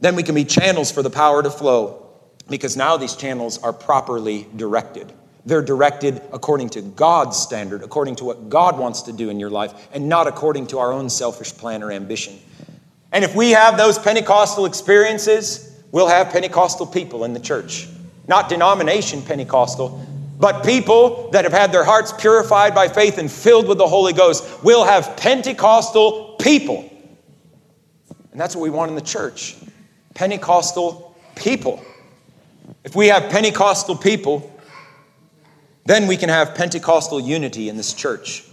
Then 0.00 0.16
we 0.16 0.22
can 0.22 0.34
be 0.34 0.44
channels 0.44 0.90
for 0.90 1.02
the 1.02 1.10
power 1.10 1.42
to 1.42 1.50
flow 1.50 2.08
because 2.48 2.76
now 2.76 2.96
these 2.96 3.14
channels 3.14 3.62
are 3.62 3.74
properly 3.74 4.46
directed. 4.56 5.12
They're 5.44 5.62
directed 5.62 6.22
according 6.32 6.70
to 6.70 6.82
God's 6.82 7.36
standard, 7.36 7.82
according 7.82 8.16
to 8.16 8.24
what 8.24 8.48
God 8.48 8.78
wants 8.78 9.02
to 9.02 9.12
do 9.12 9.28
in 9.28 9.38
your 9.38 9.50
life, 9.50 9.88
and 9.92 10.08
not 10.08 10.26
according 10.26 10.68
to 10.68 10.78
our 10.78 10.92
own 10.92 11.10
selfish 11.10 11.52
plan 11.52 11.82
or 11.82 11.92
ambition. 11.92 12.38
And 13.12 13.22
if 13.22 13.34
we 13.34 13.50
have 13.50 13.76
those 13.76 13.98
Pentecostal 13.98 14.64
experiences, 14.64 15.82
we'll 15.92 16.08
have 16.08 16.30
Pentecostal 16.30 16.86
people 16.86 17.24
in 17.24 17.34
the 17.34 17.40
church 17.40 17.88
not 18.28 18.48
denomination 18.48 19.22
Pentecostal, 19.22 20.06
but 20.38 20.64
people 20.64 21.30
that 21.32 21.44
have 21.44 21.52
had 21.52 21.70
their 21.70 21.84
hearts 21.84 22.12
purified 22.12 22.74
by 22.74 22.88
faith 22.88 23.18
and 23.18 23.30
filled 23.30 23.68
with 23.68 23.78
the 23.78 23.86
Holy 23.86 24.12
Ghost 24.12 24.64
will 24.64 24.84
have 24.84 25.16
Pentecostal 25.16 26.36
people. 26.40 26.90
And 28.32 28.40
that's 28.40 28.56
what 28.56 28.62
we 28.62 28.70
want 28.70 28.88
in 28.88 28.94
the 28.94 29.02
church 29.02 29.56
Pentecostal 30.14 31.16
people. 31.34 31.84
If 32.84 32.96
we 32.96 33.08
have 33.08 33.30
Pentecostal 33.30 33.96
people, 33.96 34.50
then 35.84 36.06
we 36.06 36.16
can 36.16 36.28
have 36.28 36.54
Pentecostal 36.54 37.20
unity 37.20 37.68
in 37.68 37.76
this 37.76 37.92
church. 37.92 38.44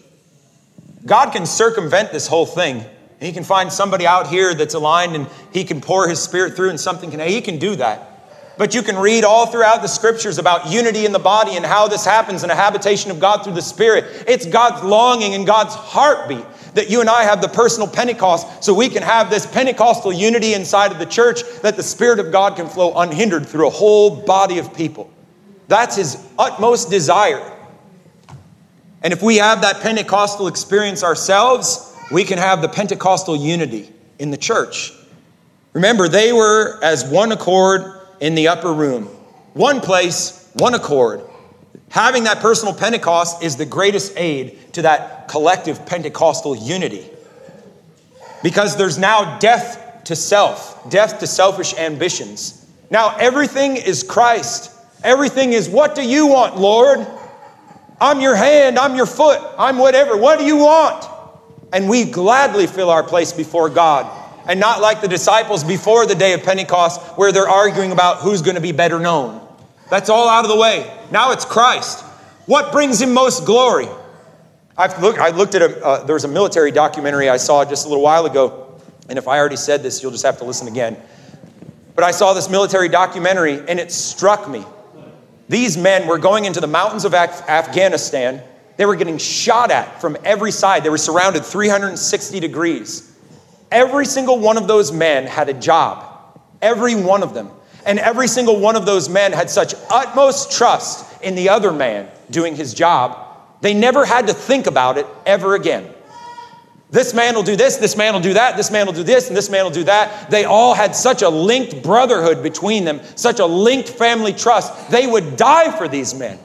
God 1.06 1.32
can 1.32 1.46
circumvent 1.46 2.12
this 2.12 2.28
whole 2.28 2.46
thing. 2.46 2.84
He 3.20 3.32
can 3.32 3.44
find 3.44 3.72
somebody 3.72 4.06
out 4.06 4.28
here 4.28 4.54
that's 4.54 4.74
aligned 4.74 5.16
and 5.16 5.28
he 5.54 5.64
can 5.64 5.82
pour 5.82 6.08
his 6.08 6.22
spirit 6.22 6.56
through 6.56 6.70
and 6.70 6.80
something 6.80 7.12
can, 7.12 7.20
he 7.22 7.42
can 7.42 7.60
do 7.60 7.76
that. 7.78 8.17
But 8.58 8.74
you 8.74 8.82
can 8.82 8.98
read 8.98 9.24
all 9.24 9.46
throughout 9.46 9.82
the 9.82 9.88
scriptures 9.88 10.40
about 10.40 10.72
unity 10.72 11.06
in 11.06 11.12
the 11.12 11.20
body 11.20 11.56
and 11.56 11.66
how 11.66 11.88
this 11.88 12.04
happens 12.04 12.44
in 12.44 12.50
a 12.50 12.56
habitation 12.56 13.12
of 13.12 13.20
God 13.20 13.44
through 13.44 13.54
the 13.54 13.62
Spirit. 13.62 14.26
It's 14.28 14.46
God's 14.46 14.84
longing 14.84 15.36
and 15.36 15.46
God's 15.46 15.76
heartbeat 15.76 16.46
that 16.74 16.90
you 16.90 17.02
and 17.02 17.10
I 17.10 17.24
have 17.24 17.42
the 17.42 17.48
personal 17.48 17.88
Pentecost 17.88 18.64
so 18.64 18.74
we 18.74 18.90
can 18.90 19.04
have 19.04 19.30
this 19.30 19.46
Pentecostal 19.46 20.14
unity 20.14 20.54
inside 20.54 20.92
of 20.92 21.00
the 21.00 21.06
church 21.06 21.42
that 21.62 21.76
the 21.76 21.84
Spirit 21.84 22.20
of 22.20 22.32
God 22.32 22.56
can 22.56 22.68
flow 22.68 22.94
unhindered 22.96 23.48
through 23.48 23.68
a 23.68 23.72
whole 23.72 24.16
body 24.16 24.60
of 24.60 24.74
people. 24.74 25.12
That's 25.68 25.96
His 25.96 26.24
utmost 26.38 26.90
desire. 26.90 27.54
And 29.04 29.14
if 29.14 29.22
we 29.22 29.38
have 29.38 29.62
that 29.62 29.82
Pentecostal 29.82 30.48
experience 30.48 31.04
ourselves, 31.04 31.96
we 32.12 32.24
can 32.24 32.38
have 32.38 32.62
the 32.62 32.70
Pentecostal 32.70 33.36
unity 33.36 33.92
in 34.20 34.32
the 34.32 34.38
church. 34.38 34.94
Remember, 35.74 36.08
they 36.08 36.34
were 36.34 36.80
as 36.84 37.06
one 37.06 37.32
accord 37.32 37.97
in 38.20 38.36
the 38.36 38.48
upper 38.48 38.74
room. 38.74 39.06
One 39.54 39.82
place, 39.82 40.50
one 40.54 40.74
accord. 40.74 41.22
Having 41.90 42.26
that 42.26 42.40
personal 42.40 42.74
Pentecost 42.74 43.44
is 43.44 43.56
the 43.56 43.66
greatest 43.66 44.14
aid 44.18 44.74
to 44.74 44.82
that 44.84 45.28
collective 45.28 45.86
Pentecostal 45.86 46.56
unity. 46.56 47.10
Because 48.44 48.78
there's 48.78 48.98
now 48.98 49.40
death 49.40 50.04
to 50.06 50.16
self, 50.16 50.90
death 50.90 51.20
to 51.20 51.28
selfish 51.28 51.74
ambitions. 51.76 52.66
Now 52.90 53.16
everything 53.18 53.78
is 53.78 54.04
Christ. 54.04 54.72
Everything 55.04 55.54
is, 55.54 55.70
what 55.70 55.96
do 55.96 56.08
you 56.08 56.28
want, 56.28 56.58
Lord? 56.58 57.06
I'm 58.00 58.20
your 58.20 58.36
hand, 58.36 58.78
I'm 58.78 58.96
your 58.96 59.06
foot, 59.06 59.42
I'm 59.58 59.78
whatever. 59.78 60.18
What 60.18 60.40
do 60.40 60.46
you 60.46 60.58
want? 60.58 61.06
And 61.74 61.90
we 61.90 62.06
gladly 62.06 62.68
fill 62.68 62.90
our 62.90 63.04
place 63.04 63.34
before 63.34 63.70
God 63.70 64.27
and 64.48 64.60
not 64.60 64.82
like 64.82 65.02
the 65.02 65.08
disciples 65.08 65.64
before 65.64 66.06
the 66.06 66.16
day 66.16 66.34
of 66.34 66.44
Pentecost 66.44 67.02
where 67.18 67.32
they're 67.32 67.50
arguing 67.50 67.92
about 67.92 68.18
who's 68.18 68.42
going 68.42 68.56
to 68.56 68.62
be 68.62 68.72
better 68.72 69.00
known. 69.00 69.46
That's 69.90 70.10
all 70.10 70.28
out 70.28 70.46
of 70.46 70.50
the 70.50 70.58
way. 70.58 70.92
Now 71.12 71.32
it's 71.32 71.46
Christ. 71.46 72.04
What 72.46 72.72
brings 72.72 73.02
him 73.02 73.14
most 73.14 73.46
glory? 73.46 73.88
I've 74.78 75.02
looked, 75.02 75.20
I 75.20 75.30
looked 75.30 75.56
at 75.56 75.62
a, 75.62 75.86
uh, 75.86 76.04
there 76.06 76.14
was 76.14 76.24
a 76.24 76.30
military 76.30 76.72
documentary 76.72 77.30
I 77.30 77.38
saw 77.38 77.66
just 77.66 77.86
a 77.86 77.90
little 77.90 78.04
while 78.04 78.26
ago, 78.26 78.80
and 79.10 79.18
if 79.18 79.28
I 79.28 79.38
already 79.40 79.56
said 79.56 79.84
this, 79.84 80.02
you'll 80.02 80.12
just 80.12 80.26
have 80.26 80.38
to 80.38 80.46
listen 80.46 80.68
again. 80.68 80.98
But 81.96 82.04
I 82.04 82.12
saw 82.12 82.34
this 82.34 82.50
military 82.50 82.88
documentary, 82.88 83.60
and 83.68 83.80
it 83.80 83.92
struck 83.92 84.48
me. 84.48 84.64
These 85.50 85.78
men 85.78 86.08
were 86.08 86.20
going 86.20 86.46
into 86.46 86.60
the 86.60 86.68
mountains 86.68 87.06
of 87.06 87.14
Af- 87.14 87.50
Afghanistan. 87.50 88.42
They 88.76 88.86
were 88.86 88.96
getting 88.96 89.18
shot 89.18 89.72
at 89.72 90.00
from 90.00 90.16
every 90.24 90.52
side. 90.52 90.84
They 90.84 90.90
were 90.90 90.98
surrounded 90.98 91.44
360 91.44 92.40
degrees. 92.40 93.17
Every 93.72 94.06
single 94.06 94.40
one 94.40 94.58
of 94.58 94.68
those 94.68 94.92
men 94.92 95.26
had 95.26 95.50
a 95.50 95.54
job. 95.54 96.06
Every 96.62 96.96
one 96.96 97.24
of 97.24 97.34
them. 97.34 97.52
And 97.86 98.00
every 98.00 98.28
single 98.28 98.60
one 98.60 98.76
of 98.76 98.86
those 98.86 99.08
men 99.10 99.32
had 99.32 99.50
such 99.50 99.74
utmost 99.90 100.52
trust 100.52 101.06
in 101.22 101.36
the 101.36 101.50
other 101.50 101.72
man 101.72 102.10
doing 102.30 102.56
his 102.56 102.74
job, 102.74 103.18
they 103.62 103.74
never 103.74 104.06
had 104.06 104.28
to 104.28 104.34
think 104.34 104.68
about 104.68 104.98
it 104.98 105.08
ever 105.26 105.56
again. 105.56 105.94
This 106.90 107.14
man 107.14 107.36
will 107.36 107.44
do 107.44 107.56
this, 107.58 107.78
this 107.78 107.98
man 107.98 108.14
will 108.14 108.22
do 108.22 108.34
that, 108.34 108.56
this 108.56 108.72
man 108.72 108.86
will 108.86 108.94
do 108.94 109.04
this, 109.04 109.28
and 109.28 109.36
this 109.36 109.50
man 109.50 109.66
will 109.66 109.72
do 109.72 109.84
that. 109.86 110.30
They 110.30 110.46
all 110.46 110.74
had 110.74 110.96
such 110.96 111.22
a 111.22 111.28
linked 111.28 111.84
brotherhood 111.84 112.42
between 112.42 112.86
them, 112.86 113.02
such 113.16 113.40
a 113.40 113.46
linked 113.46 113.90
family 113.90 114.32
trust. 114.32 114.90
They 114.90 115.06
would 115.06 115.36
die 115.36 115.76
for 115.78 115.90
these 115.90 116.14
men. 116.14 116.40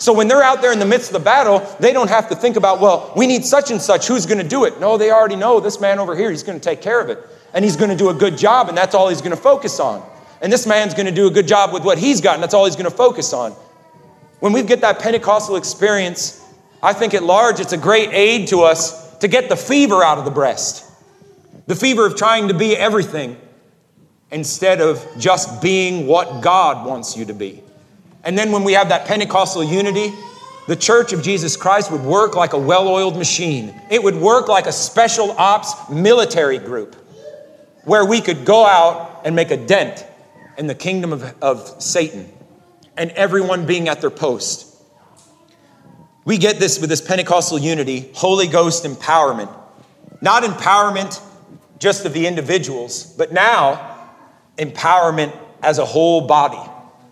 So 0.00 0.14
when 0.14 0.28
they're 0.28 0.42
out 0.42 0.62
there 0.62 0.72
in 0.72 0.78
the 0.78 0.86
midst 0.86 1.10
of 1.10 1.12
the 1.12 1.20
battle, 1.20 1.58
they 1.78 1.92
don't 1.92 2.08
have 2.08 2.30
to 2.30 2.34
think 2.34 2.56
about, 2.56 2.80
well, 2.80 3.12
we 3.18 3.26
need 3.26 3.44
such 3.44 3.70
and 3.70 3.80
such. 3.80 4.08
Who's 4.08 4.24
going 4.24 4.38
to 4.38 4.48
do 4.48 4.64
it? 4.64 4.80
No, 4.80 4.96
they 4.96 5.10
already 5.10 5.36
know 5.36 5.60
this 5.60 5.78
man 5.78 5.98
over 5.98 6.16
here, 6.16 6.30
he's 6.30 6.42
going 6.42 6.58
to 6.58 6.64
take 6.64 6.80
care 6.80 7.02
of 7.02 7.10
it. 7.10 7.18
And 7.52 7.62
he's 7.62 7.76
going 7.76 7.90
to 7.90 7.96
do 7.96 8.08
a 8.08 8.14
good 8.14 8.38
job, 8.38 8.70
and 8.70 8.78
that's 8.78 8.94
all 8.94 9.10
he's 9.10 9.20
going 9.20 9.36
to 9.36 9.42
focus 9.42 9.78
on. 9.78 10.02
And 10.40 10.50
this 10.50 10.66
man's 10.66 10.94
going 10.94 11.04
to 11.04 11.12
do 11.12 11.26
a 11.26 11.30
good 11.30 11.46
job 11.46 11.74
with 11.74 11.84
what 11.84 11.98
he's 11.98 12.22
got, 12.22 12.32
and 12.32 12.42
that's 12.42 12.54
all 12.54 12.64
he's 12.64 12.76
going 12.76 12.90
to 12.90 12.96
focus 12.96 13.34
on. 13.34 13.52
When 14.38 14.54
we 14.54 14.62
get 14.62 14.80
that 14.80 15.00
Pentecostal 15.00 15.56
experience, 15.56 16.42
I 16.82 16.94
think 16.94 17.12
at 17.12 17.22
large 17.22 17.60
it's 17.60 17.74
a 17.74 17.78
great 17.78 18.08
aid 18.10 18.48
to 18.48 18.62
us 18.62 19.18
to 19.18 19.28
get 19.28 19.50
the 19.50 19.56
fever 19.56 20.02
out 20.02 20.16
of 20.16 20.24
the 20.24 20.30
breast. 20.30 20.90
The 21.66 21.76
fever 21.76 22.06
of 22.06 22.16
trying 22.16 22.48
to 22.48 22.54
be 22.54 22.74
everything 22.74 23.36
instead 24.30 24.80
of 24.80 25.06
just 25.18 25.60
being 25.60 26.06
what 26.06 26.40
God 26.40 26.86
wants 26.86 27.18
you 27.18 27.26
to 27.26 27.34
be. 27.34 27.62
And 28.24 28.36
then 28.36 28.52
when 28.52 28.64
we 28.64 28.74
have 28.74 28.90
that 28.90 29.06
Pentecostal 29.06 29.64
unity, 29.64 30.12
the 30.66 30.76
church 30.76 31.12
of 31.12 31.22
Jesus 31.22 31.56
Christ 31.56 31.90
would 31.90 32.02
work 32.02 32.36
like 32.36 32.52
a 32.52 32.58
well 32.58 32.88
oiled 32.88 33.16
machine. 33.16 33.74
It 33.90 34.02
would 34.02 34.16
work 34.16 34.48
like 34.48 34.66
a 34.66 34.72
special 34.72 35.32
ops 35.32 35.90
military 35.90 36.58
group 36.58 36.94
where 37.84 38.04
we 38.04 38.20
could 38.20 38.44
go 38.44 38.66
out 38.66 39.22
and 39.24 39.34
make 39.34 39.50
a 39.50 39.56
dent 39.56 40.06
in 40.58 40.66
the 40.66 40.74
kingdom 40.74 41.12
of, 41.12 41.34
of 41.42 41.82
Satan 41.82 42.30
and 42.96 43.10
everyone 43.12 43.66
being 43.66 43.88
at 43.88 44.00
their 44.00 44.10
post. 44.10 44.66
We 46.24 46.36
get 46.36 46.58
this 46.58 46.78
with 46.78 46.90
this 46.90 47.00
Pentecostal 47.00 47.58
unity, 47.58 48.10
Holy 48.14 48.46
Ghost 48.46 48.84
empowerment. 48.84 49.52
Not 50.20 50.42
empowerment 50.42 51.20
just 51.78 52.04
of 52.04 52.12
the 52.12 52.26
individuals, 52.26 53.04
but 53.04 53.32
now 53.32 54.10
empowerment 54.58 55.36
as 55.62 55.78
a 55.78 55.84
whole 55.84 56.26
body. 56.26 56.60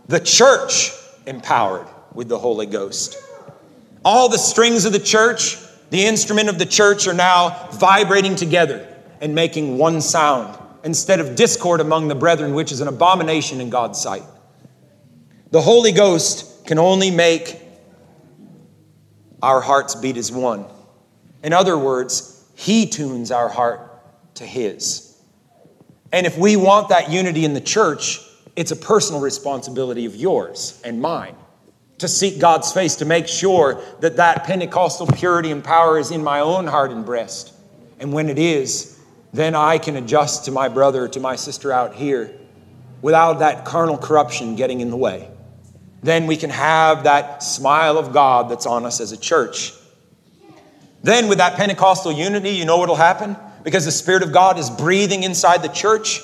The 0.09 0.21
church 0.21 0.93
empowered 1.29 1.87
with 2.12 2.29
the 2.29 2.39
Holy 2.39 2.66
Ghost. 2.66 3.16
All 4.05 4.29
the 4.29 4.39
strings 4.39 4.85
of 4.85 4.93
the 4.93 4.99
church, 4.99 5.57
the 5.91 6.05
instrument 6.05 6.49
of 6.49 6.59
the 6.59 6.66
church, 6.66 7.07
are 7.07 7.14
now 7.14 7.68
vibrating 7.72 8.35
together 8.35 8.87
and 9.20 9.35
making 9.35 9.79
one 9.79 10.01
sound 10.01 10.59
instead 10.85 11.20
of 11.20 11.37
discord 11.37 11.81
among 11.81 12.09
the 12.09 12.14
brethren, 12.14 12.55
which 12.55 12.72
is 12.72 12.81
an 12.81 12.89
abomination 12.89 13.61
in 13.61 13.70
God's 13.70 14.01
sight. 14.01 14.22
The 15.51 15.61
Holy 15.61 15.93
Ghost 15.93 16.66
can 16.66 16.79
only 16.79 17.11
make 17.11 17.61
our 19.43 19.61
hearts 19.61 19.95
beat 19.95 20.16
as 20.16 20.33
one. 20.33 20.66
In 21.43 21.53
other 21.53 21.76
words, 21.76 22.45
He 22.55 22.87
tunes 22.87 23.31
our 23.31 23.49
heart 23.49 23.81
to 24.37 24.47
His. 24.47 25.16
And 26.12 26.26
if 26.26 26.39
we 26.39 26.57
want 26.57 26.89
that 26.89 27.11
unity 27.11 27.45
in 27.45 27.55
the 27.55 27.61
church, 27.61 28.20
it's 28.59 28.73
a 28.73 28.77
personal 28.77 29.21
responsibility 29.21 30.05
of 30.05 30.17
yours 30.17 30.83
and 30.85 31.01
mine 31.01 31.37
to 31.99 32.09
seek 32.09 32.41
God's 32.41 32.73
face, 32.73 32.97
to 32.97 33.05
make 33.05 33.29
sure 33.29 33.81
that 34.01 34.17
that 34.17 34.43
Pentecostal 34.43 35.07
purity 35.07 35.53
and 35.53 35.63
power 35.63 35.97
is 35.97 36.11
in 36.11 36.25
my 36.25 36.41
own 36.41 36.67
heart 36.67 36.91
and 36.91 37.07
breast. 37.07 37.53
And 38.01 38.13
when 38.13 38.29
it 38.29 38.37
is, 38.37 38.99
then 39.33 39.55
I 39.55 39.79
can 39.79 39.95
adjust 39.95 40.47
to 40.47 40.51
my 40.51 40.69
brother, 40.69 41.07
to 41.07 41.21
my 41.21 41.37
sister 41.37 41.71
out 41.71 41.95
here, 41.95 42.37
without 43.01 43.35
that 43.35 43.65
carnal 43.65 43.97
corruption 43.97 44.57
getting 44.57 44.81
in 44.81 44.91
the 44.91 44.97
way. 44.97 45.31
Then 46.03 46.27
we 46.27 46.37
can 46.37 46.51
have 46.51 47.05
that 47.05 47.45
smile 47.45 47.97
of 47.97 48.13
God 48.13 48.49
that's 48.49 48.67
on 48.67 48.85
us 48.87 49.01
as 49.01 49.13
a 49.13 49.17
church. 49.17 49.73
Then, 51.05 51.29
with 51.29 51.39
that 51.39 51.55
Pentecostal 51.55 52.11
unity, 52.11 52.51
you 52.51 52.65
know 52.65 52.79
what 52.79 52.89
will 52.89 52.97
happen? 52.97 53.37
Because 53.63 53.85
the 53.85 53.93
Spirit 53.93 54.25
of 54.25 54.33
God 54.33 54.59
is 54.59 54.69
breathing 54.69 55.23
inside 55.23 55.63
the 55.63 55.69
church, 55.69 56.23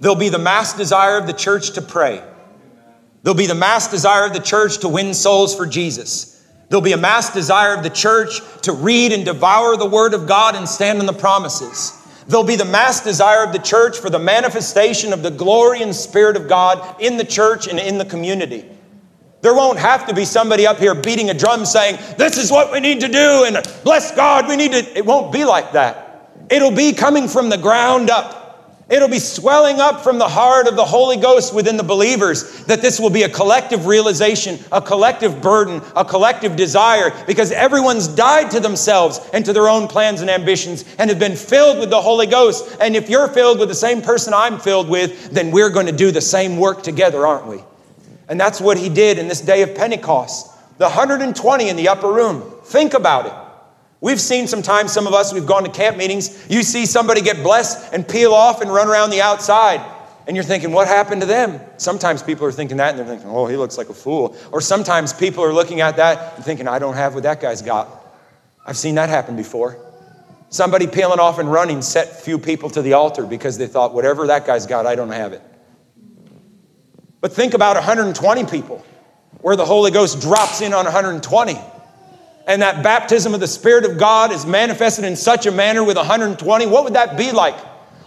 there'll 0.00 0.16
be 0.16 0.28
the 0.28 0.38
mass 0.38 0.74
desire 0.74 1.18
of 1.18 1.26
the 1.26 1.32
church 1.32 1.72
to 1.72 1.82
pray. 1.82 2.22
There'll 3.22 3.36
be 3.36 3.46
the 3.46 3.54
mass 3.54 3.88
desire 3.88 4.26
of 4.26 4.32
the 4.32 4.40
church 4.40 4.78
to 4.78 4.88
win 4.88 5.14
souls 5.14 5.54
for 5.54 5.66
Jesus. 5.66 6.34
There'll 6.68 6.82
be 6.82 6.92
a 6.92 6.98
mass 6.98 7.32
desire 7.32 7.74
of 7.74 7.82
the 7.82 7.90
church 7.90 8.40
to 8.62 8.72
read 8.72 9.12
and 9.12 9.24
devour 9.24 9.76
the 9.76 9.88
Word 9.88 10.14
of 10.14 10.26
God 10.26 10.54
and 10.54 10.68
stand 10.68 11.00
on 11.00 11.06
the 11.06 11.12
promises. 11.12 11.94
There'll 12.26 12.44
be 12.44 12.56
the 12.56 12.64
mass 12.66 13.02
desire 13.02 13.42
of 13.42 13.52
the 13.52 13.58
church 13.58 13.98
for 13.98 14.10
the 14.10 14.18
manifestation 14.18 15.14
of 15.14 15.22
the 15.22 15.30
glory 15.30 15.82
and 15.82 15.94
Spirit 15.94 16.36
of 16.36 16.46
God 16.46 17.00
in 17.00 17.16
the 17.16 17.24
church 17.24 17.66
and 17.66 17.78
in 17.78 17.96
the 17.96 18.04
community. 18.04 18.68
There 19.40 19.54
won't 19.54 19.78
have 19.78 20.06
to 20.08 20.14
be 20.14 20.24
somebody 20.24 20.66
up 20.66 20.78
here 20.78 20.94
beating 20.94 21.30
a 21.30 21.34
drum 21.34 21.64
saying, 21.64 21.98
This 22.18 22.36
is 22.36 22.50
what 22.50 22.70
we 22.70 22.80
need 22.80 23.00
to 23.00 23.08
do, 23.08 23.44
and 23.44 23.56
bless 23.82 24.14
God, 24.14 24.48
we 24.48 24.56
need 24.56 24.72
to. 24.72 24.98
It 24.98 25.06
won't 25.06 25.32
be 25.32 25.44
like 25.44 25.72
that. 25.72 26.34
It'll 26.50 26.70
be 26.70 26.92
coming 26.92 27.28
from 27.28 27.48
the 27.48 27.56
ground 27.56 28.10
up. 28.10 28.37
It'll 28.88 29.08
be 29.08 29.18
swelling 29.18 29.80
up 29.80 30.02
from 30.02 30.18
the 30.18 30.28
heart 30.28 30.66
of 30.66 30.74
the 30.74 30.84
Holy 30.84 31.18
Ghost 31.18 31.52
within 31.52 31.76
the 31.76 31.82
believers 31.82 32.64
that 32.64 32.80
this 32.80 32.98
will 32.98 33.10
be 33.10 33.24
a 33.24 33.28
collective 33.28 33.84
realization, 33.84 34.58
a 34.72 34.80
collective 34.80 35.42
burden, 35.42 35.82
a 35.94 36.06
collective 36.06 36.56
desire, 36.56 37.12
because 37.26 37.52
everyone's 37.52 38.08
died 38.08 38.50
to 38.52 38.60
themselves 38.60 39.20
and 39.34 39.44
to 39.44 39.52
their 39.52 39.68
own 39.68 39.88
plans 39.88 40.22
and 40.22 40.30
ambitions 40.30 40.86
and 40.98 41.10
have 41.10 41.18
been 41.18 41.36
filled 41.36 41.78
with 41.80 41.90
the 41.90 42.00
Holy 42.00 42.26
Ghost. 42.26 42.78
And 42.80 42.96
if 42.96 43.10
you're 43.10 43.28
filled 43.28 43.58
with 43.58 43.68
the 43.68 43.74
same 43.74 44.00
person 44.00 44.32
I'm 44.32 44.58
filled 44.58 44.88
with, 44.88 45.32
then 45.32 45.50
we're 45.50 45.70
going 45.70 45.86
to 45.86 45.92
do 45.92 46.10
the 46.10 46.22
same 46.22 46.56
work 46.56 46.82
together, 46.82 47.26
aren't 47.26 47.46
we? 47.46 47.62
And 48.30 48.40
that's 48.40 48.58
what 48.58 48.78
he 48.78 48.88
did 48.88 49.18
in 49.18 49.28
this 49.28 49.42
day 49.42 49.60
of 49.60 49.74
Pentecost. 49.74 50.50
The 50.78 50.84
120 50.84 51.68
in 51.68 51.76
the 51.76 51.88
upper 51.88 52.10
room. 52.10 52.54
Think 52.64 52.94
about 52.94 53.26
it. 53.26 53.47
We've 54.00 54.20
seen 54.20 54.46
sometimes, 54.46 54.92
some 54.92 55.06
of 55.06 55.12
us, 55.12 55.32
we've 55.32 55.46
gone 55.46 55.64
to 55.64 55.70
camp 55.70 55.96
meetings, 55.96 56.46
you 56.48 56.62
see 56.62 56.86
somebody 56.86 57.20
get 57.20 57.42
blessed 57.42 57.92
and 57.92 58.06
peel 58.06 58.32
off 58.32 58.60
and 58.60 58.72
run 58.72 58.88
around 58.88 59.10
the 59.10 59.22
outside. 59.22 59.84
And 60.26 60.36
you're 60.36 60.44
thinking, 60.44 60.72
what 60.72 60.86
happened 60.86 61.22
to 61.22 61.26
them? 61.26 61.58
Sometimes 61.78 62.22
people 62.22 62.46
are 62.46 62.52
thinking 62.52 62.76
that 62.76 62.90
and 62.90 62.98
they're 62.98 63.06
thinking, 63.06 63.30
oh, 63.30 63.46
he 63.46 63.56
looks 63.56 63.78
like 63.78 63.88
a 63.88 63.94
fool. 63.94 64.36
Or 64.52 64.60
sometimes 64.60 65.12
people 65.12 65.42
are 65.42 65.52
looking 65.52 65.80
at 65.80 65.96
that 65.96 66.36
and 66.36 66.44
thinking, 66.44 66.68
I 66.68 66.78
don't 66.78 66.94
have 66.94 67.14
what 67.14 67.22
that 67.22 67.40
guy's 67.40 67.62
got. 67.62 67.88
I've 68.64 68.76
seen 68.76 68.96
that 68.96 69.08
happen 69.08 69.36
before. 69.36 69.78
Somebody 70.50 70.86
peeling 70.86 71.18
off 71.18 71.38
and 71.38 71.50
running 71.50 71.82
set 71.82 72.20
few 72.20 72.38
people 72.38 72.70
to 72.70 72.82
the 72.82 72.92
altar 72.92 73.26
because 73.26 73.58
they 73.58 73.66
thought, 73.66 73.94
whatever 73.94 74.26
that 74.28 74.46
guy's 74.46 74.66
got, 74.66 74.86
I 74.86 74.94
don't 74.94 75.10
have 75.10 75.32
it. 75.32 75.42
But 77.20 77.32
think 77.32 77.54
about 77.54 77.76
120 77.76 78.44
people 78.44 78.84
where 79.40 79.56
the 79.56 79.64
Holy 79.64 79.90
Ghost 79.90 80.20
drops 80.20 80.60
in 80.60 80.72
on 80.72 80.84
120 80.84 81.58
and 82.48 82.62
that 82.62 82.82
baptism 82.82 83.34
of 83.34 83.40
the 83.40 83.46
Spirit 83.46 83.84
of 83.84 83.98
God 83.98 84.32
is 84.32 84.46
manifested 84.46 85.04
in 85.04 85.16
such 85.16 85.44
a 85.44 85.52
manner 85.52 85.84
with 85.84 85.98
120, 85.98 86.66
what 86.66 86.82
would 86.82 86.94
that 86.94 87.18
be 87.18 87.30
like? 87.30 87.54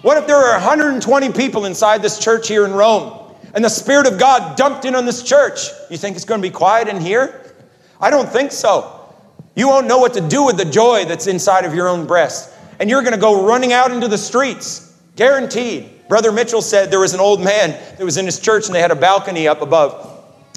What 0.02 0.18
if 0.18 0.26
there 0.26 0.36
were 0.36 0.52
120 0.54 1.32
people 1.32 1.66
inside 1.66 2.02
this 2.02 2.18
church 2.18 2.48
here 2.48 2.66
in 2.66 2.72
Rome 2.72 3.36
and 3.54 3.64
the 3.64 3.70
Spirit 3.70 4.08
of 4.08 4.18
God 4.18 4.58
dumped 4.58 4.84
in 4.84 4.96
on 4.96 5.06
this 5.06 5.22
church? 5.22 5.68
You 5.92 5.98
think 5.98 6.16
it's 6.16 6.26
going 6.26 6.42
to 6.42 6.48
be 6.48 6.52
quiet 6.52 6.88
in 6.88 7.00
here? 7.00 7.54
I 8.00 8.10
don't 8.10 8.28
think 8.28 8.52
so. 8.52 9.14
You 9.56 9.68
won't 9.68 9.86
know 9.86 10.00
what 10.00 10.16
to 10.16 10.28
do 10.28 10.44
with 10.44 10.58
the 10.58 10.66
joy 10.66 11.06
that's 11.06 11.28
inside 11.28 11.64
of 11.64 11.76
your 11.76 11.88
own 11.88 12.08
breast. 12.08 12.52
And 12.80 12.90
you're 12.90 13.04
going 13.04 13.14
to 13.14 13.20
go 13.20 13.46
running 13.46 13.74
out 13.74 13.92
into 13.92 14.08
the 14.08 14.18
streets, 14.18 14.98
guaranteed. 15.16 16.08
Brother 16.10 16.32
Mitchell 16.32 16.64
said 16.64 16.90
there 16.90 17.00
was 17.00 17.14
an 17.14 17.20
old 17.20 17.44
man 17.44 17.70
that 17.70 18.04
was 18.04 18.18
in 18.18 18.26
his 18.26 18.40
church 18.40 18.66
and 18.66 18.74
they 18.74 18.82
had 18.82 18.90
a 18.90 18.96
balcony 18.96 19.48
up 19.48 19.62
above. 19.62 20.08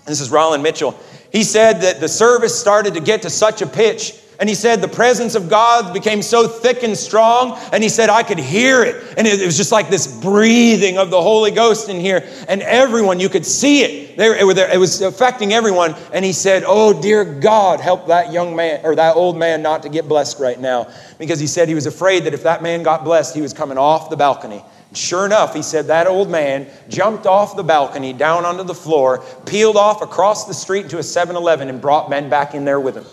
This 0.07 0.22
is 0.22 0.30
Roland 0.30 0.62
Mitchell. 0.62 0.99
He 1.35 1.43
said 1.43 1.80
that 1.80 1.99
the 1.99 2.07
service 2.07 2.57
started 2.57 2.95
to 2.95 3.01
get 3.01 3.22
to 3.22 3.30
such 3.30 3.61
a 3.61 3.66
pitch. 3.66 4.14
And 4.39 4.49
he 4.49 4.55
said 4.55 4.80
the 4.80 4.87
presence 4.87 5.35
of 5.35 5.51
God 5.51 5.93
became 5.93 6.22
so 6.22 6.47
thick 6.47 6.85
and 6.85 6.97
strong. 6.97 7.59
And 7.72 7.82
he 7.82 7.89
said, 7.89 8.09
I 8.09 8.22
could 8.22 8.39
hear 8.39 8.85
it. 8.85 9.03
And 9.18 9.26
it, 9.26 9.45
was 9.45 9.57
just 9.57 9.72
like 9.72 9.91
this 9.91 10.07
breathing 10.07 10.97
of 10.97 11.11
the 11.11 11.20
Holy 11.20 11.51
Ghost 11.51 11.89
in 11.89 11.99
here. 11.99 12.24
And 12.47 12.62
everyone, 12.62 13.18
you 13.18 13.28
could 13.28 13.45
see 13.45 13.82
it. 13.82 14.16
There, 14.16 14.37
it, 14.37 14.78
was 14.78 15.01
affecting 15.03 15.53
everyone. 15.53 15.97
And 16.12 16.24
he 16.24 16.32
said, 16.32 16.62
Oh, 16.64 17.03
dear 17.03 17.24
God, 17.24 17.80
help 17.80 18.07
that 18.07 18.32
young 18.32 18.55
man 18.55 18.82
or 18.85 18.95
that 18.95 19.16
old 19.16 19.37
man 19.37 19.61
not 19.61 19.82
to 19.82 19.89
get 19.89 20.07
blessed 20.07 20.39
right 20.39 20.61
now. 20.61 20.87
Because 21.18 21.41
he 21.41 21.49
said 21.49 21.66
he 21.66 21.74
was 21.74 21.87
afraid 21.87 22.26
that 22.26 22.35
if 22.35 22.45
that 22.45 22.62
man 22.62 22.85
got 22.85 23.03
blessed, 23.03 23.35
he 23.35 23.43
was 23.43 23.53
coming 23.53 23.76
off 23.76 24.09
the 24.09 24.16
balcony. 24.16 24.62
Sure 24.95 25.26
enough, 25.26 25.55
he 25.55 25.62
said 25.62 25.88
that 25.88 26.07
old 26.07 26.30
man 26.30 26.68
jumped 26.88 27.26
off 27.26 27.57
the 27.57 27.64
balcony 27.64 28.12
down 28.12 28.45
onto 28.45 28.62
the 28.62 28.74
floor, 28.74 29.24
peeled 29.45 29.76
off 29.76 30.03
across 30.03 30.47
the 30.47 30.55
street 30.55 30.88
to 30.90 30.99
a 30.99 31.03
7 31.03 31.34
Eleven, 31.34 31.68
and 31.68 31.80
brought 31.80 32.09
men 32.09 32.28
back 32.28 32.55
in 32.55 32.64
there 32.64 32.80
with 32.80 32.97
him. 32.97 33.05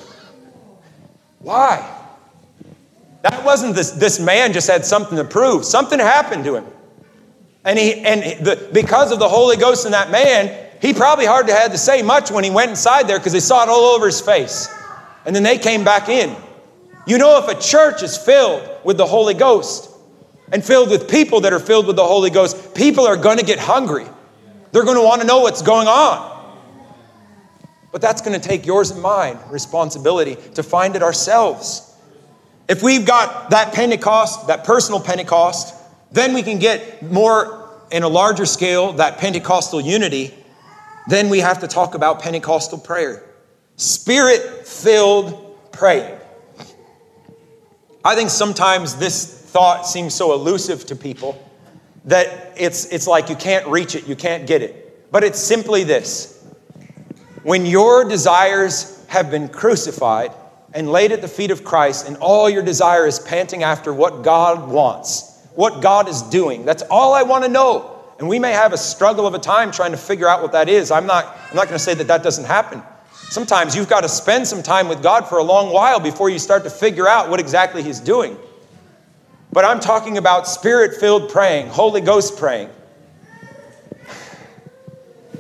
Why? 1.40 1.98
That 3.24 3.44
wasn't 3.44 3.76
this, 3.76 3.92
this 3.92 4.20
man 4.20 4.54
just 4.54 4.70
had 4.70 4.86
something 4.86 5.18
to 5.18 5.24
prove. 5.24 5.66
Something 5.66 6.00
happened 6.00 6.44
to 6.46 6.56
him. 6.56 6.66
And, 7.64 7.78
he, 7.78 7.94
and 7.94 8.46
the, 8.46 8.70
because 8.74 9.12
of 9.12 9.20
the 9.20 9.30
Holy 9.30 9.58
Ghost 9.58 9.86
in 9.86 9.92
that 9.92 10.10
man, 10.10 10.70
he 10.82 10.94
probably 10.94 11.26
hardly 11.26 11.54
had 11.54 11.72
to 11.72 11.78
say 11.78 12.02
much 12.02 12.32
when 12.32 12.44
he 12.44 12.50
went 12.50 12.72
inside 12.72 13.08
there 13.08 13.20
because 13.20 13.34
they 13.34 13.40
saw 13.40 13.64
it 13.64 13.70
all 13.70 13.96
over 13.96 14.08
his 14.08 14.20
face. 14.20 14.68
And 15.26 15.36
then 15.36 15.44
they 15.44 15.60
came 15.60 15.84
back 15.84 16.10
in. 16.10 16.36
You 17.06 17.20
know, 17.20 17.38
if 17.38 17.48
a 17.48 17.60
church 17.60 18.02
is 18.02 18.18
filled 18.18 18.68
with 18.84 18.98
the 18.98 19.06
Holy 19.06 19.36
Ghost, 19.36 19.91
and 20.52 20.64
filled 20.64 20.90
with 20.90 21.10
people 21.10 21.42
that 21.42 21.54
are 21.54 21.60
filled 21.60 21.88
with 21.88 21.96
the 21.96 22.06
Holy 22.06 22.30
Ghost, 22.30 22.76
people 22.76 23.06
are 23.06 23.18
going 23.18 23.38
to 23.38 23.46
get 23.46 23.60
hungry. 23.60 24.06
They're 24.72 24.84
going 24.84 24.98
to 24.98 25.04
want 25.04 25.22
to 25.22 25.28
know 25.28 25.42
what's 25.42 25.62
going 25.62 25.88
on. 25.88 26.30
But 27.92 28.02
that's 28.02 28.22
going 28.22 28.40
to 28.40 28.48
take 28.48 28.66
yours 28.66 28.92
and 28.92 29.02
mine 29.02 29.38
responsibility 29.50 30.38
to 30.56 30.64
find 30.64 30.96
it 30.96 31.04
ourselves. 31.04 31.94
If 32.70 32.82
we've 32.82 33.06
got 33.06 33.50
that 33.50 33.74
Pentecost, 33.74 34.48
that 34.48 34.64
personal 34.64 35.02
Pentecost, 35.02 35.76
then 36.12 36.34
we 36.34 36.42
can 36.42 36.60
get 36.60 37.04
more 37.12 37.70
in 37.92 38.04
a 38.04 38.08
larger 38.08 38.46
scale 38.46 38.94
that 38.94 39.18
Pentecostal 39.18 39.82
unity. 39.82 40.34
Then 41.08 41.30
we 41.30 41.40
have 41.40 41.60
to 41.60 41.68
talk 41.68 41.96
about 41.96 42.22
Pentecostal 42.22 42.78
prayer. 42.78 43.24
Spirit 43.76 44.68
filled 44.68 45.58
praying. 45.74 46.18
I 48.04 48.16
think 48.16 48.30
sometimes 48.30 48.96
this 48.96 49.41
thought 49.52 49.86
seems 49.86 50.16
so 50.16 50.34
elusive 50.34 50.86
to 50.86 50.96
people 50.96 51.38
that 52.06 52.54
it's, 52.58 52.86
it's 52.86 53.06
like 53.06 53.30
you 53.30 53.36
can't 53.36 53.68
reach 53.68 53.96
it, 53.96 54.08
you 54.08 54.16
can't 54.16 54.48
get 54.48 54.62
it. 54.62 55.12
But 55.12 55.26
it's 55.26 55.40
simply 55.40 55.84
this 55.84 56.42
when 57.44 57.66
your 57.66 58.08
desires 58.08 59.04
have 59.08 59.30
been 59.30 59.50
crucified 59.50 60.32
and 60.74 60.90
laid 60.90 61.12
at 61.12 61.22
the 61.22 61.28
feet 61.28 61.52
of 61.52 61.66
Christ, 61.66 62.08
and 62.08 62.16
all 62.18 62.50
your 62.50 62.64
desire 62.64 63.06
is 63.06 63.20
panting 63.20 63.62
after 63.62 63.94
what 63.94 64.24
God 64.24 64.70
wants, 64.70 65.46
what 65.56 65.82
God 65.82 66.08
is 66.08 66.22
doing, 66.22 66.64
that's 66.64 66.84
all 66.84 67.14
I 67.14 67.24
want 67.24 67.44
to 67.44 67.50
know. 67.50 68.00
And 68.20 68.30
we 68.30 68.40
may 68.40 68.54
have 68.54 68.72
a 68.72 68.78
struggle 68.78 69.28
of 69.28 69.34
a 69.34 69.40
time 69.40 69.72
trying 69.72 69.92
to 69.92 69.98
figure 69.98 70.30
out 70.30 70.42
what 70.42 70.54
that 70.54 70.70
is. 70.70 70.92
I'm 70.92 71.08
not, 71.08 71.26
I'm 71.50 71.56
not 71.56 71.66
going 71.66 71.78
to 71.78 71.84
say 71.84 71.96
that 71.96 72.08
that 72.08 72.24
doesn't 72.24 72.46
happen. 72.46 72.82
Sometimes 73.30 73.76
you've 73.76 73.90
got 73.90 74.02
to 74.02 74.10
spend 74.10 74.48
some 74.48 74.64
time 74.64 74.88
with 74.88 75.02
God 75.04 75.28
for 75.28 75.40
a 75.40 75.44
long 75.44 75.74
while 75.74 76.00
before 76.00 76.30
you 76.30 76.40
start 76.40 76.64
to 76.64 76.70
figure 76.70 77.08
out 77.08 77.30
what 77.30 77.40
exactly 77.40 77.84
He's 77.84 78.00
doing. 78.00 78.38
But 79.52 79.66
I'm 79.66 79.80
talking 79.80 80.18
about 80.18 80.48
spirit 80.48 81.00
filled 81.00 81.30
praying, 81.30 81.68
Holy 81.68 82.02
Ghost 82.02 82.38
praying. 82.38 82.70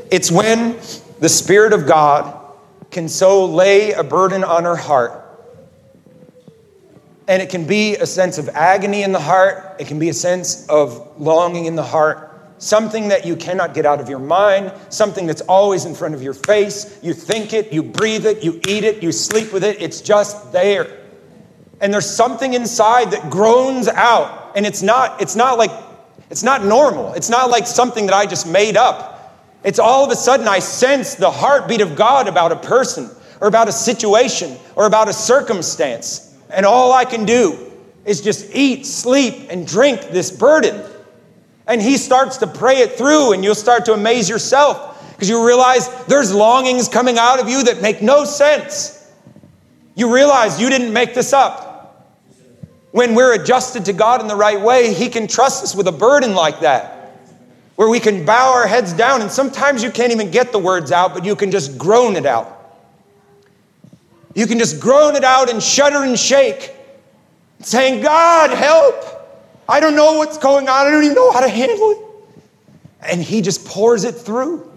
It's 0.10 0.30
when 0.30 0.78
the 1.20 1.30
Spirit 1.30 1.72
of 1.72 1.88
God 1.88 2.38
can 2.90 3.08
so 3.08 3.46
lay 3.46 3.94
a 3.94 4.04
burden 4.04 4.44
on 4.44 4.66
our 4.66 4.76
heart. 4.76 5.18
And 7.30 7.42
it 7.42 7.50
can 7.50 7.66
be 7.66 7.96
a 7.96 8.06
sense 8.06 8.38
of 8.38 8.50
agony 8.50 9.04
in 9.04 9.14
the 9.14 9.20
heart, 9.20 9.78
it 9.80 9.88
can 9.88 10.00
be 10.00 10.10
a 10.10 10.14
sense 10.14 10.68
of 10.68 11.20
longing 11.20 11.66
in 11.66 11.76
the 11.76 11.84
heart 11.84 12.32
something 12.62 13.08
that 13.08 13.26
you 13.26 13.36
cannot 13.36 13.74
get 13.74 13.88
out 13.88 14.00
of 14.00 14.08
your 14.08 14.20
mind, 14.20 14.72
something 14.90 15.26
that's 15.26 15.42
always 15.42 15.86
in 15.86 15.96
front 15.96 16.14
of 16.14 16.22
your 16.22 16.36
face. 16.36 16.98
You 17.02 17.14
think 17.14 17.54
it, 17.54 17.74
you 17.74 17.82
breathe 17.82 18.28
it, 18.28 18.44
you 18.44 18.62
eat 18.68 18.84
it, 18.84 19.02
you 19.02 19.12
sleep 19.12 19.52
with 19.52 19.64
it, 19.64 19.82
it's 19.82 20.00
just 20.00 20.52
there. 20.52 21.01
And 21.82 21.94
there's 21.94 22.10
something 22.10 22.54
inside 22.54 23.12
that 23.12 23.30
groans 23.30 23.88
out, 23.88 24.52
and 24.56 24.66
it's 24.66 24.84
not, 24.84 25.20
it's 25.22 25.36
not 25.36 25.58
like, 25.58 25.72
it's 26.30 26.44
not 26.44 26.64
normal. 26.64 27.14
It's 27.14 27.30
not 27.30 27.50
like 27.50 27.68
something 27.68 28.06
that 28.06 28.16
I 28.16 28.28
just 28.28 28.48
made 28.48 28.78
up. 28.78 29.36
It's 29.64 29.80
all 29.80 30.06
of 30.06 30.12
a 30.12 30.16
sudden 30.16 30.48
I 30.48 30.60
sense 30.60 31.16
the 31.16 31.32
heartbeat 31.32 31.82
of 31.82 31.96
God 31.96 32.28
about 32.28 32.52
a 32.52 32.56
person, 32.56 33.10
or 33.42 33.48
about 33.48 33.68
a 33.68 33.72
situation, 33.72 34.58
or 34.76 34.86
about 34.86 35.10
a 35.10 35.14
circumstance. 35.14 36.38
And 36.52 36.66
all 36.66 36.94
I 36.94 37.04
can 37.04 37.26
do 37.26 37.72
is 38.06 38.22
just 38.22 38.56
eat, 38.56 38.86
sleep, 38.86 39.48
and 39.50 39.68
drink 39.68 40.10
this 40.12 40.30
burden. 40.32 40.84
And 41.66 41.82
he 41.82 41.98
starts 41.98 42.38
to 42.38 42.48
pray 42.48 42.78
it 42.78 42.92
through, 42.92 43.34
and 43.34 43.44
you'll 43.44 43.56
start 43.56 43.86
to 43.86 43.94
amaze 43.94 44.30
yourself 44.30 45.14
because 45.14 45.30
you 45.30 45.46
realize 45.46 45.90
there's 46.06 46.34
longings 46.34 46.88
coming 46.88 47.18
out 47.18 47.40
of 47.40 47.50
you 47.50 47.64
that 47.64 47.82
make 47.82 48.02
no 48.02 48.24
sense. 48.24 49.12
You 49.96 50.14
realize 50.14 50.62
you 50.62 50.70
didn't 50.70 50.94
make 50.94 51.14
this 51.14 51.34
up. 51.34 51.71
When 52.92 53.16
we're 53.16 53.34
adjusted 53.34 53.86
to 53.86 53.94
God 53.94 54.22
in 54.22 54.28
the 54.28 54.36
right 54.36 54.60
way, 54.60 54.94
He 54.94 55.10
can 55.10 55.28
trust 55.28 55.64
us 55.64 55.76
with 55.76 55.88
a 55.88 55.92
burden 55.92 56.34
like 56.34 56.60
that, 56.60 57.20
where 57.76 57.90
we 57.90 58.00
can 58.00 58.26
bow 58.26 58.54
our 58.54 58.68
heads 58.68 58.94
down, 58.94 59.22
and 59.22 59.32
sometimes 59.32 59.82
you 59.82 59.92
can't 59.92 60.12
even 60.12 60.30
get 60.30 60.52
the 60.52 60.60
words 60.60 60.92
out, 60.92 61.14
but 61.14 61.24
you 61.24 61.36
can 61.36 61.52
just 61.52 61.78
groan 61.78 62.16
it 62.16 62.26
out. 62.26 62.58
You 64.34 64.48
can 64.48 64.60
just 64.60 64.80
groan 64.80 65.16
it 65.16 65.24
out 65.24 65.50
and 65.50 65.62
shudder 65.62 66.04
and 66.04 66.18
shake, 66.18 66.74
saying, 67.60 68.02
God, 68.02 68.50
help. 68.52 69.06
I 69.68 69.80
don't 69.80 69.96
know 69.96 70.18
what's 70.18 70.38
going 70.38 70.68
on. 70.68 70.88
I 70.88 70.92
don't 70.92 71.04
even 71.04 71.16
know 71.16 71.32
how 71.32 71.42
to 71.42 71.50
handle 71.50 71.92
it. 71.92 71.98
And 73.02 73.22
he 73.22 73.42
just 73.42 73.66
pours 73.66 74.04
it 74.04 74.14
through. 74.14 74.71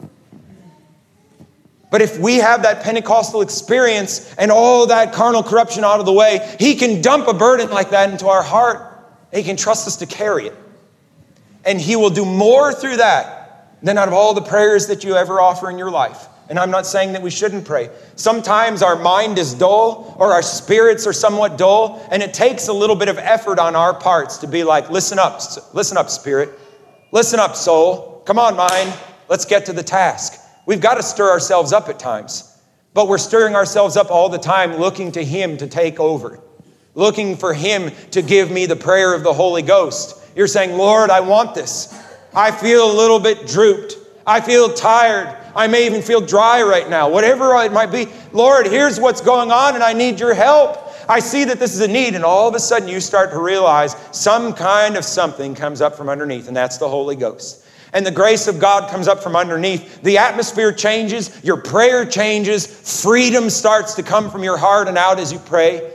But 1.94 2.02
if 2.02 2.18
we 2.18 2.38
have 2.38 2.64
that 2.64 2.82
Pentecostal 2.82 3.40
experience 3.40 4.34
and 4.34 4.50
all 4.50 4.88
that 4.88 5.12
carnal 5.12 5.44
corruption 5.44 5.84
out 5.84 6.00
of 6.00 6.06
the 6.06 6.12
way, 6.12 6.56
he 6.58 6.74
can 6.74 7.00
dump 7.00 7.28
a 7.28 7.32
burden 7.32 7.70
like 7.70 7.90
that 7.90 8.10
into 8.10 8.26
our 8.26 8.42
heart. 8.42 8.98
He 9.32 9.44
can 9.44 9.54
trust 9.54 9.86
us 9.86 9.94
to 9.98 10.06
carry 10.06 10.48
it. 10.48 10.56
And 11.64 11.80
he 11.80 11.94
will 11.94 12.10
do 12.10 12.24
more 12.24 12.72
through 12.72 12.96
that 12.96 13.78
than 13.80 13.96
out 13.96 14.08
of 14.08 14.14
all 14.14 14.34
the 14.34 14.42
prayers 14.42 14.88
that 14.88 15.04
you 15.04 15.14
ever 15.14 15.40
offer 15.40 15.70
in 15.70 15.78
your 15.78 15.92
life. 15.92 16.26
And 16.48 16.58
I'm 16.58 16.72
not 16.72 16.84
saying 16.84 17.12
that 17.12 17.22
we 17.22 17.30
shouldn't 17.30 17.64
pray. 17.64 17.90
Sometimes 18.16 18.82
our 18.82 18.96
mind 18.96 19.38
is 19.38 19.54
dull 19.54 20.16
or 20.18 20.32
our 20.32 20.42
spirits 20.42 21.06
are 21.06 21.12
somewhat 21.12 21.56
dull, 21.56 22.04
and 22.10 22.24
it 22.24 22.34
takes 22.34 22.66
a 22.66 22.72
little 22.72 22.96
bit 22.96 23.08
of 23.08 23.18
effort 23.18 23.60
on 23.60 23.76
our 23.76 23.94
parts 23.94 24.38
to 24.38 24.48
be 24.48 24.64
like, 24.64 24.90
listen 24.90 25.20
up, 25.20 25.40
listen 25.72 25.96
up, 25.96 26.10
spirit. 26.10 26.58
Listen 27.12 27.38
up, 27.38 27.54
soul. 27.54 28.20
Come 28.26 28.40
on, 28.40 28.56
mind. 28.56 28.92
Let's 29.28 29.44
get 29.44 29.66
to 29.66 29.72
the 29.72 29.84
task. 29.84 30.40
We've 30.66 30.80
got 30.80 30.94
to 30.94 31.02
stir 31.02 31.30
ourselves 31.30 31.72
up 31.72 31.88
at 31.88 31.98
times, 31.98 32.58
but 32.94 33.08
we're 33.08 33.18
stirring 33.18 33.54
ourselves 33.54 33.96
up 33.96 34.10
all 34.10 34.28
the 34.28 34.38
time 34.38 34.76
looking 34.76 35.12
to 35.12 35.24
Him 35.24 35.56
to 35.58 35.66
take 35.66 36.00
over, 36.00 36.40
looking 36.94 37.36
for 37.36 37.52
Him 37.52 37.92
to 38.12 38.22
give 38.22 38.50
me 38.50 38.66
the 38.66 38.76
prayer 38.76 39.14
of 39.14 39.22
the 39.22 39.32
Holy 39.32 39.62
Ghost. 39.62 40.18
You're 40.34 40.46
saying, 40.46 40.76
Lord, 40.76 41.10
I 41.10 41.20
want 41.20 41.54
this. 41.54 41.92
I 42.34 42.50
feel 42.50 42.90
a 42.90 42.94
little 42.94 43.20
bit 43.20 43.46
drooped. 43.46 43.96
I 44.26 44.40
feel 44.40 44.72
tired. 44.72 45.36
I 45.54 45.66
may 45.66 45.86
even 45.86 46.02
feel 46.02 46.20
dry 46.20 46.62
right 46.62 46.88
now, 46.88 47.10
whatever 47.10 47.54
it 47.56 47.72
might 47.72 47.92
be. 47.92 48.06
Lord, 48.32 48.66
here's 48.66 48.98
what's 48.98 49.20
going 49.20 49.52
on, 49.52 49.74
and 49.74 49.84
I 49.84 49.92
need 49.92 50.18
your 50.18 50.34
help. 50.34 50.78
I 51.08 51.20
see 51.20 51.44
that 51.44 51.58
this 51.58 51.74
is 51.74 51.80
a 51.80 51.88
need, 51.88 52.14
and 52.14 52.24
all 52.24 52.48
of 52.48 52.54
a 52.54 52.58
sudden 52.58 52.88
you 52.88 53.00
start 53.00 53.30
to 53.30 53.38
realize 53.38 53.94
some 54.10 54.54
kind 54.54 54.96
of 54.96 55.04
something 55.04 55.54
comes 55.54 55.80
up 55.80 55.96
from 55.96 56.08
underneath, 56.08 56.48
and 56.48 56.56
that's 56.56 56.78
the 56.78 56.88
Holy 56.88 57.16
Ghost. 57.16 57.63
And 57.94 58.04
the 58.04 58.10
grace 58.10 58.48
of 58.48 58.58
God 58.58 58.90
comes 58.90 59.06
up 59.06 59.22
from 59.22 59.36
underneath. 59.36 60.02
The 60.02 60.18
atmosphere 60.18 60.72
changes, 60.72 61.42
your 61.44 61.56
prayer 61.56 62.04
changes, 62.04 62.66
freedom 63.02 63.48
starts 63.48 63.94
to 63.94 64.02
come 64.02 64.30
from 64.30 64.42
your 64.42 64.56
heart 64.56 64.88
and 64.88 64.98
out 64.98 65.20
as 65.20 65.32
you 65.32 65.38
pray. 65.38 65.92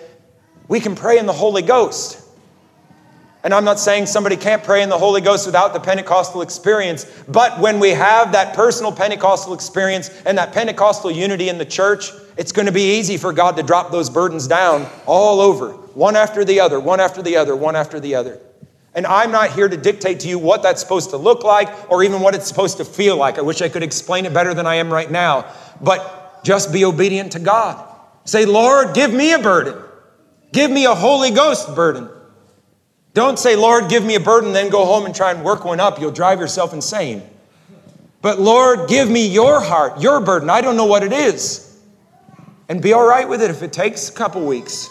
We 0.70 0.80
can 0.80 0.95
pray 0.95 1.20
in 1.20 1.26
the 1.26 1.34
Holy 1.34 1.62
Ghost. 1.62 2.26
And 3.43 3.54
I'm 3.54 3.66
not 3.66 3.80
saying 3.80 4.06
somebody 4.06 4.38
can't 4.38 4.64
pray 4.64 4.82
in 4.82 4.89
the 4.89 4.97
Holy 4.97 5.22
Ghost 5.22 5.45
without 5.45 5.74
the 5.74 5.80
Pentecostal 5.80 6.41
experience, 6.41 7.06
but 7.28 7.60
when 7.60 7.80
we 7.80 7.91
have 7.91 8.34
that 8.34 8.54
personal 8.54 8.91
Pentecostal 8.91 9.54
experience 9.54 10.10
and 10.26 10.38
that 10.38 10.52
Pentecostal 10.52 11.10
unity 11.10 11.47
in 11.47 11.58
the 11.58 11.66
church, 11.66 12.12
it's 12.38 12.52
going 12.52 12.66
to 12.66 12.72
be 12.72 12.97
easy 12.97 13.18
for 13.18 13.32
God 13.32 13.56
to 13.56 13.64
drop 13.64 13.91
those 13.91 14.10
burdens 14.10 14.47
down 14.47 14.88
all 15.06 15.39
over, 15.39 15.72
one 15.72 16.18
after 16.18 16.43
the 16.43 16.60
other, 16.60 16.80
one 16.80 17.00
after 17.00 17.22
the 17.22 17.38
other, 17.38 17.56
one 17.56 17.78
after 17.78 18.00
the 18.00 18.16
other. 18.16 18.39
And 18.96 19.06
I'm 19.06 19.32
not 19.32 19.52
here 19.52 19.68
to 19.68 19.78
dictate 19.78 20.22
to 20.22 20.28
you 20.28 20.40
what 20.40 20.64
that's 20.64 20.82
supposed 20.82 21.12
to 21.12 21.18
look 21.18 21.44
like 21.44 21.70
or 21.92 22.04
even 22.04 22.22
what 22.22 22.34
it's 22.36 22.48
supposed 22.48 22.78
to 22.78 22.86
feel 22.86 23.18
like. 23.18 23.38
I 23.38 23.42
wish 23.42 23.62
I 23.62 23.70
could 23.70 23.84
explain 23.84 24.26
it 24.26 24.34
better 24.34 24.54
than 24.54 24.66
I 24.66 24.76
am 24.76 24.92
right 24.92 25.10
now. 25.10 25.52
But 25.82 26.44
just 26.44 26.74
be 26.74 26.86
obedient 26.86 27.34
to 27.34 27.40
God. 27.40 27.86
Say, 28.26 28.46
Lord, 28.46 28.96
give 28.96 29.14
me 29.14 29.34
a 29.34 29.40
burden. 29.40 29.76
Give 30.52 30.72
me 30.72 30.86
a 30.86 30.96
Holy 30.96 31.32
Ghost 31.32 31.76
burden. 31.76 32.10
Don't 33.14 33.38
say, 33.38 33.56
Lord, 33.56 33.90
give 33.90 34.04
me 34.04 34.16
a 34.16 34.20
burden, 34.20 34.54
then 34.54 34.70
go 34.70 34.86
home 34.86 35.06
and 35.06 35.14
try 35.14 35.32
and 35.32 35.44
work 35.44 35.66
one 35.66 35.80
up. 35.80 36.00
You'll 36.00 36.12
drive 36.12 36.40
yourself 36.40 36.74
insane. 36.74 37.22
But 38.22 38.40
Lord, 38.40 38.90
give 38.90 39.10
me 39.10 39.28
your 39.28 39.62
heart, 39.62 40.02
your 40.02 40.20
burden. 40.20 40.50
I 40.50 40.62
don't 40.62 40.76
know 40.76 40.86
what 40.86 41.04
it 41.04 41.14
is. 41.14 41.80
And 42.68 42.82
be 42.82 42.94
all 42.94 43.08
right 43.08 43.28
with 43.28 43.42
it 43.42 43.50
if 43.50 43.64
it 43.64 43.74
takes 43.74 44.10
a 44.10 44.12
couple 44.12 44.46
weeks 44.46 44.90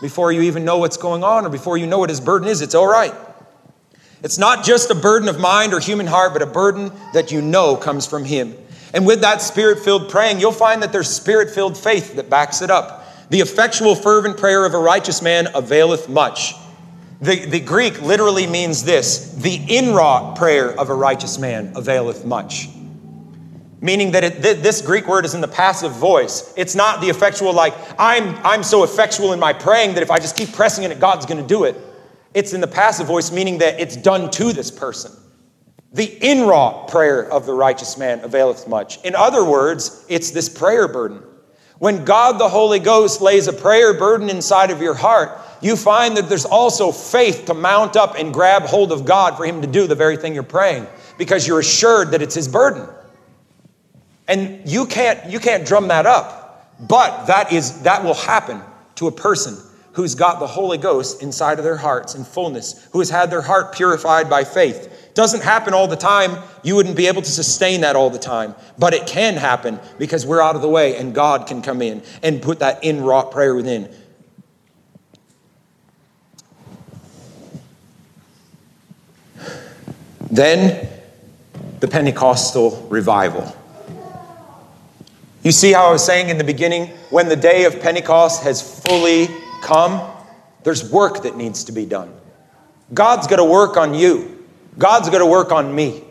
before 0.00 0.32
you 0.32 0.42
even 0.42 0.64
know 0.64 0.78
what's 0.78 0.96
going 0.96 1.24
on 1.24 1.44
or 1.46 1.48
before 1.48 1.76
you 1.76 1.86
know 1.86 1.98
what 1.98 2.10
his 2.10 2.20
burden 2.20 2.48
is. 2.48 2.60
It's 2.60 2.74
all 2.74 2.86
right. 2.86 3.14
It's 4.22 4.38
not 4.38 4.64
just 4.64 4.90
a 4.90 4.94
burden 4.94 5.28
of 5.28 5.38
mind 5.38 5.72
or 5.72 5.80
human 5.80 6.06
heart, 6.06 6.32
but 6.32 6.42
a 6.42 6.46
burden 6.46 6.92
that 7.12 7.30
you 7.30 7.40
know 7.40 7.76
comes 7.76 8.06
from 8.06 8.24
him. 8.24 8.54
And 8.92 9.06
with 9.06 9.20
that 9.20 9.42
spirit 9.42 9.80
filled 9.80 10.10
praying, 10.10 10.40
you'll 10.40 10.52
find 10.52 10.82
that 10.82 10.92
there's 10.92 11.08
spirit 11.08 11.50
filled 11.50 11.76
faith 11.76 12.16
that 12.16 12.30
backs 12.30 12.62
it 12.62 12.70
up. 12.70 13.04
The 13.30 13.40
effectual, 13.40 13.94
fervent 13.94 14.38
prayer 14.38 14.64
of 14.64 14.74
a 14.74 14.78
righteous 14.78 15.20
man 15.20 15.48
availeth 15.54 16.08
much. 16.08 16.54
The, 17.20 17.44
the 17.46 17.60
Greek 17.60 18.00
literally 18.00 18.46
means 18.46 18.84
this 18.84 19.34
the 19.34 19.58
inwrought 19.58 20.36
prayer 20.36 20.70
of 20.78 20.88
a 20.88 20.94
righteous 20.94 21.38
man 21.38 21.72
availeth 21.76 22.24
much. 22.24 22.68
Meaning 23.80 24.12
that 24.12 24.24
it, 24.24 24.42
th- 24.42 24.58
this 24.58 24.82
Greek 24.82 25.06
word 25.06 25.24
is 25.24 25.34
in 25.34 25.40
the 25.40 25.48
passive 25.48 25.92
voice. 25.92 26.52
It's 26.56 26.74
not 26.74 27.00
the 27.00 27.08
effectual, 27.08 27.52
like, 27.52 27.74
I'm, 27.98 28.34
I'm 28.44 28.62
so 28.62 28.82
effectual 28.82 29.32
in 29.32 29.38
my 29.38 29.52
praying 29.52 29.94
that 29.94 30.02
if 30.02 30.10
I 30.10 30.18
just 30.18 30.36
keep 30.36 30.52
pressing 30.52 30.84
it, 30.84 30.98
God's 30.98 31.26
gonna 31.26 31.46
do 31.46 31.64
it. 31.64 31.76
It's 32.34 32.52
in 32.52 32.60
the 32.60 32.66
passive 32.66 33.06
voice, 33.06 33.30
meaning 33.30 33.58
that 33.58 33.80
it's 33.80 33.96
done 33.96 34.30
to 34.32 34.52
this 34.52 34.70
person. 34.70 35.12
The 35.92 36.06
inwrought 36.06 36.88
prayer 36.88 37.30
of 37.30 37.46
the 37.46 37.54
righteous 37.54 37.96
man 37.96 38.20
availeth 38.20 38.68
much. 38.68 39.02
In 39.04 39.14
other 39.14 39.44
words, 39.44 40.04
it's 40.08 40.32
this 40.32 40.48
prayer 40.48 40.86
burden. 40.88 41.22
When 41.78 42.04
God 42.04 42.38
the 42.38 42.48
Holy 42.48 42.80
Ghost 42.80 43.20
lays 43.20 43.46
a 43.46 43.52
prayer 43.52 43.94
burden 43.94 44.28
inside 44.28 44.70
of 44.70 44.82
your 44.82 44.94
heart, 44.94 45.38
you 45.60 45.76
find 45.76 46.16
that 46.16 46.28
there's 46.28 46.44
also 46.44 46.92
faith 46.92 47.46
to 47.46 47.54
mount 47.54 47.96
up 47.96 48.16
and 48.18 48.34
grab 48.34 48.64
hold 48.64 48.92
of 48.92 49.04
God 49.04 49.36
for 49.36 49.44
Him 49.44 49.62
to 49.62 49.66
do 49.66 49.86
the 49.86 49.94
very 49.94 50.16
thing 50.16 50.34
you're 50.34 50.42
praying 50.42 50.86
because 51.16 51.46
you're 51.46 51.60
assured 51.60 52.10
that 52.10 52.22
it's 52.22 52.34
His 52.34 52.48
burden. 52.48 52.88
And 54.28 54.68
you 54.70 54.86
can't, 54.86 55.30
you 55.30 55.40
can't 55.40 55.66
drum 55.66 55.88
that 55.88 56.06
up, 56.06 56.76
but 56.86 57.26
that, 57.26 57.50
is, 57.50 57.82
that 57.82 58.04
will 58.04 58.14
happen 58.14 58.60
to 58.96 59.08
a 59.08 59.12
person 59.12 59.56
who's 59.92 60.14
got 60.14 60.38
the 60.38 60.46
Holy 60.46 60.78
Ghost 60.78 61.22
inside 61.22 61.58
of 61.58 61.64
their 61.64 61.76
hearts 61.76 62.14
in 62.14 62.22
fullness, 62.24 62.86
who 62.92 63.00
has 63.00 63.10
had 63.10 63.30
their 63.30 63.42
heart 63.42 63.74
purified 63.74 64.30
by 64.30 64.44
faith. 64.44 65.10
Doesn't 65.14 65.42
happen 65.42 65.74
all 65.74 65.88
the 65.88 65.96
time. 65.96 66.36
You 66.62 66.76
wouldn't 66.76 66.96
be 66.96 67.08
able 67.08 67.22
to 67.22 67.30
sustain 67.30 67.80
that 67.80 67.96
all 67.96 68.10
the 68.10 68.18
time, 68.18 68.54
but 68.78 68.94
it 68.94 69.06
can 69.08 69.34
happen 69.34 69.80
because 69.98 70.24
we're 70.24 70.40
out 70.40 70.54
of 70.54 70.62
the 70.62 70.68
way 70.68 70.96
and 70.96 71.12
God 71.14 71.48
can 71.48 71.62
come 71.62 71.82
in 71.82 72.02
and 72.22 72.40
put 72.40 72.60
that 72.60 72.82
inwrought 72.82 73.32
prayer 73.32 73.54
within. 73.54 73.92
Then 80.30 80.88
the 81.80 81.88
Pentecostal 81.88 82.86
revival. 82.90 83.56
You 85.48 85.52
see 85.52 85.72
how 85.72 85.88
I 85.88 85.92
was 85.92 86.04
saying 86.04 86.28
in 86.28 86.36
the 86.36 86.44
beginning, 86.44 86.88
when 87.08 87.30
the 87.30 87.34
day 87.34 87.64
of 87.64 87.80
Pentecost 87.80 88.42
has 88.42 88.60
fully 88.82 89.28
come, 89.62 90.06
there's 90.62 90.92
work 90.92 91.22
that 91.22 91.38
needs 91.38 91.64
to 91.64 91.72
be 91.72 91.86
done. 91.86 92.12
God's 92.92 93.26
going 93.26 93.38
to 93.38 93.46
work 93.46 93.78
on 93.78 93.94
you. 93.94 94.46
God's 94.76 95.08
going 95.08 95.22
to 95.22 95.26
work 95.26 95.50
on 95.50 95.74
me. 95.74 96.04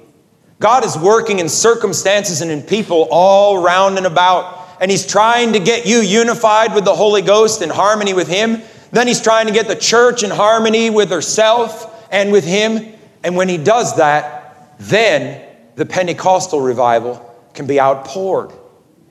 God 0.58 0.84
is 0.84 0.98
working 0.98 1.38
in 1.38 1.50
circumstances 1.50 2.42
and 2.42 2.50
in 2.50 2.64
people 2.64 3.08
all 3.12 3.62
round 3.62 3.98
and 3.98 4.08
about. 4.08 4.58
And 4.82 4.90
He's 4.90 5.06
trying 5.06 5.54
to 5.54 5.60
get 5.60 5.86
you 5.86 6.00
unified 6.00 6.74
with 6.74 6.84
the 6.84 6.96
Holy 6.96 7.22
Ghost 7.22 7.62
in 7.62 7.70
harmony 7.70 8.16
with 8.16 8.28
Him. 8.28 8.64
Then 8.92 9.06
He's 9.06 9.22
trying 9.22 9.46
to 9.46 9.54
get 9.54 9.68
the 9.68 9.76
church 9.76 10.24
in 10.24 10.32
harmony 10.32 10.90
with 10.90 11.12
herself 11.12 12.12
and 12.12 12.32
with 12.32 12.44
Him. 12.44 12.92
And 13.24 13.36
when 13.36 13.50
he 13.50 13.60
does 13.60 13.98
that, 13.98 14.74
then 14.80 15.48
the 15.76 15.86
Pentecostal 15.86 16.60
revival 16.60 17.24
can 17.54 17.68
be 17.68 17.80
outpoured. 17.80 18.52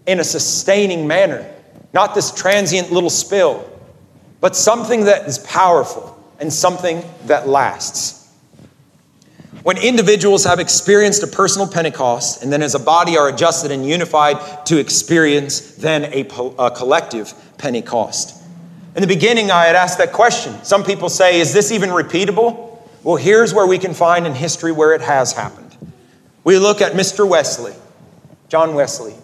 In 0.07 0.21
a 0.21 0.25
sustaining 0.25 1.07
manner, 1.07 1.51
not 1.93 2.15
this 2.15 2.33
transient 2.33 2.93
little 2.93 3.11
spill, 3.11 3.69
but 4.41 4.55
something 4.55 5.05
that 5.05 5.27
is 5.27 5.39
powerful 5.39 6.13
and 6.39 6.53
something 6.53 7.03
that 7.25 7.49
lasts. 7.49 8.17
When 9.63 9.79
individuals 9.79 10.45
have 10.45 10.61
experienced 10.61 11.25
a 11.25 11.27
personal 11.27 11.67
Pentecost 11.67 12.43
and 12.43 12.53
then 12.53 12.63
as 12.63 12.77
a 12.77 12.79
body 12.79 13.19
are 13.19 13.29
adjusted 13.29 13.73
and 13.73 13.85
unified 13.85 14.65
to 14.67 14.79
experience 14.79 15.73
then 15.73 16.05
a, 16.05 16.21
a 16.57 16.71
collective 16.71 17.35
Pentecost. 17.59 18.41
In 18.95 19.01
the 19.03 19.09
beginning, 19.09 19.51
I 19.51 19.65
had 19.65 19.75
asked 19.75 19.99
that 19.99 20.13
question. 20.13 20.55
Some 20.63 20.85
people 20.85 21.09
say, 21.09 21.41
is 21.41 21.53
this 21.53 21.73
even 21.73 21.91
repeatable? 21.91 22.79
Well, 23.03 23.17
here's 23.17 23.53
where 23.53 23.67
we 23.67 23.79
can 23.79 23.93
find 23.93 24.27
in 24.27 24.35
history 24.35 24.71
where 24.71 24.95
it 24.95 25.01
has 25.01 25.33
happened. 25.33 25.77
We 26.45 26.59
look 26.59 26.81
at 26.81 26.93
Mr. 26.93 27.29
Wesley, 27.29 27.75
John 28.49 28.75
Wesley. 28.75 29.15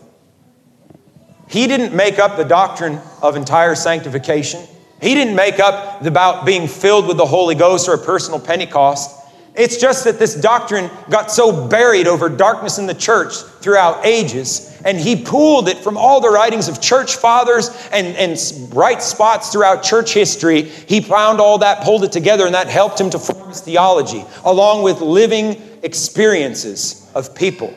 He 1.52 1.66
didn't 1.66 1.94
make 1.94 2.18
up 2.18 2.38
the 2.38 2.46
doctrine 2.46 2.98
of 3.20 3.36
entire 3.36 3.74
sanctification. 3.74 4.66
He 5.02 5.14
didn't 5.14 5.36
make 5.36 5.60
up 5.60 6.02
about 6.02 6.46
being 6.46 6.66
filled 6.66 7.06
with 7.06 7.18
the 7.18 7.26
Holy 7.26 7.54
Ghost 7.54 7.90
or 7.90 7.94
a 7.94 7.98
personal 7.98 8.40
Pentecost. 8.40 9.18
It's 9.54 9.76
just 9.76 10.04
that 10.04 10.18
this 10.18 10.34
doctrine 10.34 10.90
got 11.10 11.30
so 11.30 11.68
buried 11.68 12.06
over 12.06 12.30
darkness 12.30 12.78
in 12.78 12.86
the 12.86 12.94
church 12.94 13.34
throughout 13.60 14.06
ages, 14.06 14.80
and 14.82 14.96
he 14.96 15.22
pulled 15.22 15.68
it 15.68 15.76
from 15.76 15.98
all 15.98 16.22
the 16.22 16.30
writings 16.30 16.68
of 16.68 16.80
church 16.80 17.16
fathers 17.16 17.68
and, 17.92 18.16
and 18.16 18.70
bright 18.70 19.02
spots 19.02 19.52
throughout 19.52 19.82
church 19.82 20.14
history. 20.14 20.62
He 20.62 21.02
found 21.02 21.38
all 21.38 21.58
that, 21.58 21.84
pulled 21.84 22.02
it 22.04 22.12
together, 22.12 22.46
and 22.46 22.54
that 22.54 22.68
helped 22.68 22.98
him 22.98 23.10
to 23.10 23.18
form 23.18 23.50
his 23.50 23.60
theology, 23.60 24.24
along 24.46 24.84
with 24.84 25.02
living 25.02 25.60
experiences 25.82 27.06
of 27.14 27.34
people. 27.34 27.74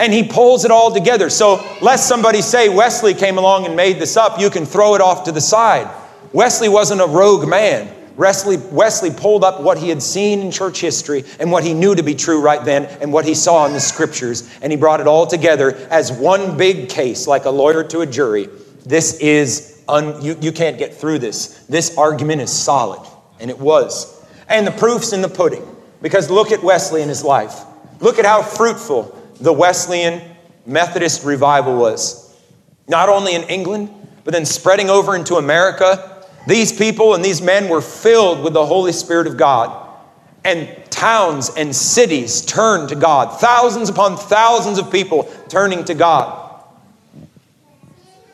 And 0.00 0.12
he 0.12 0.24
pulls 0.24 0.64
it 0.64 0.72
all 0.72 0.92
together. 0.92 1.30
So, 1.30 1.64
lest 1.80 2.08
somebody 2.08 2.40
say 2.40 2.68
Wesley 2.68 3.14
came 3.14 3.38
along 3.38 3.66
and 3.66 3.76
made 3.76 3.98
this 3.98 4.16
up, 4.16 4.40
you 4.40 4.50
can 4.50 4.66
throw 4.66 4.96
it 4.96 5.00
off 5.00 5.24
to 5.24 5.32
the 5.32 5.40
side. 5.40 5.88
Wesley 6.32 6.68
wasn't 6.68 7.02
a 7.02 7.06
rogue 7.06 7.48
man. 7.48 7.94
Wesley, 8.16 8.56
Wesley 8.56 9.10
pulled 9.10 9.44
up 9.44 9.62
what 9.62 9.78
he 9.78 9.88
had 9.88 10.02
seen 10.02 10.40
in 10.40 10.50
church 10.50 10.80
history 10.80 11.24
and 11.38 11.50
what 11.50 11.64
he 11.64 11.72
knew 11.72 11.94
to 11.94 12.02
be 12.02 12.14
true 12.14 12.40
right 12.40 12.62
then 12.64 12.84
and 13.00 13.12
what 13.12 13.24
he 13.24 13.34
saw 13.34 13.66
in 13.66 13.72
the 13.72 13.80
scriptures, 13.80 14.50
and 14.60 14.72
he 14.72 14.76
brought 14.76 15.00
it 15.00 15.06
all 15.06 15.26
together 15.26 15.74
as 15.90 16.12
one 16.12 16.56
big 16.56 16.88
case, 16.88 17.26
like 17.26 17.44
a 17.44 17.50
lawyer 17.50 17.84
to 17.84 18.00
a 18.00 18.06
jury. 18.06 18.48
This 18.84 19.18
is, 19.20 19.82
un, 19.88 20.20
you, 20.22 20.36
you 20.40 20.52
can't 20.52 20.78
get 20.78 20.94
through 20.94 21.18
this. 21.20 21.64
This 21.66 21.96
argument 21.96 22.42
is 22.42 22.52
solid, 22.52 23.00
and 23.38 23.50
it 23.50 23.58
was. 23.58 24.22
And 24.48 24.66
the 24.66 24.72
proof's 24.72 25.12
in 25.12 25.22
the 25.22 25.28
pudding, 25.28 25.64
because 26.02 26.30
look 26.30 26.52
at 26.52 26.62
Wesley 26.62 27.02
in 27.02 27.08
his 27.08 27.24
life. 27.24 27.60
Look 28.00 28.18
at 28.18 28.24
how 28.24 28.42
fruitful 28.42 29.16
the 29.40 29.52
Wesleyan 29.52 30.22
Methodist 30.66 31.24
revival 31.24 31.76
was. 31.76 32.38
Not 32.88 33.08
only 33.08 33.34
in 33.34 33.42
England, 33.44 33.90
but 34.24 34.32
then 34.32 34.44
spreading 34.44 34.90
over 34.90 35.16
into 35.16 35.36
America 35.36 36.20
these 36.46 36.72
people 36.72 37.14
and 37.14 37.24
these 37.24 37.42
men 37.42 37.68
were 37.68 37.82
filled 37.82 38.42
with 38.42 38.54
the 38.54 38.64
Holy 38.64 38.92
Spirit 38.92 39.26
of 39.26 39.36
God. 39.36 39.88
And 40.44 40.68
towns 40.90 41.50
and 41.56 41.74
cities 41.74 42.40
turned 42.40 42.88
to 42.88 42.96
God. 42.96 43.38
Thousands 43.40 43.88
upon 43.88 44.16
thousands 44.16 44.78
of 44.78 44.90
people 44.90 45.30
turning 45.48 45.84
to 45.84 45.94
God. 45.94 46.38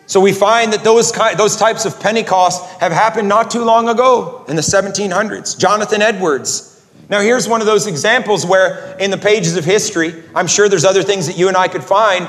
So 0.07 0.21
we 0.21 0.33
find 0.33 0.73
that 0.73 0.85
those, 0.85 1.11
those 1.37 1.57
types 1.57 1.85
of 1.85 1.99
Pentecost 1.99 2.65
have 2.81 2.93
happened 2.93 3.29
not 3.29 3.51
too 3.51 3.65
long 3.65 3.89
ago 3.89 4.45
in 4.49 4.55
the 4.55 4.63
1700s. 4.63 5.59
Jonathan 5.59 6.01
Edwards. 6.01 6.76
Now, 7.09 7.21
here's 7.21 7.49
one 7.49 7.61
of 7.61 7.67
those 7.67 7.87
examples 7.87 8.45
where 8.45 8.97
in 8.99 9.11
the 9.11 9.19
pages 9.19 9.57
of 9.57 9.65
history, 9.65 10.25
I'm 10.35 10.47
sure 10.47 10.69
there's 10.69 10.85
other 10.85 11.03
things 11.03 11.27
that 11.27 11.39
you 11.39 11.49
and 11.49 11.57
I 11.57 11.69
could 11.69 11.85
find. 11.85 12.29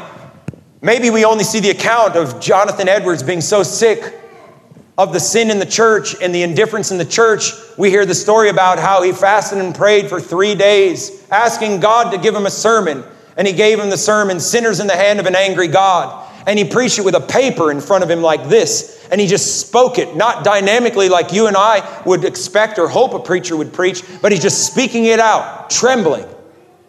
Maybe 0.81 1.09
we 1.09 1.25
only 1.25 1.43
see 1.43 1.59
the 1.59 1.71
account 1.71 2.15
of 2.15 2.39
Jonathan 2.39 2.87
Edwards 2.87 3.23
being 3.23 3.41
so 3.41 3.63
sick 3.63 4.13
of 4.97 5.13
the 5.13 5.19
sin 5.19 5.51
in 5.51 5.59
the 5.59 5.65
church 5.65 6.15
and 6.21 6.33
the 6.33 6.41
indifference 6.41 6.91
in 6.91 6.97
the 6.97 7.05
church, 7.05 7.51
we 7.77 7.89
hear 7.89 8.05
the 8.05 8.15
story 8.15 8.49
about 8.49 8.79
how 8.79 9.03
he 9.03 9.11
fasted 9.11 9.59
and 9.59 9.75
prayed 9.75 10.09
for 10.09 10.19
three 10.19 10.55
days, 10.55 11.23
asking 11.29 11.79
God 11.79 12.11
to 12.11 12.17
give 12.17 12.33
him 12.33 12.47
a 12.47 12.51
sermon. 12.51 13.03
And 13.37 13.47
he 13.47 13.53
gave 13.53 13.79
him 13.79 13.91
the 13.91 13.97
sermon, 13.97 14.39
Sinners 14.39 14.79
in 14.79 14.87
the 14.87 14.95
Hand 14.95 15.19
of 15.19 15.27
an 15.27 15.35
Angry 15.35 15.67
God. 15.67 16.27
And 16.47 16.57
he 16.57 16.65
preached 16.65 16.97
it 16.97 17.05
with 17.05 17.13
a 17.13 17.21
paper 17.21 17.69
in 17.69 17.79
front 17.79 18.03
of 18.03 18.09
him 18.09 18.21
like 18.21 18.49
this. 18.49 18.96
And 19.11 19.21
he 19.21 19.27
just 19.27 19.61
spoke 19.61 19.99
it, 19.99 20.15
not 20.15 20.43
dynamically 20.43 21.09
like 21.09 21.31
you 21.31 21.47
and 21.47 21.55
I 21.55 22.01
would 22.05 22.25
expect 22.25 22.79
or 22.79 22.87
hope 22.87 23.13
a 23.13 23.19
preacher 23.19 23.55
would 23.55 23.73
preach, 23.73 24.03
but 24.21 24.31
he's 24.31 24.41
just 24.41 24.71
speaking 24.71 25.05
it 25.05 25.19
out, 25.19 25.69
trembling. 25.69 26.25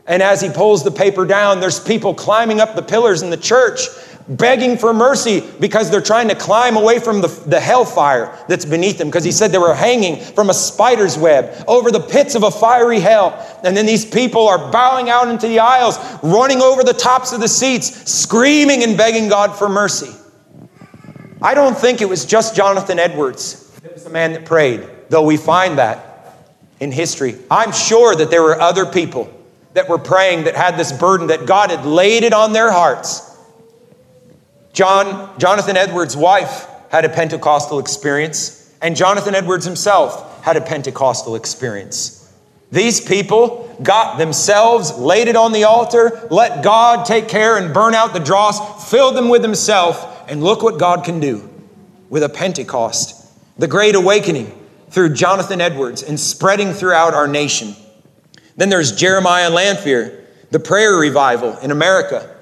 And 0.06 0.22
as 0.22 0.40
he 0.40 0.48
pulls 0.48 0.84
the 0.84 0.90
paper 0.90 1.26
down, 1.26 1.60
there's 1.60 1.78
people 1.78 2.14
climbing 2.14 2.60
up 2.60 2.74
the 2.74 2.82
pillars 2.82 3.22
in 3.22 3.30
the 3.30 3.36
church 3.36 3.88
begging 4.28 4.76
for 4.76 4.92
mercy 4.92 5.42
because 5.58 5.90
they're 5.90 6.00
trying 6.00 6.28
to 6.28 6.34
climb 6.34 6.76
away 6.76 6.98
from 6.98 7.20
the, 7.20 7.28
the 7.46 7.60
hellfire 7.60 8.36
that's 8.48 8.64
beneath 8.64 8.98
them. 8.98 9.08
Because 9.08 9.24
he 9.24 9.32
said 9.32 9.52
they 9.52 9.58
were 9.58 9.74
hanging 9.74 10.22
from 10.22 10.50
a 10.50 10.54
spider's 10.54 11.16
web 11.18 11.64
over 11.66 11.90
the 11.90 12.00
pits 12.00 12.34
of 12.34 12.42
a 12.42 12.50
fiery 12.50 13.00
hell. 13.00 13.60
And 13.64 13.76
then 13.76 13.86
these 13.86 14.04
people 14.04 14.46
are 14.46 14.70
bowing 14.70 15.08
out 15.08 15.28
into 15.28 15.48
the 15.48 15.60
aisles, 15.60 15.98
running 16.22 16.60
over 16.60 16.82
the 16.82 16.92
tops 16.92 17.32
of 17.32 17.40
the 17.40 17.48
seats, 17.48 18.10
screaming 18.10 18.82
and 18.82 18.96
begging 18.96 19.28
God 19.28 19.56
for 19.56 19.68
mercy. 19.68 20.14
I 21.40 21.54
don't 21.54 21.76
think 21.76 22.00
it 22.00 22.08
was 22.08 22.24
just 22.24 22.56
Jonathan 22.56 22.98
Edwards 22.98 23.64
that 23.82 23.94
was 23.94 24.04
the 24.04 24.10
man 24.10 24.32
that 24.32 24.44
prayed, 24.44 24.86
though 25.08 25.22
we 25.22 25.36
find 25.36 25.78
that 25.78 26.36
in 26.80 26.90
history. 26.90 27.36
I'm 27.50 27.72
sure 27.72 28.16
that 28.16 28.30
there 28.30 28.42
were 28.42 28.60
other 28.60 28.86
people 28.86 29.32
that 29.74 29.88
were 29.88 29.98
praying 29.98 30.44
that 30.44 30.56
had 30.56 30.76
this 30.76 30.90
burden, 30.90 31.28
that 31.28 31.46
God 31.46 31.70
had 31.70 31.86
laid 31.86 32.24
it 32.24 32.32
on 32.32 32.52
their 32.52 32.72
hearts 32.72 33.28
John, 34.78 35.36
Jonathan 35.40 35.76
Edwards' 35.76 36.16
wife 36.16 36.68
had 36.90 37.04
a 37.04 37.08
Pentecostal 37.08 37.80
experience, 37.80 38.72
and 38.80 38.94
Jonathan 38.94 39.34
Edwards 39.34 39.64
himself 39.64 40.44
had 40.44 40.56
a 40.56 40.60
Pentecostal 40.60 41.34
experience. 41.34 42.32
These 42.70 43.00
people 43.00 43.76
got 43.82 44.18
themselves, 44.18 44.96
laid 44.96 45.26
it 45.26 45.34
on 45.34 45.50
the 45.50 45.64
altar, 45.64 46.28
let 46.30 46.62
God 46.62 47.06
take 47.06 47.26
care 47.26 47.56
and 47.56 47.74
burn 47.74 47.92
out 47.92 48.12
the 48.12 48.20
dross, 48.20 48.88
filled 48.88 49.16
them 49.16 49.28
with 49.28 49.42
Himself, 49.42 50.17
and 50.28 50.42
look 50.42 50.62
what 50.62 50.78
God 50.78 51.04
can 51.04 51.20
do 51.20 51.48
with 52.08 52.22
a 52.22 52.28
Pentecost. 52.28 53.26
The 53.58 53.66
Great 53.66 53.94
Awakening 53.94 54.54
through 54.90 55.14
Jonathan 55.14 55.60
Edwards 55.60 56.02
and 56.02 56.18
spreading 56.18 56.72
throughout 56.72 57.14
our 57.14 57.26
nation. 57.26 57.74
Then 58.56 58.68
there's 58.68 58.92
Jeremiah 58.92 59.50
Lanphier, 59.50 60.24
the 60.50 60.60
prayer 60.60 60.94
revival 60.94 61.56
in 61.58 61.70
America. 61.70 62.34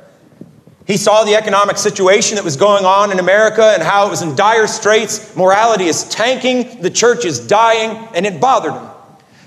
He 0.87 0.97
saw 0.97 1.25
the 1.25 1.35
economic 1.35 1.79
situation 1.79 2.37
that 2.37 2.45
was 2.45 2.57
going 2.57 2.85
on 2.85 3.11
in 3.11 3.19
America 3.19 3.73
and 3.75 3.83
how 3.83 4.07
it 4.07 4.11
was 4.11 4.23
in 4.23 4.37
dire 4.37 4.69
straits. 4.69 5.35
Morality 5.37 5.87
is 5.87 6.09
tanking, 6.09 6.81
the 6.81 6.91
church 6.91 7.25
is 7.25 7.45
dying, 7.45 8.09
and 8.15 8.25
it 8.25 8.41
bothered 8.41 8.73
him. 8.73 8.89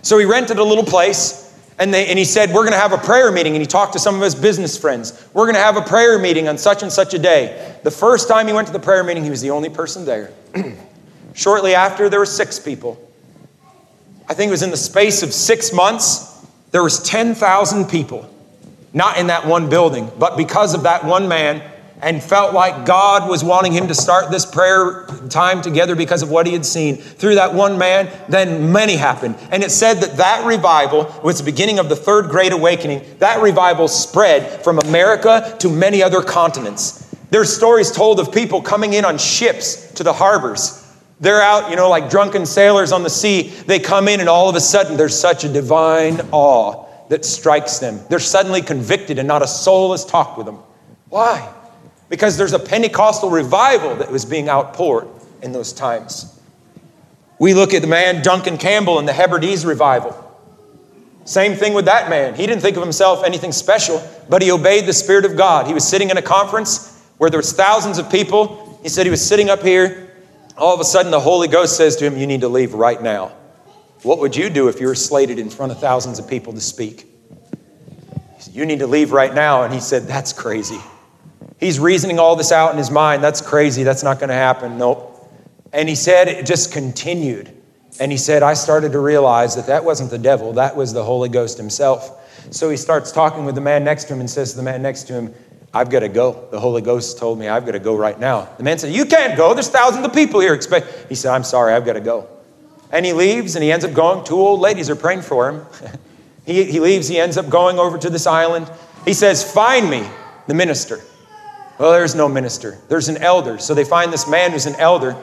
So 0.02 0.18
he 0.18 0.26
rented 0.26 0.60
a 0.60 0.64
little 0.64 0.84
place 0.84 1.49
and, 1.80 1.94
they, 1.94 2.08
and 2.08 2.20
he 2.20 2.26
said, 2.26 2.50
We're 2.50 2.64
going 2.64 2.74
to 2.74 2.80
have 2.80 2.92
a 2.92 2.98
prayer 2.98 3.32
meeting. 3.32 3.54
And 3.54 3.62
he 3.62 3.68
talked 3.68 3.94
to 3.94 4.00
some 4.00 4.16
of 4.16 4.22
his 4.22 4.36
business 4.36 4.78
friends. 4.78 5.28
We're 5.34 5.46
going 5.46 5.56
to 5.56 5.62
have 5.62 5.78
a 5.78 5.82
prayer 5.82 6.20
meeting 6.20 6.48
on 6.48 6.58
such 6.58 6.84
and 6.84 6.92
such 6.92 7.14
a 7.14 7.20
day. 7.20 7.78
The 7.84 7.92
first 7.92 8.28
time 8.28 8.48
he 8.48 8.54
went 8.54 8.68
to 8.68 8.74
the 8.74 8.80
prayer 8.80 9.04
meeting, 9.04 9.24
he 9.24 9.30
was 9.30 9.42
the 9.42 9.52
only 9.52 9.70
person 9.70 10.06
there. 10.06 10.32
Shortly 11.34 11.76
after, 11.76 12.10
there 12.10 12.20
were 12.20 12.26
six 12.26 12.60
people. 12.60 13.02
I 14.28 14.34
think 14.34 14.50
it 14.50 14.52
was 14.52 14.62
in 14.62 14.72
the 14.72 14.78
space 14.78 15.24
of 15.24 15.34
six 15.34 15.74
months, 15.74 16.46
there 16.72 16.84
was 16.84 17.02
10,000 17.02 17.90
people 17.90 18.30
not 18.94 19.18
in 19.18 19.28
that 19.28 19.46
one 19.46 19.70
building, 19.70 20.12
but 20.20 20.36
because 20.36 20.74
of 20.74 20.84
that 20.84 21.06
one 21.06 21.28
man, 21.28 21.62
and 22.02 22.24
felt 22.24 22.54
like 22.54 22.86
God 22.86 23.30
was 23.30 23.43
wanting 23.43 23.72
him 23.72 23.88
to 23.88 23.93
start 23.93 24.32
this 24.32 24.45
prayer 24.45 25.06
time 25.30 25.62
together 25.62 25.95
because 25.95 26.22
of 26.22 26.30
what 26.30 26.47
he 26.47 26.54
had 26.54 26.66
seen 26.66 26.95
through 26.95 27.36
that 27.36 27.54
one 27.54 27.78
man, 27.78 28.10
then 28.30 28.72
many 28.72 28.95
happened. 28.95 29.36
And 29.52 29.64
it 29.64 29.72
said 29.72 29.95
that 29.95 30.18
that 30.18 30.45
revival 30.45 31.14
was 31.24 31.39
the 31.39 31.43
beginning 31.43 31.80
of 31.80 31.89
the 31.89 31.95
third 31.95 32.30
great 32.30 32.54
awakening. 32.54 33.04
That 33.20 33.41
revival 33.41 33.88
spread 33.88 34.64
from 34.64 34.80
America 34.80 35.56
to 35.60 35.70
many 35.70 36.02
other 36.02 36.22
continents. 36.22 37.06
There's 37.32 37.54
stories 37.54 37.91
told 37.91 38.20
of 38.20 38.34
people 38.34 38.62
coming 38.62 38.93
in 38.93 39.06
on 39.06 39.18
ships 39.18 39.91
to 39.93 40.04
the 40.04 40.14
harbors. 40.14 40.76
They're 41.20 41.41
out, 41.41 41.70
you 41.70 41.76
know, 41.76 41.89
like 41.89 42.10
drunken 42.10 42.45
sailors 42.45 42.91
on 42.93 43.04
the 43.04 43.10
sea. 43.10 43.50
They 43.68 43.78
come 43.78 44.08
in, 44.08 44.22
and 44.22 44.30
all 44.30 44.47
of 44.47 44.56
a 44.56 44.62
sudden, 44.62 44.95
there's 44.95 45.20
such 45.20 45.43
a 45.43 45.50
divine 45.50 46.22
awe 46.32 46.86
that 47.10 47.26
strikes 47.26 47.80
them. 47.80 48.00
They're 48.10 48.20
suddenly 48.20 48.62
convicted 48.62 49.20
and 49.20 49.28
not 49.28 49.41
a 49.41 49.47
soul 49.47 49.91
has 49.91 50.06
talked 50.06 50.38
with 50.38 50.45
them. 50.45 50.60
Why? 51.10 51.54
Because 52.10 52.38
there's 52.38 52.53
a 52.53 52.60
Pentecostal 52.60 53.30
revival 53.30 53.95
that 53.95 54.12
was 54.12 54.26
being 54.26 54.49
outpoured 54.49 55.07
in 55.41 55.51
those 55.51 55.72
times. 55.72 56.39
We 57.39 57.53
look 57.53 57.74
at 57.74 57.82
the 57.82 57.88
man 57.88 58.22
Duncan 58.22 58.57
Campbell 58.57 58.99
in 58.99 59.05
the 59.05 59.14
Hebrides 59.14 59.66
revival. 59.66 60.26
Same 61.24 61.55
thing 61.55 61.74
with 61.74 61.86
that 61.86 62.10
man. 62.10 62.34
He 62.34 62.47
didn't 62.47 62.62
think 62.62 62.76
of 62.76 62.84
himself 62.84 63.24
anything 63.24 63.51
special, 63.51 64.03
but 64.28 64.41
he 64.41 64.51
obeyed 64.51 64.88
the 64.88 64.93
Spirit 64.93 65.26
of 65.26 65.38
God. 65.38 65.68
He 65.68 65.74
was 65.74 65.88
sitting 65.88 66.10
in 66.10 66.18
a 66.18 66.22
conference 66.22 66.99
where 67.18 67.30
there 67.30 67.38
was 67.38 67.53
thousands 67.53 67.99
of 67.99 68.10
people. 68.10 68.80
He 68.82 68.89
said 68.89 69.05
he 69.05 69.12
was 69.12 69.26
sitting 69.26 69.49
up 69.49 69.62
here. 69.62 70.12
All 70.57 70.74
of 70.74 70.80
a 70.80 70.84
sudden, 70.84 71.12
the 71.12 71.20
Holy 71.20 71.47
Ghost 71.47 71.78
says 71.78 71.95
to 71.97 72.05
him, 72.05 72.18
You 72.18 72.28
need 72.28 72.41
to 72.41 72.49
leave 72.49 72.74
right 72.74 73.01
now. 73.01 73.32
What 74.01 74.20
would 74.20 74.36
you 74.36 74.49
do 74.49 74.70
if 74.70 74.82
you 74.82 74.88
were 74.88 74.95
slated 74.95 75.39
in 75.39 75.49
front 75.49 75.72
of 75.72 75.80
thousands 75.80 76.20
of 76.20 76.28
people 76.28 76.53
to 76.53 76.62
speak? 76.62 77.05
Said, 78.39 78.55
you 78.55 78.66
need 78.66 78.80
to 78.80 78.88
leave 78.88 79.12
right 79.12 79.34
now. 79.34 79.64
And 79.64 79.74
he 79.74 79.80
said, 79.80 80.07
That's 80.07 80.34
crazy. 80.34 80.80
He's 81.60 81.80
reasoning 81.80 82.20
all 82.20 82.36
this 82.36 82.51
out 82.51 82.72
in 82.72 82.78
his 82.78 82.89
mind. 82.89 83.24
That's 83.24 83.41
crazy. 83.41 83.84
That's 83.84 84.03
not 84.03 84.20
going 84.20 84.30
to 84.30 84.36
happen. 84.36 84.78
Nope. 84.78 85.05
And 85.74 85.89
he 85.89 85.95
said 85.95 86.28
it 86.28 86.45
just 86.45 86.72
continued. 86.72 87.55
And 87.99 88.12
he 88.12 88.18
said, 88.18 88.43
I 88.43 88.53
started 88.53 88.93
to 88.93 88.99
realize 88.99 89.55
that 89.55 89.68
that 89.68 89.84
wasn't 89.84 90.10
the 90.10 90.18
devil, 90.18 90.53
that 90.53 90.76
was 90.76 90.93
the 90.93 91.03
Holy 91.03 91.28
Ghost 91.28 91.57
himself. 91.57 92.16
So 92.51 92.70
he 92.70 92.78
starts 92.78 93.12
talking 93.12 93.45
with 93.45 93.55
the 93.55 93.62
man 93.62 93.84
next 93.84 94.05
to 94.05 94.14
him 94.14 94.22
and 94.22 94.30
says 94.30 94.51
to 94.51 94.57
the 94.57 94.64
man 94.64 94.82
next 94.82 95.03
to 95.03 95.14
him, 95.14 95.34
I've 95.74 95.89
got 95.89 95.99
to 95.99 96.10
go. 96.10 96.47
The 96.49 96.60
Holy 96.60 96.82
Ghost 96.82 97.20
told 97.20 97.38
me 97.38 97.47
I've 97.47 97.66
got 97.66 97.74
to 97.74 97.80
go 97.80 97.95
right 97.95 98.20
now. 98.20 98.49
The 98.57 98.64
man 98.64 98.80
said, 98.80 98.93
You 98.93 99.05
can't 99.05 99.38
go. 99.38 99.53
There's 99.53 99.70
thousands 99.70 100.05
of 100.05 100.14
people 100.14 100.39
here. 100.39 100.53
Expect. 100.53 101.10
He 101.10 101.16
said, 101.16 101.32
I'm 101.32 101.43
sorry, 101.43 101.74
I've 101.74 101.86
got 101.86 101.93
to 101.93 102.01
go. 102.01 102.28
And 102.91 103.05
he 103.05 103.14
leaves 103.14 103.55
and 103.55 103.64
he 103.64 103.72
ends 103.72 103.86
up 103.86 103.93
going. 103.93 104.26
Two 104.26 104.39
old 104.39 104.62
ladies 104.62 104.89
are 104.89 104.95
praying 104.95 105.22
for 105.22 105.49
him. 105.49 105.66
he, 106.45 106.64
he 106.64 106.80
leaves, 106.80 107.07
he 107.07 107.20
ends 107.20 107.38
up 107.38 107.49
going 107.49 107.78
over 107.78 107.97
to 107.99 108.10
this 108.10 108.26
island. 108.26 108.72
He 109.05 109.14
says, 109.14 109.43
Find 109.53 109.89
me 109.89 110.07
the 110.47 110.55
minister. 110.55 111.01
Well, 111.80 111.94
there's 111.94 112.14
no 112.14 112.28
minister, 112.28 112.78
there's 112.90 113.08
an 113.08 113.18
elder. 113.18 113.58
So 113.58 113.74
they 113.74 113.86
find 113.86 114.12
this 114.12 114.28
man 114.28 114.52
who's 114.52 114.66
an 114.66 114.76
elder. 114.76 115.16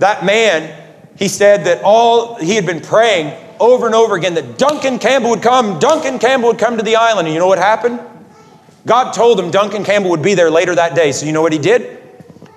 That 0.00 0.24
man, 0.24 0.92
he 1.16 1.28
said 1.28 1.64
that 1.64 1.82
all 1.84 2.34
he 2.34 2.56
had 2.56 2.66
been 2.66 2.80
praying 2.80 3.32
over 3.60 3.86
and 3.86 3.94
over 3.94 4.16
again 4.16 4.34
that 4.34 4.58
Duncan 4.58 4.98
Campbell 4.98 5.30
would 5.30 5.42
come, 5.42 5.78
Duncan 5.78 6.18
Campbell 6.18 6.48
would 6.48 6.58
come 6.58 6.76
to 6.78 6.82
the 6.82 6.96
island. 6.96 7.28
And 7.28 7.34
you 7.34 7.38
know 7.38 7.46
what 7.46 7.58
happened? 7.58 8.00
God 8.86 9.12
told 9.12 9.38
him 9.38 9.50
Duncan 9.50 9.84
Campbell 9.84 10.10
would 10.10 10.22
be 10.22 10.34
there 10.34 10.50
later 10.50 10.74
that 10.74 10.96
day. 10.96 11.12
So 11.12 11.26
you 11.26 11.32
know 11.32 11.42
what 11.42 11.52
he 11.52 11.58
did? 11.58 12.02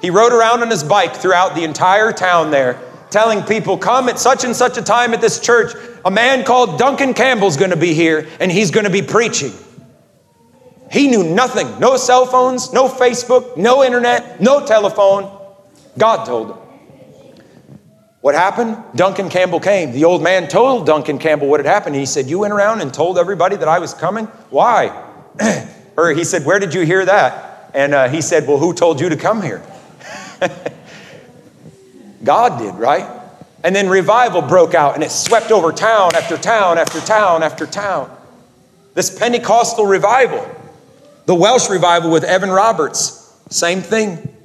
He 0.01 0.09
rode 0.09 0.33
around 0.33 0.63
on 0.63 0.69
his 0.69 0.83
bike 0.83 1.15
throughout 1.15 1.53
the 1.53 1.63
entire 1.63 2.11
town 2.11 2.49
there, 2.49 2.79
telling 3.09 3.43
people, 3.43 3.77
Come 3.77 4.09
at 4.09 4.17
such 4.17 4.43
and 4.43 4.55
such 4.55 4.77
a 4.77 4.81
time 4.81 5.13
at 5.13 5.21
this 5.21 5.39
church. 5.39 5.73
A 6.05 6.11
man 6.11 6.43
called 6.43 6.79
Duncan 6.79 7.13
Campbell's 7.13 7.55
going 7.55 7.71
to 7.71 7.77
be 7.77 7.93
here, 7.93 8.27
and 8.39 8.51
he's 8.51 8.71
going 8.71 8.85
to 8.85 8.89
be 8.89 9.01
preaching. 9.01 9.53
He 10.93 11.07
knew 11.07 11.23
nothing 11.23 11.79
no 11.79 11.97
cell 11.97 12.27
phones, 12.27 12.71
no 12.71 12.87
Facebook, 12.87 13.57
no 13.57 13.83
internet, 13.83 14.39
no 14.39 14.63
telephone. 14.63 15.39
God 15.97 16.23
told 16.23 16.51
him. 16.51 16.57
What 18.21 18.35
happened? 18.35 18.77
Duncan 18.93 19.29
Campbell 19.29 19.59
came. 19.59 19.91
The 19.91 20.03
old 20.05 20.21
man 20.21 20.47
told 20.47 20.85
Duncan 20.85 21.17
Campbell 21.17 21.47
what 21.47 21.59
had 21.59 21.65
happened. 21.65 21.95
He 21.95 22.05
said, 22.05 22.27
You 22.27 22.37
went 22.39 22.53
around 22.53 22.81
and 22.81 22.93
told 22.93 23.17
everybody 23.17 23.55
that 23.55 23.67
I 23.67 23.79
was 23.79 23.95
coming? 23.95 24.25
Why? 24.51 24.91
or 25.97 26.11
he 26.11 26.23
said, 26.23 26.45
Where 26.45 26.59
did 26.59 26.75
you 26.75 26.81
hear 26.81 27.03
that? 27.03 27.71
And 27.73 27.95
uh, 27.95 28.07
he 28.07 28.21
said, 28.21 28.47
Well, 28.47 28.59
who 28.59 28.71
told 28.71 29.01
you 29.01 29.09
to 29.09 29.17
come 29.17 29.41
here? 29.41 29.63
God 32.23 32.59
did, 32.59 32.75
right? 32.75 33.09
And 33.63 33.75
then 33.75 33.89
revival 33.89 34.43
broke 34.43 34.75
out 34.75 34.93
and 34.93 35.03
it 35.03 35.09
swept 35.11 35.51
over 35.51 35.71
town 35.71 36.13
after 36.13 36.37
town 36.37 36.77
after 36.77 37.01
town 37.01 37.41
after 37.41 37.65
town. 37.65 38.15
This 38.93 39.17
Pentecostal 39.17 39.87
revival. 39.87 40.47
The 41.25 41.35
Welsh 41.35 41.69
revival 41.69 42.11
with 42.11 42.23
Evan 42.23 42.51
Roberts, 42.51 43.33
same 43.49 43.81
thing. 43.81 44.35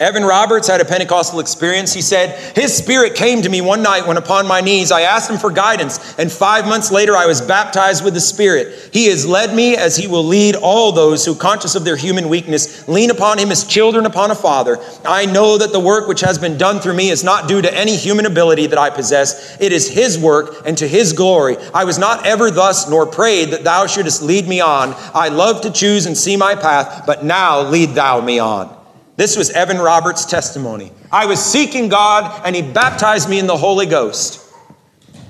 Evan 0.00 0.24
Roberts 0.24 0.66
had 0.66 0.80
a 0.80 0.84
Pentecostal 0.84 1.38
experience. 1.38 1.92
He 1.92 2.02
said, 2.02 2.56
His 2.56 2.76
spirit 2.76 3.14
came 3.14 3.42
to 3.42 3.48
me 3.48 3.60
one 3.60 3.80
night 3.80 4.08
when 4.08 4.16
upon 4.16 4.44
my 4.44 4.60
knees 4.60 4.90
I 4.90 5.02
asked 5.02 5.30
him 5.30 5.38
for 5.38 5.52
guidance, 5.52 6.18
and 6.18 6.32
five 6.32 6.66
months 6.66 6.90
later 6.90 7.14
I 7.16 7.26
was 7.26 7.40
baptized 7.40 8.04
with 8.04 8.12
the 8.12 8.20
Spirit. 8.20 8.90
He 8.92 9.06
has 9.06 9.24
led 9.24 9.54
me 9.54 9.76
as 9.76 9.96
he 9.96 10.08
will 10.08 10.24
lead 10.24 10.56
all 10.56 10.90
those 10.90 11.24
who, 11.24 11.36
conscious 11.36 11.76
of 11.76 11.84
their 11.84 11.94
human 11.94 12.28
weakness, 12.28 12.88
lean 12.88 13.10
upon 13.10 13.38
him 13.38 13.52
as 13.52 13.64
children 13.64 14.04
upon 14.04 14.32
a 14.32 14.34
father. 14.34 14.80
I 15.04 15.26
know 15.26 15.58
that 15.58 15.70
the 15.70 15.78
work 15.78 16.08
which 16.08 16.22
has 16.22 16.38
been 16.38 16.58
done 16.58 16.80
through 16.80 16.94
me 16.94 17.10
is 17.10 17.22
not 17.22 17.46
due 17.46 17.62
to 17.62 17.72
any 17.72 17.94
human 17.94 18.26
ability 18.26 18.66
that 18.66 18.78
I 18.78 18.90
possess. 18.90 19.56
It 19.60 19.72
is 19.72 19.88
his 19.88 20.18
work 20.18 20.66
and 20.66 20.76
to 20.78 20.88
his 20.88 21.12
glory. 21.12 21.56
I 21.72 21.84
was 21.84 21.98
not 21.98 22.26
ever 22.26 22.50
thus, 22.50 22.90
nor 22.90 23.06
prayed 23.06 23.50
that 23.50 23.62
thou 23.62 23.86
shouldest 23.86 24.22
lead 24.22 24.48
me 24.48 24.60
on. 24.60 24.96
I 25.14 25.28
love 25.28 25.60
to 25.60 25.70
choose 25.70 26.06
and 26.06 26.18
see 26.18 26.36
my 26.36 26.56
path, 26.56 27.04
but 27.06 27.24
now 27.24 27.62
lead 27.62 27.90
thou 27.90 28.20
me 28.20 28.40
on. 28.40 28.83
This 29.16 29.36
was 29.36 29.50
Evan 29.50 29.78
Roberts' 29.78 30.24
testimony. 30.24 30.90
I 31.12 31.26
was 31.26 31.40
seeking 31.40 31.88
God, 31.88 32.42
and 32.44 32.56
he 32.56 32.62
baptized 32.62 33.28
me 33.28 33.38
in 33.38 33.46
the 33.46 33.56
Holy 33.56 33.86
Ghost. 33.86 34.40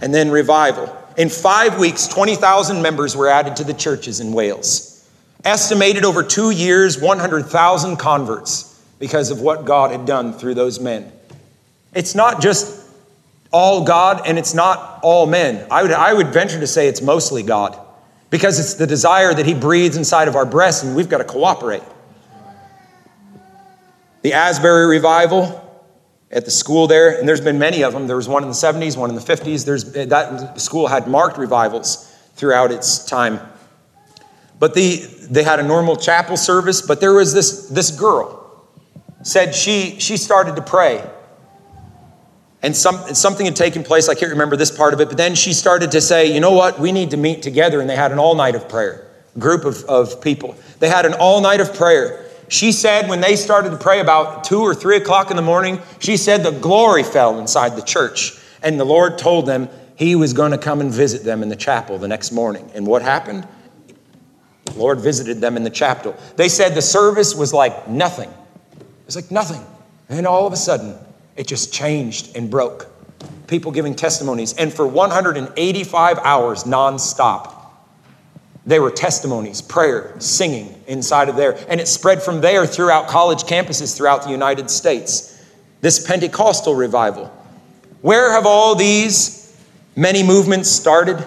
And 0.01 0.12
then 0.12 0.30
revival. 0.30 0.97
In 1.16 1.28
five 1.28 1.78
weeks, 1.78 2.09
20,000 2.09 2.82
members 2.82 3.16
were 3.16 3.28
added 3.28 3.57
to 3.57 3.64
the 3.64 3.74
churches 3.74 4.20
in 4.20 4.32
Wales. 4.32 5.09
Estimated 5.45 6.05
over 6.05 6.22
two 6.22 6.51
years, 6.51 7.01
100,000 7.01 7.97
converts 7.97 8.82
because 8.99 9.30
of 9.30 9.41
what 9.41 9.64
God 9.64 9.91
had 9.91 10.07
done 10.07 10.32
through 10.32 10.55
those 10.55 10.80
men. 10.80 11.12
It's 11.95 12.14
not 12.14 12.41
just 12.41 12.85
all 13.53 13.85
God 13.85 14.22
and 14.26 14.39
it's 14.39 14.55
not 14.55 14.99
all 15.03 15.26
men. 15.26 15.66
I 15.70 15.82
would, 15.82 15.93
I 15.93 16.12
would 16.12 16.28
venture 16.28 16.59
to 16.59 16.66
say 16.66 16.89
it's 16.89 17.03
mostly 17.03 17.43
God 17.43 17.78
because 18.30 18.59
it's 18.59 18.74
the 18.74 18.87
desire 18.87 19.32
that 19.32 19.47
He 19.47 19.55
breathes 19.55 19.97
inside 19.97 20.26
of 20.26 20.35
our 20.35 20.47
breasts, 20.47 20.82
and 20.82 20.97
we've 20.97 21.09
got 21.09 21.18
to 21.18 21.24
cooperate. 21.24 21.82
The 24.25 24.33
Asbury 24.33 24.87
revival 24.87 25.61
at 26.31 26.47
the 26.47 26.51
school 26.51 26.87
there, 26.87 27.18
and 27.18 27.29
there's 27.29 27.43
been 27.43 27.59
many 27.59 27.85
of 27.85 27.93
them. 27.93 28.07
There 28.07 28.16
was 28.16 28.27
one 28.27 28.43
in 28.43 28.49
the 28.49 28.55
70s, 28.55 28.97
one 28.97 29.11
in 29.11 29.16
the 29.16 29.20
50s. 29.20 29.66
There's, 29.66 29.93
that 29.93 30.59
school 30.59 30.87
had 30.87 31.07
marked 31.07 31.37
revivals 31.37 32.11
throughout 32.35 32.72
its 32.72 33.05
time. 33.05 33.39
But 34.59 34.72
the, 34.72 35.07
they 35.31 35.43
had 35.43 35.61
a 35.61 35.62
normal 35.62 35.97
chapel 35.97 36.39
service, 36.39 36.81
but 36.81 37.03
there 37.03 37.12
was 37.12 37.35
this, 37.35 37.68
this 37.68 37.91
girl 37.91 38.66
said 39.22 39.55
she, 39.55 40.01
she 40.01 40.16
started 40.16 40.57
to 40.57 40.62
pray. 40.62 41.07
And 42.62 42.75
some, 42.75 42.97
something 43.14 43.45
had 43.45 43.57
taken 43.57 43.85
place. 43.85 44.09
I 44.09 44.14
can't 44.14 44.33
remember 44.33 44.57
this 44.57 44.75
part 44.75 44.95
of 44.95 45.03
it, 45.03 45.09
but 45.09 45.18
then 45.18 45.35
she 45.35 45.53
started 45.53 45.91
to 45.91 46.01
say, 46.01 46.33
you 46.33 46.41
know 46.41 46.53
what, 46.53 46.81
we 46.81 46.93
need 46.93 47.11
to 47.11 47.18
meet 47.18 47.43
together. 47.43 47.79
And 47.79 47.91
they 47.91 47.97
had 47.97 48.11
an 48.11 48.18
all 48.18 48.35
night 48.35 48.55
of 48.55 48.70
prayer, 48.70 49.07
group 49.39 49.66
of, 49.66 49.85
of 49.85 50.22
people. 50.22 50.57
They 50.79 50.89
had 50.89 51.05
an 51.05 51.12
all 51.12 51.43
night 51.43 51.61
of 51.61 51.75
prayer. 51.75 52.24
She 52.49 52.72
said 52.72 53.09
when 53.09 53.20
they 53.20 53.36
started 53.36 53.70
to 53.70 53.76
pray 53.76 54.01
about 54.01 54.45
two 54.45 54.61
or 54.61 54.74
three 54.74 54.97
o'clock 54.97 55.30
in 55.30 55.36
the 55.36 55.42
morning, 55.42 55.80
she 55.99 56.16
said 56.16 56.42
the 56.42 56.53
glory 56.53 57.03
fell 57.03 57.38
inside 57.38 57.76
the 57.76 57.82
church. 57.82 58.38
And 58.62 58.78
the 58.78 58.84
Lord 58.84 59.18
told 59.18 59.47
them 59.47 59.68
he 59.97 60.16
was 60.16 60.32
going 60.32 60.51
to 60.53 60.59
come 60.59 60.80
and 60.80 60.90
visit 60.90 61.24
them 61.24 61.42
in 61.42 61.49
the 61.49 61.57
chapel 61.57 61.99
the 61.99 62.09
next 62.09 62.32
morning. 62.32 62.70
And 62.74 62.86
what 62.86 63.03
happened? 63.03 63.47
The 64.64 64.78
Lord 64.78 65.01
visited 65.01 65.40
them 65.40 65.57
in 65.57 65.62
the 65.62 65.70
chapel. 65.70 66.16
They 66.36 66.49
said 66.49 66.74
the 66.74 66.82
service 66.82 67.34
was 67.34 67.53
like 67.53 67.88
nothing. 67.88 68.30
It 68.30 69.07
was 69.07 69.16
like 69.16 69.30
nothing. 69.30 69.64
And 70.09 70.26
all 70.26 70.47
of 70.47 70.53
a 70.53 70.57
sudden, 70.57 70.97
it 71.36 71.47
just 71.47 71.72
changed 71.72 72.36
and 72.36 72.51
broke. 72.51 72.88
People 73.47 73.72
giving 73.72 73.95
testimonies. 73.95 74.55
And 74.55 74.72
for 74.72 74.86
185 74.86 76.18
hours 76.18 76.64
nonstop, 76.64 77.54
they 78.67 78.79
were 78.79 78.91
testimonies, 78.91 79.61
prayer, 79.61 80.15
singing 80.19 80.83
inside 80.87 81.29
of 81.29 81.37
there. 81.37 81.59
And 81.69 81.81
it 81.81 81.89
spread 81.89 82.23
from 82.23 82.41
there 82.41 82.67
throughout 82.67 83.09
college 83.09 83.43
campuses 83.43 83.97
throughout 83.97 84.23
the 84.23 84.31
United 84.31 84.71
States. 84.71 85.31
This 85.81 86.05
Pentecostal 86.07 86.75
revival. 86.75 87.27
Where 88.01 88.33
have 88.33 88.47
all 88.47 88.75
these 88.75 89.55
many 89.97 90.23
movements 90.23 90.71
started? 90.71 91.19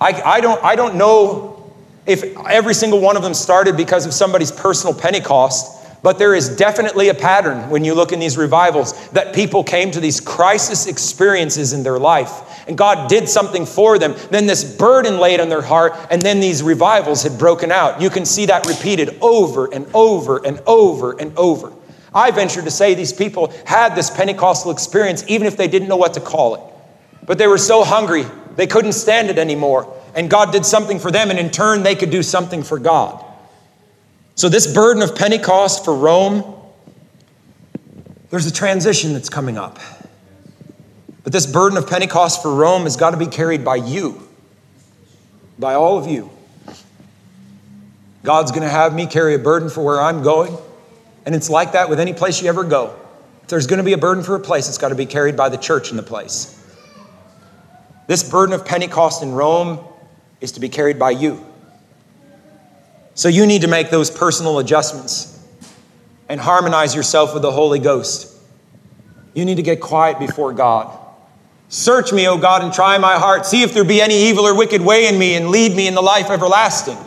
I, 0.00 0.20
I, 0.24 0.40
don't, 0.40 0.62
I 0.62 0.74
don't 0.74 0.96
know 0.96 1.72
if 2.04 2.22
every 2.46 2.74
single 2.74 3.00
one 3.00 3.16
of 3.16 3.22
them 3.22 3.34
started 3.34 3.76
because 3.76 4.06
of 4.06 4.12
somebody's 4.12 4.52
personal 4.52 4.94
Pentecost 4.94 5.75
but 6.06 6.20
there 6.20 6.36
is 6.36 6.48
definitely 6.50 7.08
a 7.08 7.14
pattern 7.14 7.68
when 7.68 7.84
you 7.84 7.92
look 7.92 8.12
in 8.12 8.20
these 8.20 8.38
revivals 8.38 9.08
that 9.08 9.34
people 9.34 9.64
came 9.64 9.90
to 9.90 9.98
these 9.98 10.20
crisis 10.20 10.86
experiences 10.86 11.72
in 11.72 11.82
their 11.82 11.98
life 11.98 12.62
and 12.68 12.78
God 12.78 13.10
did 13.10 13.28
something 13.28 13.66
for 13.66 13.98
them. 13.98 14.14
Then 14.30 14.46
this 14.46 14.62
burden 14.76 15.18
laid 15.18 15.40
on 15.40 15.48
their 15.48 15.62
heart, 15.62 15.94
and 16.08 16.22
then 16.22 16.38
these 16.38 16.62
revivals 16.62 17.24
had 17.24 17.40
broken 17.40 17.72
out. 17.72 18.00
You 18.00 18.08
can 18.08 18.24
see 18.24 18.46
that 18.46 18.68
repeated 18.68 19.18
over 19.20 19.66
and 19.74 19.84
over 19.92 20.46
and 20.46 20.62
over 20.64 21.18
and 21.18 21.36
over. 21.36 21.72
I 22.14 22.30
venture 22.30 22.62
to 22.62 22.70
say 22.70 22.94
these 22.94 23.12
people 23.12 23.52
had 23.66 23.96
this 23.96 24.08
Pentecostal 24.08 24.70
experience 24.70 25.24
even 25.26 25.48
if 25.48 25.56
they 25.56 25.66
didn't 25.66 25.88
know 25.88 25.96
what 25.96 26.14
to 26.14 26.20
call 26.20 26.54
it. 26.54 26.60
But 27.26 27.38
they 27.38 27.48
were 27.48 27.58
so 27.58 27.82
hungry, 27.82 28.26
they 28.54 28.68
couldn't 28.68 28.92
stand 28.92 29.28
it 29.28 29.38
anymore. 29.38 29.92
And 30.14 30.30
God 30.30 30.52
did 30.52 30.64
something 30.64 31.00
for 31.00 31.10
them, 31.10 31.30
and 31.30 31.38
in 31.40 31.50
turn, 31.50 31.82
they 31.82 31.96
could 31.96 32.10
do 32.10 32.22
something 32.22 32.62
for 32.62 32.78
God. 32.78 33.25
So, 34.36 34.50
this 34.50 34.72
burden 34.72 35.02
of 35.02 35.16
Pentecost 35.16 35.82
for 35.82 35.96
Rome, 35.96 36.44
there's 38.28 38.46
a 38.46 38.52
transition 38.52 39.14
that's 39.14 39.30
coming 39.30 39.56
up. 39.56 39.78
But 41.24 41.32
this 41.32 41.46
burden 41.46 41.78
of 41.78 41.88
Pentecost 41.88 42.42
for 42.42 42.54
Rome 42.54 42.82
has 42.82 42.98
got 42.98 43.12
to 43.12 43.16
be 43.16 43.26
carried 43.26 43.64
by 43.64 43.76
you, 43.76 44.28
by 45.58 45.72
all 45.72 45.96
of 45.96 46.06
you. 46.06 46.30
God's 48.24 48.50
going 48.50 48.62
to 48.62 48.68
have 48.68 48.94
me 48.94 49.06
carry 49.06 49.34
a 49.34 49.38
burden 49.38 49.70
for 49.70 49.82
where 49.82 50.00
I'm 50.00 50.22
going. 50.22 50.54
And 51.24 51.34
it's 51.34 51.48
like 51.48 51.72
that 51.72 51.88
with 51.88 51.98
any 51.98 52.12
place 52.12 52.42
you 52.42 52.50
ever 52.50 52.62
go. 52.62 52.94
If 53.42 53.48
there's 53.48 53.66
going 53.66 53.78
to 53.78 53.84
be 53.84 53.94
a 53.94 53.98
burden 53.98 54.22
for 54.22 54.34
a 54.34 54.40
place, 54.40 54.68
it's 54.68 54.78
got 54.78 54.90
to 54.90 54.94
be 54.94 55.06
carried 55.06 55.36
by 55.36 55.48
the 55.48 55.56
church 55.56 55.90
in 55.90 55.96
the 55.96 56.02
place. 56.02 56.62
This 58.06 58.28
burden 58.28 58.54
of 58.54 58.66
Pentecost 58.66 59.22
in 59.22 59.32
Rome 59.32 59.78
is 60.42 60.52
to 60.52 60.60
be 60.60 60.68
carried 60.68 60.98
by 60.98 61.12
you. 61.12 61.42
So 63.16 63.28
you 63.28 63.46
need 63.46 63.62
to 63.62 63.68
make 63.68 63.88
those 63.90 64.10
personal 64.10 64.58
adjustments 64.58 65.42
and 66.28 66.38
harmonize 66.38 66.94
yourself 66.94 67.32
with 67.32 67.42
the 67.42 67.50
Holy 67.50 67.78
Ghost. 67.78 68.32
You 69.32 69.46
need 69.46 69.56
to 69.56 69.62
get 69.62 69.80
quiet 69.80 70.18
before 70.18 70.52
God. 70.52 70.96
Search 71.70 72.12
me, 72.12 72.28
O 72.28 72.36
God, 72.36 72.62
and 72.62 72.72
try 72.72 72.98
my 72.98 73.14
heart. 73.14 73.46
See 73.46 73.62
if 73.62 73.72
there 73.72 73.84
be 73.84 74.02
any 74.02 74.28
evil 74.28 74.46
or 74.46 74.56
wicked 74.56 74.82
way 74.82 75.08
in 75.08 75.18
me 75.18 75.34
and 75.34 75.48
lead 75.48 75.74
me 75.74 75.88
in 75.88 75.94
the 75.94 76.02
life 76.02 76.30
everlasting. 76.30 76.98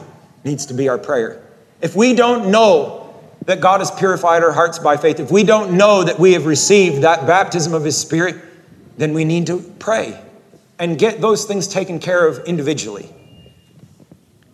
Needs 0.43 0.65
to 0.65 0.73
be 0.73 0.89
our 0.89 0.97
prayer. 0.97 1.43
If 1.79 1.95
we 1.95 2.15
don't 2.15 2.49
know 2.49 3.13
that 3.45 3.61
God 3.61 3.79
has 3.79 3.91
purified 3.91 4.43
our 4.43 4.51
hearts 4.51 4.79
by 4.79 4.97
faith, 4.97 5.19
if 5.19 5.29
we 5.29 5.43
don't 5.43 5.77
know 5.77 6.03
that 6.03 6.19
we 6.19 6.33
have 6.33 6.47
received 6.47 7.03
that 7.03 7.27
baptism 7.27 7.75
of 7.75 7.83
His 7.83 7.97
Spirit, 7.97 8.35
then 8.97 9.13
we 9.13 9.25
need 9.25 9.45
to 9.47 9.59
pray 9.77 10.19
and 10.79 10.97
get 10.97 11.21
those 11.21 11.45
things 11.45 11.67
taken 11.67 11.99
care 11.99 12.27
of 12.27 12.39
individually. 12.45 13.13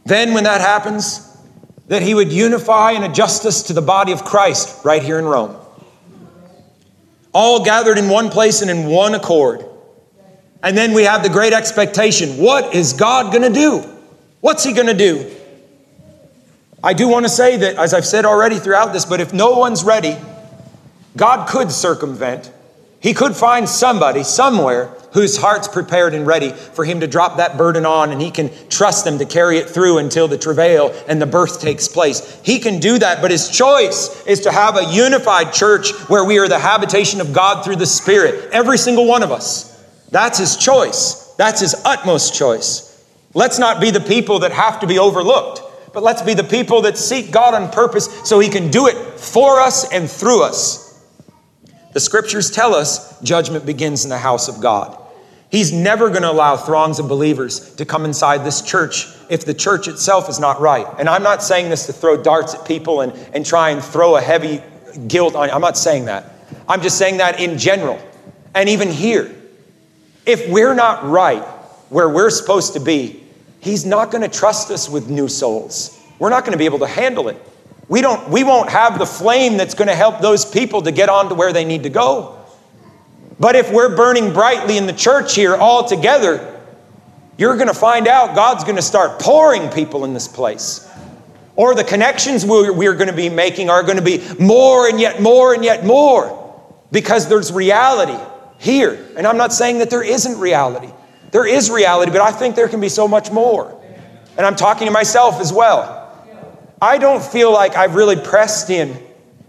Then, 0.05 0.33
when 0.33 0.43
that 0.43 0.61
happens, 0.61 1.34
that 1.88 2.01
He 2.01 2.13
would 2.13 2.31
unify 2.31 2.91
and 2.91 3.03
adjust 3.03 3.45
us 3.45 3.63
to 3.63 3.73
the 3.73 3.81
body 3.81 4.11
of 4.11 4.23
Christ 4.23 4.83
right 4.83 5.03
here 5.03 5.19
in 5.19 5.25
Rome. 5.25 5.55
All 7.33 7.63
gathered 7.63 7.97
in 7.97 8.09
one 8.09 8.29
place 8.29 8.61
and 8.61 8.71
in 8.71 8.88
one 8.88 9.13
accord. 9.13 9.65
And 10.63 10.77
then 10.77 10.93
we 10.93 11.03
have 11.03 11.21
the 11.21 11.29
great 11.29 11.53
expectation 11.53 12.38
what 12.38 12.73
is 12.73 12.93
God 12.93 13.31
going 13.31 13.51
to 13.51 13.59
do? 13.59 13.79
What's 14.41 14.63
He 14.63 14.73
going 14.73 14.88
to 14.88 14.93
do? 14.93 15.31
I 16.83 16.93
do 16.93 17.07
want 17.07 17.25
to 17.25 17.29
say 17.29 17.57
that, 17.57 17.77
as 17.77 17.93
I've 17.93 18.05
said 18.05 18.25
already 18.25 18.59
throughout 18.59 18.93
this, 18.93 19.05
but 19.05 19.19
if 19.19 19.33
no 19.33 19.57
one's 19.57 19.83
ready, 19.83 20.15
God 21.17 21.47
could 21.47 21.71
circumvent. 21.71 22.51
He 22.99 23.13
could 23.13 23.36
find 23.36 23.67
somebody 23.67 24.23
somewhere 24.23 24.94
whose 25.16 25.38
heart's 25.38 25.70
prepared 25.70 26.13
and 26.13 26.28
ready 26.28 26.51
for 26.51 26.84
him 26.84 26.99
to 26.99 27.07
drop 27.07 27.38
that 27.38 27.57
burden 27.57 27.86
on 27.86 28.11
and 28.11 28.22
he 28.22 28.30
can 28.30 28.51
trust 28.68 29.05
them 29.05 29.18
to 29.18 29.26
carry 29.26 29.57
it 29.57 29.70
through 29.70 29.97
until 29.97 30.28
the 30.28 30.38
travail 30.38 30.93
and 31.07 31.22
the 31.22 31.26
birth 31.26 31.61
takes 31.61 31.88
place. 31.88 32.41
He 32.43 32.59
can 32.59 32.82
do 32.82 32.99
that, 32.99 33.22
but 33.22 33.32
his 33.32 33.49
choice 33.49 34.28
is 34.28 34.41
to 34.41 34.51
have 34.51 34.76
a 34.76 34.84
unified 34.93 35.53
church 35.53 35.93
where 36.09 36.26
we 36.26 36.38
are 36.38 36.49
the 36.49 36.59
habitation 36.59 37.22
of 37.22 37.32
God 37.32 37.63
through 37.63 37.78
the 37.78 37.86
Spirit, 37.86 38.49
every 38.51 38.78
single 38.78 39.07
one 39.07 39.24
of 39.24 39.32
us. 39.32 39.72
That's 40.11 40.38
his 40.38 40.57
choice. 40.57 41.34
That's 41.38 41.61
his 41.61 41.82
utmost 41.86 42.36
choice. 42.36 42.91
Let's 43.34 43.57
not 43.57 43.80
be 43.80 43.91
the 43.91 44.01
people 44.01 44.39
that 44.39 44.51
have 44.51 44.82
to 44.82 44.88
be 44.88 44.99
overlooked, 44.99 45.61
but 45.93 46.03
let's 46.03 46.24
be 46.24 46.34
the 46.34 46.43
people 46.43 46.82
that 46.82 46.97
seek 46.97 47.32
God 47.32 47.53
on 47.53 47.72
purpose 47.72 48.09
so 48.28 48.39
he 48.39 48.49
can 48.49 48.70
do 48.70 48.88
it 48.88 48.97
for 49.18 49.61
us 49.61 49.89
and 49.93 50.11
through 50.11 50.43
us. 50.43 50.86
The 51.93 52.01
scriptures 52.01 52.51
tell 52.51 52.76
us 52.76 53.18
judgment 53.22 53.66
begins 53.66 54.03
in 54.03 54.09
the 54.09 54.18
house 54.18 54.49
of 54.49 54.59
God. 54.59 55.01
He's 55.49 55.71
never 55.71 56.09
going 56.09 56.23
to 56.23 56.31
allow 56.31 56.57
throngs 56.57 56.99
of 56.99 57.07
believers 57.07 57.75
to 57.75 57.85
come 57.85 58.03
inside 58.05 58.43
this 58.43 58.61
church 58.61 59.07
if 59.29 59.45
the 59.45 59.53
church 59.53 59.87
itself 59.87 60.29
is 60.29 60.39
not 60.39 60.59
right. 60.59 60.87
And 60.97 61.07
I'm 61.07 61.23
not 61.23 61.43
saying 61.43 61.69
this 61.69 61.85
to 61.85 61.93
throw 61.93 62.21
darts 62.21 62.55
at 62.55 62.65
people 62.65 63.01
and, 63.01 63.13
and 63.33 63.45
try 63.45 63.69
and 63.69 63.83
throw 63.83 64.15
a 64.15 64.21
heavy 64.21 64.61
guilt 65.07 65.35
on. 65.35 65.47
you. 65.47 65.53
I'm 65.53 65.61
not 65.61 65.77
saying 65.77 66.05
that. 66.05 66.33
I'm 66.67 66.81
just 66.81 66.97
saying 66.97 67.17
that 67.17 67.39
in 67.39 67.57
general. 67.57 68.01
And 68.53 68.69
even 68.69 68.89
here, 68.89 69.33
if 70.25 70.49
we're 70.49 70.73
not 70.73 71.05
right 71.05 71.43
where 71.89 72.09
we're 72.09 72.29
supposed 72.29 72.73
to 72.73 72.79
be, 72.79 73.21
He's 73.59 73.83
not 73.83 74.11
going 74.11 74.21
to 74.21 74.29
trust 74.29 74.69
us 74.69 74.87
with 74.87 75.09
new 75.09 75.27
souls. 75.27 75.99
We're 76.19 76.29
not 76.29 76.41
going 76.41 76.51
to 76.51 76.57
be 76.57 76.65
able 76.65 76.79
to 76.79 76.87
handle 76.87 77.29
it. 77.29 77.37
We, 77.87 78.01
don't, 78.01 78.29
we 78.29 78.43
won't 78.43 78.69
have 78.69 78.99
the 78.99 79.07
flame 79.07 79.57
that's 79.57 79.73
going 79.73 79.87
to 79.87 79.95
help 79.95 80.21
those 80.21 80.45
people 80.45 80.83
to 80.83 80.91
get 80.91 81.09
on 81.09 81.29
to 81.29 81.35
where 81.35 81.51
they 81.51 81.65
need 81.65 81.81
to 81.83 81.89
go. 81.89 82.44
But 83.39 83.55
if 83.55 83.71
we're 83.71 83.95
burning 83.95 84.33
brightly 84.33 84.77
in 84.77 84.86
the 84.88 84.93
church 84.93 85.36
here 85.36 85.55
all 85.55 85.88
together, 85.88 86.61
you're 87.38 87.55
going 87.55 87.67
to 87.67 87.73
find 87.73 88.07
out 88.07 88.36
God's 88.36 88.63
going 88.63 88.77
to 88.77 88.81
start 88.81 89.19
pouring 89.19 89.69
people 89.69 90.05
in 90.05 90.13
this 90.13 90.27
place. 90.27 90.89
Or 91.57 91.75
the 91.75 91.83
connections 91.83 92.45
we're, 92.45 92.95
going 92.95 93.07
to 93.07 93.13
be 93.13 93.29
making 93.29 93.69
are 93.69 93.83
going 93.83 93.97
to 93.97 94.03
be 94.03 94.21
more 94.39 94.88
and 94.88 94.99
yet 94.99 95.21
more 95.21 95.53
and 95.53 95.63
yet 95.63 95.86
more 95.86 96.41
because 96.91 97.27
there's 97.27 97.51
reality 97.51 98.17
here. 98.57 99.05
And 99.17 99.25
I'm 99.25 99.38
not 99.38 99.53
saying 99.53 99.79
that 99.79 99.89
there 99.89 100.03
isn't 100.03 100.38
reality. 100.39 100.91
There 101.31 101.45
is 101.45 101.69
reality, 101.69 102.11
but 102.11 102.21
I 102.21 102.31
think 102.31 102.55
there 102.55 102.67
can 102.67 102.79
be 102.79 102.89
so 102.89 103.07
much 103.07 103.31
more. 103.31 103.81
And 104.38 104.45
I'm 104.45 104.55
talking 104.55 104.86
to 104.88 104.91
myself 104.91 105.39
as 105.39 105.51
well. 105.51 106.01
I 106.81 106.97
don't 106.97 107.23
feel 107.23 107.51
like 107.51 107.75
I've 107.75 107.95
really 107.95 108.17
pressed 108.17 108.69
in 108.69 108.97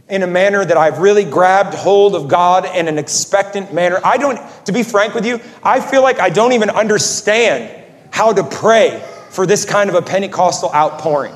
in 0.09 0.23
a 0.23 0.27
manner 0.27 0.65
that 0.65 0.77
I've 0.77 0.99
really 0.99 1.25
grabbed 1.25 1.75
hold 1.75 2.15
of 2.15 2.29
God 2.29 2.77
in 2.77 2.87
an 2.87 2.99
expectant 2.99 3.75
manner. 3.75 4.01
I 4.05 4.17
don't, 4.17 4.39
to 4.67 4.73
be 4.73 4.83
frank 4.83 5.15
with 5.15 5.27
you, 5.27 5.41
I 5.63 5.81
feel 5.81 6.03
like 6.03 6.21
I 6.21 6.31
don't 6.31 6.53
even 6.53 6.71
understand 6.71 7.85
how 8.11 8.33
to 8.33 8.45
pray 8.45 9.05
for 9.31 9.47
this 9.47 9.65
kind 9.65 9.91
of 9.91 9.97
a 9.97 10.03
Pentecostal 10.03 10.73
outpouring. 10.73 11.35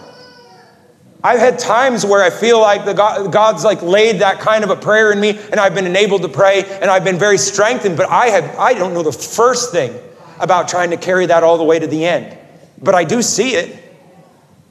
I've 1.22 1.40
had 1.40 1.58
times 1.58 2.06
where 2.06 2.22
I 2.22 2.30
feel 2.30 2.60
like 2.60 2.86
the 2.86 2.94
God, 2.94 3.30
God's 3.30 3.64
like 3.64 3.82
laid 3.82 4.20
that 4.20 4.40
kind 4.40 4.64
of 4.64 4.70
a 4.70 4.76
prayer 4.76 5.12
in 5.12 5.20
me 5.20 5.38
and 5.38 5.60
I've 5.60 5.74
been 5.74 5.86
enabled 5.86 6.22
to 6.22 6.28
pray 6.28 6.64
and 6.80 6.90
I've 6.90 7.04
been 7.04 7.18
very 7.18 7.36
strengthened, 7.36 7.96
but 7.96 8.08
I 8.08 8.28
have 8.28 8.58
I 8.58 8.72
don't 8.72 8.94
know 8.94 9.02
the 9.02 9.12
first 9.12 9.70
thing 9.70 9.94
about 10.38 10.68
trying 10.68 10.90
to 10.90 10.96
carry 10.96 11.26
that 11.26 11.42
all 11.42 11.58
the 11.58 11.64
way 11.64 11.78
to 11.78 11.86
the 11.86 12.06
end. 12.06 12.38
But 12.80 12.94
I 12.94 13.04
do 13.04 13.20
see 13.20 13.50
it. 13.50 13.76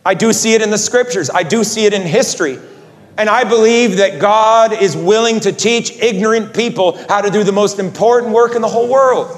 I 0.04 0.16
do 0.16 0.34
see 0.34 0.56
it 0.56 0.64
in 0.64 0.72
the 0.72 0.78
scriptures. 0.80 1.30
I 1.30 1.44
do 1.44 1.64
see 1.64 1.86
it 1.86 1.94
in 1.94 2.02
history. 2.02 2.58
And 3.20 3.30
I 3.30 3.44
believe 3.44 3.98
that 3.98 4.22
God 4.22 4.72
is 4.72 4.96
willing 4.96 5.42
to 5.42 5.52
teach 5.52 5.92
ignorant 5.92 6.54
people 6.54 6.98
how 7.10 7.20
to 7.20 7.30
do 7.30 7.44
the 7.44 7.52
most 7.52 7.78
important 7.78 8.34
work 8.34 8.56
in 8.56 8.62
the 8.62 8.68
whole 8.70 8.88
world. 8.88 9.36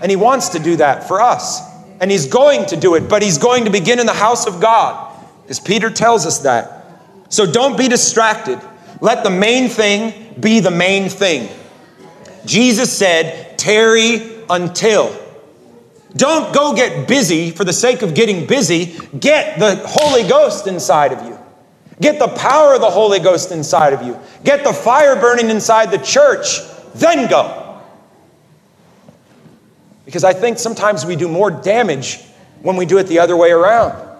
And 0.00 0.10
He 0.10 0.16
wants 0.16 0.48
to 0.50 0.58
do 0.58 0.74
that 0.76 1.06
for 1.06 1.20
us. 1.22 1.60
And 2.00 2.10
He's 2.10 2.26
going 2.26 2.66
to 2.66 2.76
do 2.76 2.96
it, 2.96 3.08
but 3.08 3.22
He's 3.22 3.38
going 3.38 3.66
to 3.66 3.70
begin 3.70 4.00
in 4.00 4.06
the 4.06 4.12
house 4.12 4.48
of 4.48 4.60
God, 4.60 5.16
as 5.48 5.60
Peter 5.60 5.90
tells 5.90 6.26
us 6.26 6.40
that. 6.40 6.84
So 7.28 7.46
don't 7.46 7.78
be 7.78 7.86
distracted. 7.86 8.60
Let 9.00 9.22
the 9.22 9.30
main 9.30 9.68
thing 9.68 10.34
be 10.40 10.58
the 10.58 10.72
main 10.72 11.08
thing. 11.08 11.48
Jesus 12.44 12.92
said, 12.92 13.56
tarry 13.60 14.42
until. 14.50 15.16
Don't 16.16 16.52
go 16.52 16.74
get 16.74 17.06
busy 17.06 17.52
for 17.52 17.62
the 17.62 17.72
sake 17.72 18.02
of 18.02 18.14
getting 18.14 18.44
busy. 18.46 18.98
Get 19.18 19.60
the 19.60 19.76
Holy 19.86 20.28
Ghost 20.28 20.66
inside 20.66 21.12
of 21.12 21.24
you. 21.24 21.31
Get 22.02 22.18
the 22.18 22.26
power 22.26 22.74
of 22.74 22.80
the 22.80 22.90
Holy 22.90 23.20
Ghost 23.20 23.52
inside 23.52 23.92
of 23.92 24.02
you. 24.02 24.18
Get 24.42 24.64
the 24.64 24.72
fire 24.72 25.14
burning 25.14 25.50
inside 25.50 25.92
the 25.92 25.98
church. 25.98 26.58
Then 26.96 27.30
go. 27.30 27.80
Because 30.04 30.24
I 30.24 30.32
think 30.32 30.58
sometimes 30.58 31.06
we 31.06 31.14
do 31.14 31.28
more 31.28 31.48
damage 31.48 32.20
when 32.60 32.74
we 32.74 32.86
do 32.86 32.98
it 32.98 33.04
the 33.04 33.20
other 33.20 33.36
way 33.36 33.52
around. 33.52 34.10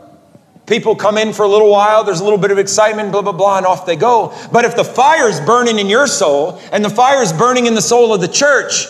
People 0.64 0.94
come 0.94 1.18
in 1.18 1.32
for 1.32 1.42
a 1.42 1.48
little 1.48 1.70
while, 1.70 2.04
there's 2.04 2.20
a 2.20 2.24
little 2.24 2.38
bit 2.38 2.52
of 2.52 2.58
excitement, 2.58 3.10
blah, 3.10 3.20
blah, 3.20 3.32
blah, 3.32 3.56
and 3.56 3.66
off 3.66 3.84
they 3.84 3.96
go. 3.96 4.32
But 4.52 4.64
if 4.64 4.76
the 4.76 4.84
fire 4.84 5.28
is 5.28 5.40
burning 5.40 5.80
in 5.80 5.88
your 5.88 6.06
soul 6.06 6.60
and 6.70 6.84
the 6.84 6.90
fire 6.90 7.20
is 7.20 7.32
burning 7.32 7.66
in 7.66 7.74
the 7.74 7.82
soul 7.82 8.14
of 8.14 8.20
the 8.20 8.28
church, 8.28 8.86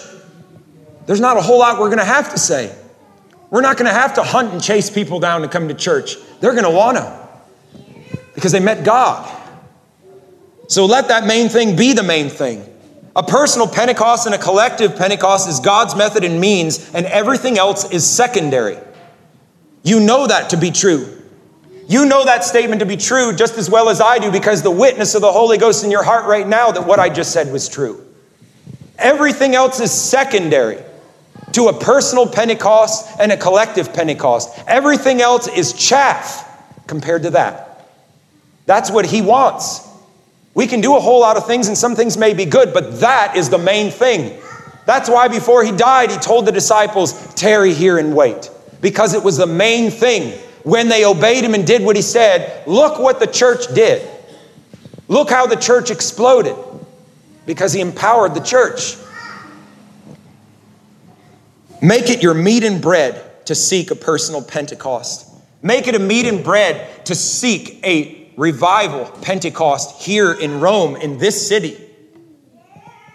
there's 1.07 1.20
not 1.20 1.38
a 1.38 1.40
whole 1.40 1.59
lot 1.59 1.80
we're 1.80 1.88
going 1.88 1.99
to 1.99 2.05
have 2.05 2.30
to 2.32 2.38
say. 2.38 2.76
We're 3.49 3.62
not 3.62 3.78
going 3.78 3.88
to 3.88 3.99
have 3.99 4.14
to 4.14 4.22
hunt 4.22 4.53
and 4.53 4.62
chase 4.62 4.90
people 4.90 5.18
down 5.18 5.40
to 5.40 5.49
come 5.49 5.68
to 5.68 5.74
church. 5.74 6.16
They're 6.40 6.53
going 6.53 6.64
to 6.64 6.70
want 6.70 6.99
to 6.99 7.22
because 8.43 8.51
they 8.51 8.59
met 8.59 8.82
God. 8.82 9.40
So 10.66 10.84
let 10.84 11.07
that 11.09 11.28
main 11.28 11.49
thing 11.49 11.76
be 11.76 11.93
the 11.93 12.03
main 12.03 12.28
thing. 12.28 12.66
A 13.14 13.22
personal 13.22 13.68
Pentecost 13.68 14.26
and 14.26 14.34
a 14.34 14.38
collective 14.38 14.97
Pentecost 14.97 15.49
is 15.49 15.61
God's 15.61 15.95
method 15.95 16.24
and 16.24 16.40
means, 16.40 16.93
and 16.93 17.07
everything 17.07 17.57
else 17.57 17.88
is 17.93 18.05
secondary. 18.05 18.78
You 19.84 20.01
know 20.01 20.26
that 20.26 20.51
to 20.51 20.57
be 20.57 20.72
true. 20.72 21.22
You 21.86 22.05
know 22.05 22.24
that 22.24 22.43
statement 22.43 22.80
to 22.80 22.86
be 22.86 22.97
true 22.97 23.32
just 23.32 23.59
as 23.59 23.70
well 23.70 23.88
as 23.88 24.01
I 24.01 24.18
do 24.18 24.32
because 24.32 24.61
the 24.62 24.72
witness 24.72 25.14
of 25.14 25.20
the 25.20 25.30
Holy 25.30 25.57
Ghost 25.57 25.84
in 25.84 25.93
your 25.93 26.03
heart 26.03 26.26
right 26.26 26.49
now 26.49 26.72
that 26.72 26.84
what 26.84 26.99
I 26.99 27.11
just 27.11 27.30
said 27.30 27.53
was 27.53 27.68
true. 27.68 28.05
Everything 28.99 29.55
else 29.55 29.78
is 29.78 29.93
secondary 29.93 30.82
to 31.53 31.68
a 31.68 31.78
personal 31.78 32.26
Pentecost 32.26 33.09
and 33.20 33.30
a 33.30 33.36
collective 33.36 33.95
Pentecost. 33.95 34.59
Everything 34.66 35.20
else 35.20 35.47
is 35.47 35.72
chaff 35.74 36.49
compared 36.88 37.22
to 37.22 37.30
that. 37.30 37.72
That's 38.67 38.91
what 38.91 39.07
he 39.07 39.23
wants. 39.23 39.89
We 40.55 40.67
can 40.67 40.81
do 40.81 40.97
a 40.97 41.01
whole 41.01 41.21
lot 41.21 41.37
of 41.37 41.47
things, 41.47 41.69
and 41.69 41.77
some 41.77 41.97
things 41.97 42.17
may 42.17 42.35
be 42.35 42.45
good, 42.45 42.75
but 42.75 43.01
that 43.01 43.37
is 43.37 43.49
the 43.49 43.59
main 43.59 43.91
thing. 43.91 44.39
That's 44.85 45.09
why 45.09 45.29
before 45.29 45.65
he 45.65 45.73
died, 45.73 46.11
he 46.11 46.19
told 46.19 46.47
the 46.47 46.53
disciples, 46.53 47.35
Tarry 47.35 47.73
here 47.73 47.99
and 47.99 48.15
wait, 48.15 48.51
because 48.81 49.15
it 49.15 49.23
was 49.23 49.37
the 49.37 49.47
main 49.47 49.91
thing. 49.91 50.39
When 50.65 50.89
they 50.89 51.05
obeyed 51.05 51.45
him 51.45 51.55
and 51.55 51.67
did 51.67 51.83
what 51.83 51.97
he 51.97 52.03
said, 52.03 52.67
look 52.69 52.99
what 52.99 53.19
the 53.19 53.27
church 53.27 53.67
did. 53.75 54.09
Look 55.09 55.29
how 55.29 55.47
the 55.47 55.57
church 55.57 55.91
exploded 55.91 56.57
because 57.47 57.73
he 57.73 57.81
empowered 57.81 58.35
the 58.35 58.41
church. 58.41 58.97
Make 61.81 62.11
it 62.11 62.23
your 62.23 62.35
meat 62.35 62.63
and 62.63 62.81
bread 62.81 63.45
to 63.47 63.57
seek 63.57 63.91
a 63.91 63.97
personal 63.97 64.43
Pentecost. 64.43 65.29
Make 65.63 65.89
it 65.89 65.97
a 65.97 65.99
meat 65.99 66.27
and 66.27 66.45
bread 66.45 67.05
to 67.07 67.15
seek 67.17 67.81
a 67.85 68.22
revival, 68.37 69.05
Pentecost, 69.22 70.03
here 70.03 70.33
in 70.33 70.61
Rome, 70.61 70.97
in 70.97 71.18
this 71.18 71.47
city, 71.47 71.78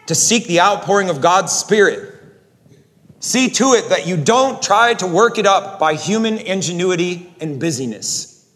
to 0.07 0.15
seek 0.15 0.45
the 0.47 0.61
outpouring 0.61 1.09
of 1.09 1.21
God's 1.21 1.51
Spirit. 1.51 2.13
See 3.19 3.49
to 3.49 3.73
it 3.73 3.89
that 3.89 4.07
you 4.07 4.15
don't 4.15 4.61
try 4.61 4.93
to 4.95 5.07
work 5.07 5.37
it 5.37 5.45
up 5.45 5.79
by 5.79 5.95
human 5.95 6.37
ingenuity 6.37 7.33
and 7.39 7.59
busyness. 7.59 8.47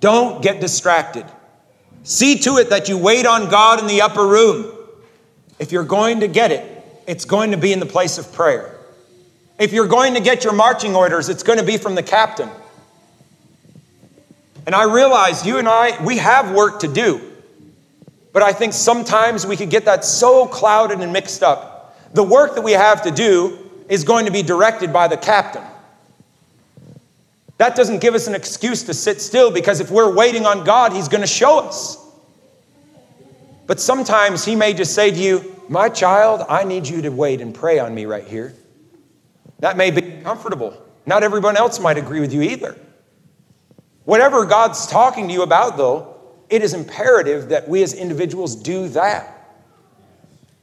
Don't 0.00 0.42
get 0.42 0.60
distracted. 0.60 1.24
See 2.02 2.38
to 2.40 2.56
it 2.56 2.70
that 2.70 2.88
you 2.88 2.98
wait 2.98 3.26
on 3.26 3.48
God 3.48 3.78
in 3.78 3.86
the 3.86 4.02
upper 4.02 4.26
room. 4.26 4.76
If 5.58 5.70
you're 5.70 5.84
going 5.84 6.20
to 6.20 6.28
get 6.28 6.50
it, 6.50 6.84
it's 7.06 7.24
going 7.24 7.52
to 7.52 7.56
be 7.56 7.72
in 7.72 7.78
the 7.78 7.86
place 7.86 8.18
of 8.18 8.32
prayer. 8.32 8.76
If 9.58 9.72
you're 9.72 9.86
going 9.86 10.14
to 10.14 10.20
get 10.20 10.42
your 10.42 10.52
marching 10.52 10.96
orders, 10.96 11.28
it's 11.28 11.44
going 11.44 11.58
to 11.58 11.64
be 11.64 11.76
from 11.76 11.94
the 11.94 12.02
captain. 12.02 12.50
And 14.66 14.74
I 14.74 14.84
realize 14.84 15.44
you 15.44 15.58
and 15.58 15.68
I, 15.68 16.02
we 16.04 16.18
have 16.18 16.52
work 16.54 16.80
to 16.80 16.88
do. 16.88 17.20
But 18.32 18.42
I 18.42 18.52
think 18.52 18.72
sometimes 18.72 19.46
we 19.46 19.56
could 19.56 19.70
get 19.70 19.84
that 19.84 20.04
so 20.04 20.46
clouded 20.46 21.00
and 21.00 21.12
mixed 21.12 21.42
up. 21.42 21.98
The 22.14 22.22
work 22.22 22.54
that 22.54 22.62
we 22.62 22.72
have 22.72 23.02
to 23.02 23.10
do 23.10 23.58
is 23.88 24.04
going 24.04 24.26
to 24.26 24.32
be 24.32 24.42
directed 24.42 24.92
by 24.92 25.08
the 25.08 25.16
captain. 25.16 25.64
That 27.58 27.76
doesn't 27.76 28.00
give 28.00 28.14
us 28.14 28.26
an 28.26 28.34
excuse 28.34 28.82
to 28.84 28.94
sit 28.94 29.20
still 29.20 29.50
because 29.50 29.80
if 29.80 29.90
we're 29.90 30.12
waiting 30.14 30.46
on 30.46 30.64
God, 30.64 30.92
He's 30.92 31.08
going 31.08 31.20
to 31.20 31.26
show 31.26 31.60
us. 31.60 31.96
But 33.66 33.80
sometimes 33.80 34.44
He 34.44 34.56
may 34.56 34.74
just 34.74 34.94
say 34.94 35.10
to 35.10 35.16
you, 35.16 35.62
My 35.68 35.88
child, 35.88 36.44
I 36.48 36.64
need 36.64 36.88
you 36.88 37.02
to 37.02 37.10
wait 37.10 37.40
and 37.40 37.54
pray 37.54 37.78
on 37.78 37.94
me 37.94 38.06
right 38.06 38.26
here. 38.26 38.54
That 39.60 39.76
may 39.76 39.90
be 39.90 40.22
comfortable. 40.22 40.76
Not 41.06 41.22
everyone 41.22 41.56
else 41.56 41.78
might 41.78 41.98
agree 41.98 42.20
with 42.20 42.32
you 42.32 42.42
either. 42.42 42.76
Whatever 44.04 44.44
God's 44.44 44.86
talking 44.86 45.28
to 45.28 45.34
you 45.34 45.42
about, 45.42 45.76
though, 45.76 46.16
it 46.50 46.62
is 46.62 46.74
imperative 46.74 47.50
that 47.50 47.68
we 47.68 47.82
as 47.82 47.94
individuals 47.94 48.56
do 48.56 48.88
that. 48.88 49.56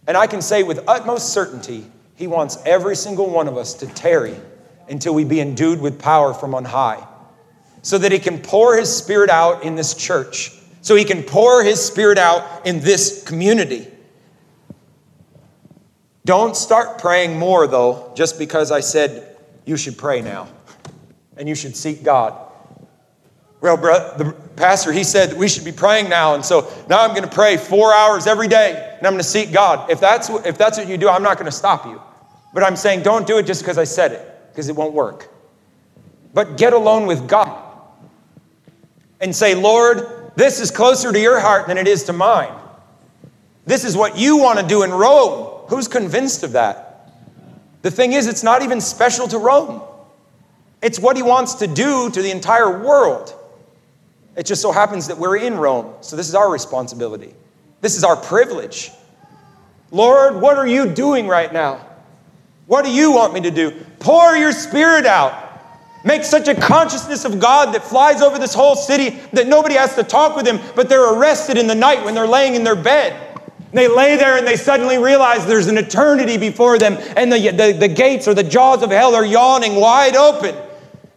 And 0.08 0.18
I 0.18 0.28
can 0.28 0.42
say 0.42 0.64
with 0.64 0.84
utmost 0.88 1.34
certainty, 1.34 1.86
He 2.16 2.28
wants 2.28 2.58
every 2.66 2.96
single 2.96 3.30
one 3.30 3.48
of 3.48 3.58
us 3.58 3.74
to 3.76 3.88
tarry 3.88 4.36
until 4.90 5.14
we 5.14 5.24
be 5.24 5.40
endued 5.40 5.80
with 5.80 6.00
power 6.00 6.34
from 6.34 6.54
on 6.54 6.66
high, 6.66 7.06
so 7.82 7.98
that 7.98 8.12
He 8.12 8.20
can 8.20 8.40
pour 8.40 8.76
His 8.76 8.94
Spirit 8.94 9.30
out 9.30 9.64
in 9.64 9.76
this 9.76 9.94
church, 9.94 10.52
so 10.82 10.96
He 10.96 11.06
can 11.06 11.24
pour 11.24 11.64
His 11.64 11.84
Spirit 11.84 12.18
out 12.18 12.66
in 12.66 12.80
this 12.82 13.24
community. 13.24 13.88
Don't 16.26 16.56
start 16.56 17.00
praying 17.00 17.40
more, 17.40 17.68
though, 17.68 18.12
just 18.16 18.38
because 18.38 18.72
I 18.72 18.82
said 18.82 19.38
you 19.66 19.78
should 19.78 19.98
pray 19.98 20.22
now 20.22 20.50
and 21.38 21.48
you 21.48 21.56
should 21.56 21.76
seek 21.76 22.04
God. 22.04 22.49
Well, 23.62 23.76
bro, 23.76 24.18
the 24.18 24.34
pastor, 24.56 24.92
he 24.92 25.04
said 25.04 25.34
we 25.34 25.50
should 25.50 25.66
be 25.66 25.72
praying 25.72 26.10
now. 26.10 26.36
And 26.36 26.46
so 26.46 26.72
now 26.90 27.02
I'm 27.02 27.10
going 27.10 27.28
to 27.28 27.34
pray 27.34 27.58
four 27.58 27.94
hours 27.94 28.26
every 28.26 28.48
day 28.48 28.96
and 28.98 29.06
I'm 29.06 29.14
going 29.14 29.24
to 29.24 29.28
seek 29.28 29.52
God. 29.52 29.90
If 29.90 30.00
that's, 30.00 30.30
if 30.30 30.58
that's 30.58 30.78
what 30.78 30.88
you 30.88 30.98
do, 30.98 31.10
I'm 31.10 31.24
not 31.24 31.38
going 31.38 31.46
to 31.46 31.56
stop 31.56 31.86
you. 31.86 32.02
But 32.54 32.64
I'm 32.64 32.76
saying 32.76 33.04
don't 33.04 33.28
do 33.28 33.38
it 33.38 33.46
just 33.46 33.62
because 33.62 33.78
I 33.78 33.84
said 33.84 34.14
it, 34.14 34.50
because 34.52 34.70
it 34.70 34.76
won't 34.76 34.94
work. 34.94 35.30
But 36.34 36.58
get 36.58 36.74
alone 36.74 37.06
with 37.06 37.28
God 37.28 37.66
and 39.20 39.36
say, 39.36 39.56
Lord, 39.56 40.32
this 40.36 40.60
is 40.62 40.72
closer 40.72 41.12
to 41.12 41.20
your 41.20 41.40
heart 41.40 41.68
than 41.68 41.78
it 41.78 41.88
is 41.88 42.06
to 42.06 42.14
mine. 42.14 42.54
This 43.66 43.84
is 43.84 43.96
what 43.96 44.18
you 44.18 44.38
want 44.38 44.60
to 44.60 44.66
do 44.66 44.84
in 44.84 44.92
Rome. 44.92 45.66
Who's 45.68 45.88
convinced 45.88 46.44
of 46.44 46.54
that? 46.54 47.12
The 47.82 47.92
thing 47.92 48.14
is, 48.14 48.28
it's 48.28 48.44
not 48.44 48.62
even 48.62 48.82
special 48.82 49.28
to 49.28 49.38
Rome. 49.38 49.82
It's 50.82 51.00
what 51.00 51.16
he 51.18 51.24
wants 51.24 51.56
to 51.56 51.68
do 51.68 52.10
to 52.10 52.22
the 52.22 52.32
entire 52.32 52.84
world. 52.84 53.36
It 54.36 54.46
just 54.46 54.62
so 54.62 54.72
happens 54.72 55.08
that 55.08 55.18
we're 55.18 55.38
in 55.38 55.56
Rome, 55.58 55.94
so 56.02 56.16
this 56.16 56.30
is 56.30 56.36
our 56.36 56.52
responsibility. 56.52 57.34
This 57.82 57.98
is 57.98 58.04
our 58.04 58.16
privilege. 58.16 58.92
Lord, 59.92 60.42
what 60.42 60.58
are 60.58 60.68
you 60.68 60.88
doing 60.88 61.28
right 61.28 61.52
now? 61.52 61.86
What 62.68 62.86
do 62.86 62.92
you 62.92 63.12
want 63.12 63.34
me 63.34 63.42
to 63.42 63.52
do? 63.52 63.72
Pour 64.00 64.36
your 64.36 64.52
spirit 64.52 65.06
out. 65.06 65.48
Make 66.06 66.24
such 66.24 66.48
a 66.48 66.56
consciousness 66.56 67.26
of 67.26 67.40
God 67.40 67.74
that 67.74 67.84
flies 67.84 68.22
over 68.22 68.40
this 68.40 68.54
whole 68.54 68.76
city 68.76 69.10
that 69.34 69.48
nobody 69.48 69.76
has 69.76 69.96
to 69.96 70.04
talk 70.04 70.36
with 70.36 70.48
him, 70.48 70.60
but 70.76 70.88
they're 70.88 71.14
arrested 71.14 71.58
in 71.58 71.68
the 71.68 71.76
night 71.76 72.06
when 72.06 72.14
they're 72.14 72.28
laying 72.28 72.56
in 72.56 72.64
their 72.64 72.76
bed. 72.76 73.26
They 73.74 73.88
lay 73.88 74.16
there 74.16 74.38
and 74.38 74.48
they 74.48 74.56
suddenly 74.56 74.98
realize 74.98 75.46
there's 75.46 75.68
an 75.68 75.78
eternity 75.78 76.38
before 76.38 76.78
them, 76.78 76.98
and 77.18 77.32
the, 77.32 77.52
the, 77.52 77.76
the 77.78 77.88
gates 77.88 78.28
or 78.28 78.34
the 78.34 78.44
jaws 78.44 78.84
of 78.84 78.92
hell 78.92 79.16
are 79.16 79.26
yawning 79.26 79.76
wide 79.76 80.16
open, 80.16 80.56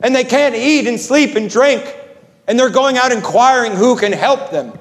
and 0.01 0.15
they 0.15 0.25
can't 0.25 0.55
eat 0.55 0.89
and 0.89 0.99
sleep 0.99 1.37
and 1.37 1.49
drink 1.49 1.85
and 2.53 2.61
they're 2.61 2.69
going 2.69 2.99
out 2.99 3.13
inquiring 3.13 3.73
who 3.73 3.97
can 3.97 4.13
help 4.13 4.51
them. 4.51 4.79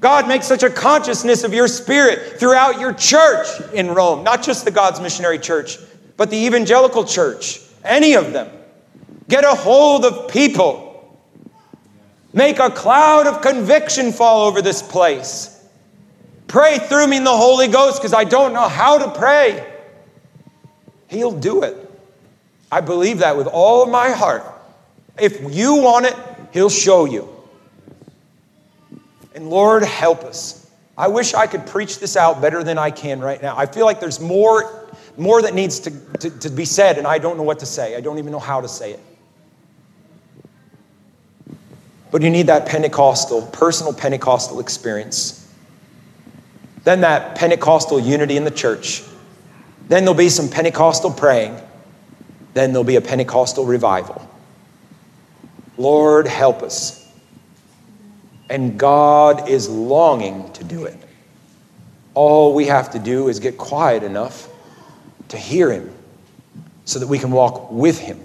God 0.00 0.26
makes 0.26 0.46
such 0.46 0.62
a 0.62 0.70
consciousness 0.70 1.44
of 1.44 1.52
your 1.52 1.68
spirit 1.68 2.40
throughout 2.40 2.80
your 2.80 2.94
church 2.94 3.46
in 3.74 3.90
Rome, 3.90 4.24
not 4.24 4.42
just 4.42 4.64
the 4.64 4.70
God's 4.70 4.98
missionary 4.98 5.38
church, 5.38 5.76
but 6.16 6.30
the 6.30 6.46
evangelical 6.46 7.04
church, 7.04 7.60
any 7.84 8.14
of 8.14 8.32
them. 8.32 8.48
Get 9.28 9.44
a 9.44 9.54
hold 9.54 10.06
of 10.06 10.32
people. 10.32 11.14
Make 12.32 12.58
a 12.58 12.70
cloud 12.70 13.26
of 13.26 13.42
conviction 13.42 14.10
fall 14.10 14.46
over 14.46 14.62
this 14.62 14.80
place. 14.80 15.62
Pray 16.48 16.78
through 16.78 17.08
me 17.08 17.18
in 17.18 17.24
the 17.24 17.36
Holy 17.36 17.68
Ghost 17.68 18.00
because 18.00 18.14
I 18.14 18.24
don't 18.24 18.54
know 18.54 18.66
how 18.66 18.96
to 18.96 19.10
pray. 19.10 19.70
He'll 21.08 21.38
do 21.38 21.64
it. 21.64 21.76
I 22.70 22.80
believe 22.80 23.18
that 23.18 23.36
with 23.36 23.46
all 23.46 23.84
my 23.84 24.12
heart. 24.12 24.46
If 25.18 25.54
you 25.54 25.74
want 25.74 26.06
it, 26.06 26.16
He'll 26.52 26.70
show 26.70 27.06
you. 27.06 27.28
And 29.34 29.48
Lord, 29.48 29.82
help 29.82 30.24
us. 30.24 30.70
I 30.96 31.08
wish 31.08 31.32
I 31.34 31.46
could 31.46 31.66
preach 31.66 31.98
this 31.98 32.16
out 32.16 32.40
better 32.42 32.62
than 32.62 32.78
I 32.78 32.90
can 32.90 33.20
right 33.20 33.40
now. 33.40 33.56
I 33.56 33.66
feel 33.66 33.86
like 33.86 33.98
there's 33.98 34.20
more, 34.20 34.86
more 35.16 35.40
that 35.42 35.54
needs 35.54 35.80
to, 35.80 35.90
to, 36.18 36.30
to 36.40 36.50
be 36.50 36.66
said, 36.66 36.98
and 36.98 37.06
I 37.06 37.18
don't 37.18 37.38
know 37.38 37.42
what 37.42 37.58
to 37.60 37.66
say. 37.66 37.96
I 37.96 38.00
don't 38.00 38.18
even 38.18 38.30
know 38.30 38.38
how 38.38 38.60
to 38.60 38.68
say 38.68 38.92
it. 38.92 39.00
But 42.10 42.20
you 42.20 42.28
need 42.28 42.48
that 42.48 42.66
Pentecostal, 42.66 43.46
personal 43.46 43.94
Pentecostal 43.94 44.60
experience. 44.60 45.50
Then 46.84 47.00
that 47.00 47.36
Pentecostal 47.36 47.98
unity 47.98 48.36
in 48.36 48.44
the 48.44 48.50
church. 48.50 49.02
Then 49.88 50.04
there'll 50.04 50.14
be 50.14 50.28
some 50.28 50.50
Pentecostal 50.50 51.10
praying. 51.10 51.58
Then 52.52 52.72
there'll 52.72 52.84
be 52.84 52.96
a 52.96 53.00
Pentecostal 53.00 53.64
revival. 53.64 54.28
Lord, 55.82 56.28
help 56.28 56.62
us. 56.62 57.04
And 58.48 58.78
God 58.78 59.48
is 59.48 59.68
longing 59.68 60.52
to 60.52 60.62
do 60.62 60.84
it. 60.84 60.96
All 62.14 62.54
we 62.54 62.66
have 62.66 62.92
to 62.92 63.00
do 63.00 63.28
is 63.28 63.40
get 63.40 63.58
quiet 63.58 64.04
enough 64.04 64.48
to 65.28 65.36
hear 65.36 65.72
Him 65.72 65.92
so 66.84 67.00
that 67.00 67.08
we 67.08 67.18
can 67.18 67.32
walk 67.32 67.72
with 67.72 67.98
Him. 67.98 68.20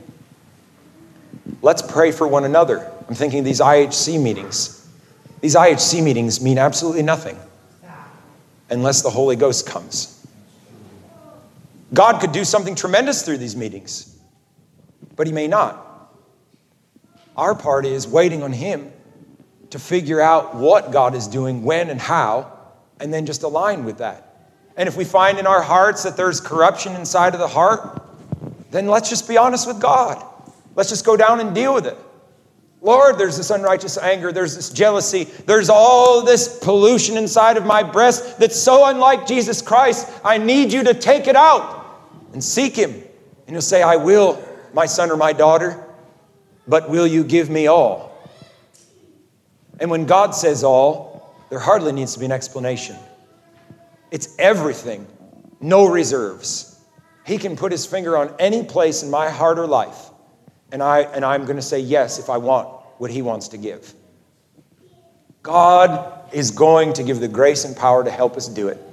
Let's 1.64 1.82
pray 1.82 2.12
for 2.12 2.28
one 2.28 2.43
another. 2.43 2.91
I'm 3.08 3.16
thinking 3.16 3.43
these 3.43 3.60
IHC 3.60 4.22
meetings. 4.22 4.88
These 5.41 5.55
IHC 5.55 6.03
meetings 6.03 6.39
mean 6.39 6.60
absolutely 6.60 7.03
nothing 7.03 7.39
unless 8.70 9.01
the 9.01 9.10
Holy 9.10 9.36
Ghost 9.36 9.66
comes. 9.66 10.14
God 11.93 12.20
could 12.20 12.34
do 12.34 12.43
something 12.43 12.76
tremendous 12.76 13.24
through 13.24 13.38
these 13.38 13.55
meetings, 13.55 14.16
but 15.16 15.26
He 15.26 15.34
may 15.34 15.47
not. 15.47 15.86
Our 17.38 17.53
part 17.53 17.85
is 17.85 18.07
waiting 18.07 18.41
on 18.41 18.51
Him 18.51 18.91
to 19.69 19.79
figure 19.79 20.19
out 20.19 20.55
what 20.55 20.91
God 20.91 21.13
is 21.13 21.27
doing, 21.27 21.63
when 21.63 21.89
and 21.89 21.99
how, 21.99 22.51
and 22.99 23.13
then 23.13 23.25
just 23.25 23.43
align 23.43 23.85
with 23.85 23.99
that. 23.99 24.23
And 24.75 24.88
if 24.88 24.97
we 24.97 25.05
find 25.05 25.38
in 25.38 25.45
our 25.45 25.61
hearts 25.61 26.03
that 26.03 26.17
there's 26.17 26.39
corruption 26.39 26.95
inside 26.95 27.33
of 27.33 27.39
the 27.39 27.47
heart, 27.47 28.01
then 28.71 28.88
let's 28.88 29.09
just 29.09 29.27
be 29.27 29.38
honest 29.38 29.67
with 29.67 29.79
God. 29.79 30.23
Let's 30.75 30.89
just 30.89 31.05
go 31.05 31.17
down 31.17 31.39
and 31.39 31.53
deal 31.53 31.73
with 31.73 31.85
it. 31.85 31.97
Lord, 32.81 33.17
there's 33.17 33.38
this 33.38 33.49
unrighteous 33.49 33.97
anger, 33.97 34.31
there's 34.31 34.55
this 34.55 34.69
jealousy, 34.69 35.23
there's 35.23 35.69
all 35.69 36.23
this 36.23 36.59
pollution 36.59 37.17
inside 37.17 37.57
of 37.57 37.65
my 37.65 37.81
breast 37.81 38.39
that's 38.39 38.55
so 38.55 38.85
unlike 38.85 39.25
Jesus 39.25 39.61
Christ. 39.63 40.11
I 40.23 40.38
need 40.38 40.71
you 40.71 40.83
to 40.83 40.93
take 40.93 41.27
it 41.27 41.35
out 41.35 41.85
and 42.33 42.43
seek 42.43 42.75
Him. 42.75 42.91
And 42.91 43.53
you'll 43.53 43.61
say, 43.61 43.81
I 43.81 43.95
will, 43.95 44.43
my 44.73 44.85
son 44.85 45.09
or 45.09 45.17
my 45.17 45.33
daughter 45.33 45.86
but 46.68 46.89
will 46.89 47.07
you 47.07 47.24
give 47.24 47.49
me 47.49 47.68
all? 47.68 48.11
And 49.80 49.91
when 49.91 50.05
God 50.05 50.32
says 50.32 50.63
all, 50.63 51.36
there 51.49 51.59
hardly 51.59 51.91
needs 51.91 52.13
to 52.13 52.20
be 52.20 52.26
an 52.26 52.32
explanation. 52.32 52.95
It's 54.11 54.36
everything, 54.39 55.07
no 55.61 55.88
reserves. 55.88 56.80
He 57.26 57.38
can 57.38 57.55
put 57.55 57.72
his 57.72 57.86
finger 57.86 58.18
on 58.18 58.34
any 58.39 58.63
place 58.63 59.03
in 59.03 59.11
my 59.11 59.30
heart 59.30 59.59
or 59.59 59.68
life, 59.68 60.09
and, 60.72 60.82
I, 60.82 61.01
and 61.01 61.24
I'm 61.24 61.43
going 61.43 61.57
to 61.57 61.61
say 61.61 61.80
yes 61.80 62.20
if 62.20 62.30
I 62.30 62.38
want 62.38 62.70
what 62.97 63.11
he 63.11 63.22
wants 63.22 63.49
to 63.49 63.57
give. 63.57 63.93
God 65.43 66.34
is 66.34 66.51
going 66.51 66.93
to 66.93 67.03
give 67.03 67.20
the 67.20 67.28
grace 67.28 67.63
and 67.63 67.76
power 67.76 68.03
to 68.03 68.11
help 68.11 68.36
us 68.36 68.47
do 68.47 68.68
it. 68.68 68.86